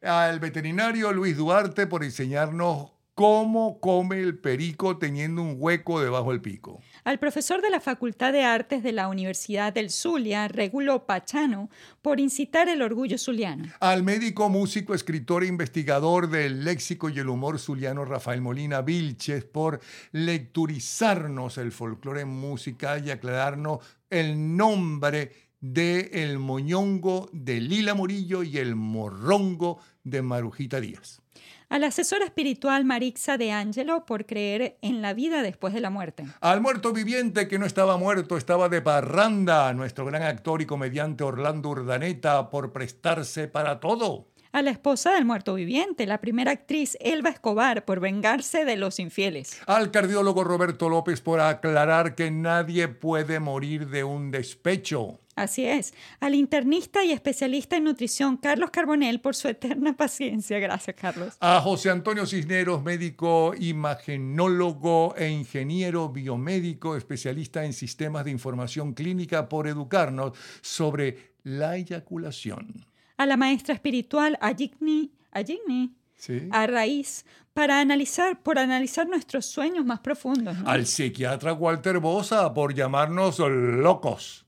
Al 0.03 0.39
veterinario 0.39 1.13
Luis 1.13 1.37
Duarte 1.37 1.87
por 1.87 2.05
enseñarnos 2.05 2.91
cómo 3.17 3.81
come 3.81 4.21
el 4.21 4.39
perico 4.39 4.99
teniendo 4.99 5.41
un 5.41 5.57
hueco 5.59 6.03
debajo 6.03 6.33
del 6.33 6.43
pico. 6.43 6.83
Al 7.03 7.19
profesor 7.19 7.63
de 7.63 7.71
la 7.71 7.81
Facultad 7.81 8.31
de 8.31 8.45
Artes 8.45 8.83
de 8.83 8.93
la 8.93 9.09
Universidad 9.09 9.73
del 9.73 9.89
Zulia, 9.91 10.49
Regulo 10.49 11.07
Pachano, 11.07 11.71
por 12.03 12.21
incitar 12.21 12.69
el 12.69 12.83
orgullo 12.83 13.17
zuliano. 13.17 13.65
Al 13.81 14.03
médico, 14.03 14.51
músico, 14.51 14.93
escritor 14.93 15.45
e 15.45 15.47
investigador 15.47 16.29
del 16.29 16.63
léxico 16.63 17.09
y 17.09 17.19
el 17.19 17.31
humor 17.31 17.59
zuliano 17.59 18.05
Rafael 18.05 18.43
Molina 18.43 18.83
Vilches 18.83 19.47
por 19.47 19.81
lecturizarnos 20.13 21.57
el 21.57 21.73
folclore 21.73 22.27
musical 22.27 23.07
y 23.07 23.13
aclararnos 23.13 23.79
el 24.11 24.59
nombre 24.59 25.33
de 25.61 26.11
el 26.13 26.39
moñongo 26.39 27.31
de 27.33 27.63
Lila 27.63 27.95
Murillo 27.95 28.43
y 28.43 28.59
el 28.59 28.77
morrongo 28.77 29.81
de 30.05 30.21
Marujita 30.21 30.81
Díaz. 30.83 31.23
Al 31.69 31.83
asesor 31.83 32.23
espiritual 32.23 32.85
Marixa 32.85 33.37
de 33.37 33.51
Angelo 33.51 34.07
por 34.07 34.25
creer 34.25 34.79
en 34.83 35.03
la 35.03 35.15
vida 35.15 35.43
después 35.43 35.75
de 35.75 35.81
la 35.81 35.91
muerte. 35.91 36.25
Al 36.41 36.61
muerto 36.61 36.93
viviente 36.93 37.49
que 37.49 37.59
no 37.59 37.67
estaba 37.67 37.97
muerto, 37.97 38.37
estaba 38.37 38.69
de 38.69 38.83
parranda, 38.83 39.73
nuestro 39.73 40.07
gran 40.07 40.23
actor 40.23 40.63
y 40.63 40.67
comediante 40.67 41.25
Orlando 41.25 41.71
Urdaneta 41.71 42.51
por 42.51 42.73
prestarse 42.73 43.49
para 43.49 43.81
todo. 43.81 44.29
A 44.57 44.63
la 44.63 44.71
esposa 44.71 45.13
del 45.13 45.27
muerto 45.27 45.53
viviente, 45.53 46.07
la 46.07 46.23
primera 46.23 46.51
actriz 46.51 46.97
Elba 47.01 47.29
Escobar 47.29 47.85
por 47.85 48.01
vengarse 48.01 48.65
de 48.65 48.77
los 48.77 48.99
infieles. 48.99 49.61
Al 49.67 49.91
cardiólogo 49.91 50.45
Roberto 50.45 50.89
López 50.89 51.21
por 51.21 51.41
aclarar 51.41 52.15
que 52.15 52.31
nadie 52.31 52.89
puede 52.89 53.39
morir 53.39 53.89
de 53.89 54.03
un 54.03 54.31
despecho. 54.31 55.21
Así 55.35 55.67
es. 55.67 55.93
Al 56.21 56.35
internista 56.35 57.05
y 57.05 57.13
especialista 57.13 57.77
en 57.77 57.85
nutrición 57.85 58.39
Carlos 58.39 58.71
Carbonell 58.71 59.21
por 59.21 59.35
su 59.35 59.49
eterna 59.49 59.95
paciencia. 59.95 60.59
Gracias, 60.59 60.97
Carlos. 60.99 61.37
A 61.41 61.61
José 61.61 61.91
Antonio 61.91 62.25
Cisneros, 62.25 62.83
médico 62.83 63.53
imagenólogo 63.59 65.15
e 65.19 65.29
ingeniero 65.29 66.09
biomédico, 66.09 66.97
especialista 66.97 67.67
en 67.67 67.75
sistemas 67.75 68.25
de 68.25 68.31
información 68.31 68.95
clínica, 68.95 69.51
por 69.51 69.69
educarnos 69.69 70.33
sobre 70.63 71.35
la 71.43 71.77
eyaculación. 71.77 72.87
A 73.17 73.27
la 73.27 73.37
maestra 73.37 73.75
espiritual 73.75 74.39
Ayigni, 74.41 75.13
Ayigni 75.33 75.95
¿Sí? 76.15 76.49
a 76.51 76.67
raíz 76.67 77.25
para 77.53 77.81
analizar, 77.81 78.43
por 78.43 78.59
analizar 78.59 79.09
nuestros 79.09 79.47
sueños 79.47 79.85
más 79.85 80.01
profundos. 80.01 80.57
¿no? 80.59 80.69
Al 80.69 80.87
psiquiatra 80.87 81.53
Walter 81.53 81.99
Bosa 81.99 82.53
por 82.53 82.75
llamarnos 82.75 83.39
locos. 83.39 84.46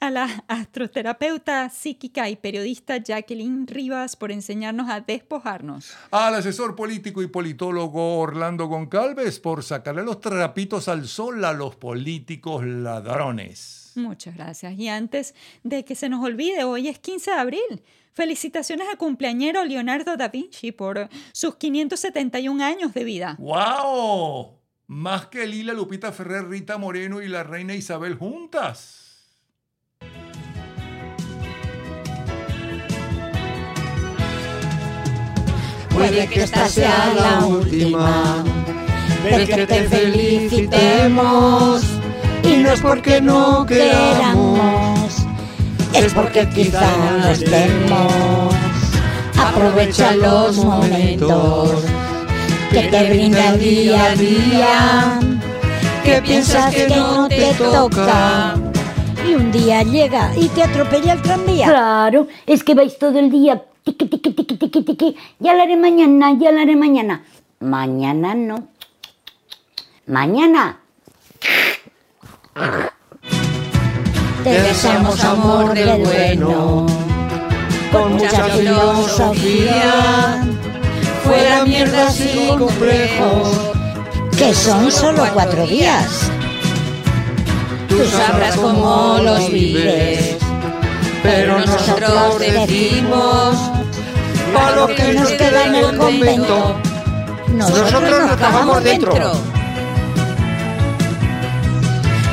A 0.00 0.10
la 0.10 0.44
astroterapeuta 0.48 1.68
psíquica 1.70 2.28
y 2.28 2.36
periodista 2.36 2.98
Jacqueline 2.98 3.66
Rivas 3.66 4.16
por 4.16 4.32
enseñarnos 4.32 4.90
a 4.90 5.00
despojarnos. 5.00 5.92
Al 6.10 6.34
asesor 6.34 6.74
político 6.74 7.22
y 7.22 7.26
politólogo 7.26 8.18
Orlando 8.18 8.66
Goncalves 8.66 9.40
por 9.40 9.62
sacarle 9.62 10.02
los 10.02 10.20
trapitos 10.20 10.88
al 10.88 11.06
sol 11.06 11.44
a 11.44 11.52
los 11.52 11.76
políticos 11.76 12.64
ladrones. 12.64 13.92
Muchas 13.96 14.34
gracias. 14.34 14.78
Y 14.78 14.88
antes 14.88 15.34
de 15.62 15.84
que 15.84 15.94
se 15.94 16.08
nos 16.08 16.24
olvide, 16.24 16.64
hoy 16.64 16.88
es 16.88 16.98
15 16.98 17.30
de 17.30 17.36
abril. 17.36 17.82
Felicitaciones 18.12 18.88
al 18.88 18.96
cumpleañero 18.96 19.64
Leonardo 19.64 20.16
da 20.16 20.28
Vinci 20.28 20.72
por 20.72 21.08
sus 21.32 21.56
571 21.56 22.64
años 22.64 22.94
de 22.94 23.04
vida. 23.04 23.36
¡Wow! 23.38 24.58
Más 24.86 25.26
que 25.26 25.46
Lila, 25.46 25.72
Lupita 25.72 26.12
Ferrer, 26.12 26.46
Rita 26.48 26.78
Moreno 26.78 27.22
y 27.22 27.28
la 27.28 27.42
reina 27.42 27.74
Isabel 27.74 28.16
juntas. 28.16 29.03
Puede 35.94 36.26
que 36.26 36.42
esta 36.42 36.68
sea 36.68 37.12
la 37.14 37.46
última 37.46 38.42
vez 39.24 39.48
que 39.48 39.66
te 39.66 39.84
felicitemos. 39.84 41.82
Y 42.42 42.56
no 42.56 42.72
es 42.72 42.80
porque 42.80 43.20
no 43.20 43.64
queramos, 43.64 45.24
es 45.94 46.12
porque 46.12 46.48
quizá 46.48 46.90
no 47.18 47.28
estemos. 47.28 48.54
Aprovecha 49.38 50.14
los 50.16 50.56
momentos 50.56 51.70
que 52.70 52.82
te 52.82 53.08
brinda 53.08 53.52
día 53.52 54.04
a 54.04 54.14
día. 54.16 55.20
Que 56.04 56.20
piensas 56.20 56.74
que 56.74 56.88
no 56.88 57.28
te 57.28 57.54
toca. 57.54 58.56
Y 59.26 59.34
un 59.34 59.50
día 59.52 59.82
llega 59.84 60.32
y 60.36 60.48
te 60.48 60.64
atropella 60.64 61.14
el 61.14 61.22
tranvía. 61.22 61.66
Claro, 61.68 62.26
es 62.46 62.62
que 62.62 62.74
vais 62.74 62.98
todo 62.98 63.18
el 63.18 63.30
día 63.30 63.62
tiqui, 63.84 64.06
tiqui, 64.08 64.32
tiqui, 64.32 64.56
tiqui, 64.56 64.82
tiqui. 64.82 65.16
Ya 65.40 65.54
lo 65.54 65.62
haré 65.62 65.76
mañana, 65.76 66.32
ya 66.40 66.50
lo 66.52 66.60
haré 66.60 66.76
mañana. 66.76 67.22
Mañana 67.60 68.34
no. 68.34 68.68
Mañana. 70.06 70.78
Te 74.44 74.50
deseamos 74.50 75.24
amor 75.24 75.72
del 75.74 76.02
bueno, 76.02 76.86
con 77.90 78.12
mucha 78.14 78.44
filosofía, 78.50 80.44
fuera 81.24 81.64
mierdas 81.64 82.20
y 82.20 82.48
complejos, 82.48 83.72
Que 84.36 84.52
son 84.52 84.90
solo 84.92 85.24
cuatro 85.32 85.66
días. 85.66 86.30
tú 87.88 88.04
sabrás 88.04 88.56
cómo 88.56 89.18
los 89.22 89.50
vives, 89.50 90.36
pero 91.24 91.58
nosotros 91.58 92.38
decimos, 92.38 93.56
para 94.52 94.76
lo 94.76 94.86
que 94.88 95.14
nos 95.14 95.30
queda 95.30 95.64
en 95.64 95.74
el 95.74 95.96
convento, 95.96 96.76
nosotros 97.48 98.02
nos 98.02 98.36
cagamos 98.36 98.84
dentro. 98.84 99.32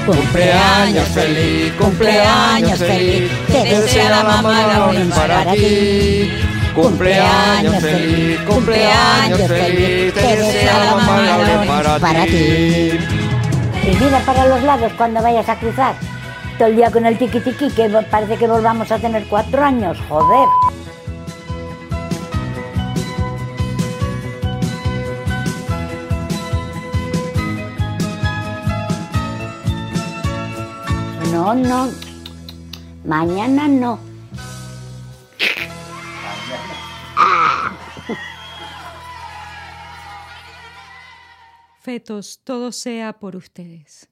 Cumpleaños 0.05 1.07
feliz, 1.09 1.73
cumpleaños 1.79 2.79
feliz, 2.79 3.31
te 3.47 3.63
desea 3.63 4.09
la 4.09 4.23
mamá 4.23 4.67
Lauren 4.67 5.09
para 5.09 5.53
ti. 5.53 6.29
Cumpleaños 6.75 7.75
feliz, 7.81 8.39
cumpleaños 8.41 9.47
feliz, 9.47 10.13
te 10.13 10.35
desea 10.35 10.79
la 10.79 10.95
mamá 10.95 11.65
para, 11.65 11.99
Para 11.99 12.25
ti. 12.25 12.31
Y 13.83 13.95
mira 14.01 14.19
para 14.25 14.47
los 14.47 14.61
lados 14.63 14.91
cuando 14.97 15.21
vayas 15.21 15.47
a 15.47 15.55
cruzar. 15.55 15.95
Todo 16.57 16.67
el 16.67 16.75
día 16.75 16.91
con 16.91 17.05
el 17.05 17.17
tiqui 17.17 17.39
tiqui, 17.39 17.71
que 17.71 17.89
parece 18.09 18.37
que 18.37 18.47
volvamos 18.47 18.91
a 18.91 18.99
tener 18.99 19.25
cuatro 19.27 19.63
años, 19.63 19.97
joder. 20.07 20.47
No, 31.31 31.55
no. 31.55 31.89
Mañana 33.05 33.67
no. 33.67 33.99
Fetos, 41.79 42.41
todo 42.43 42.71
sea 42.71 43.13
por 43.13 43.35
ustedes. 43.35 44.10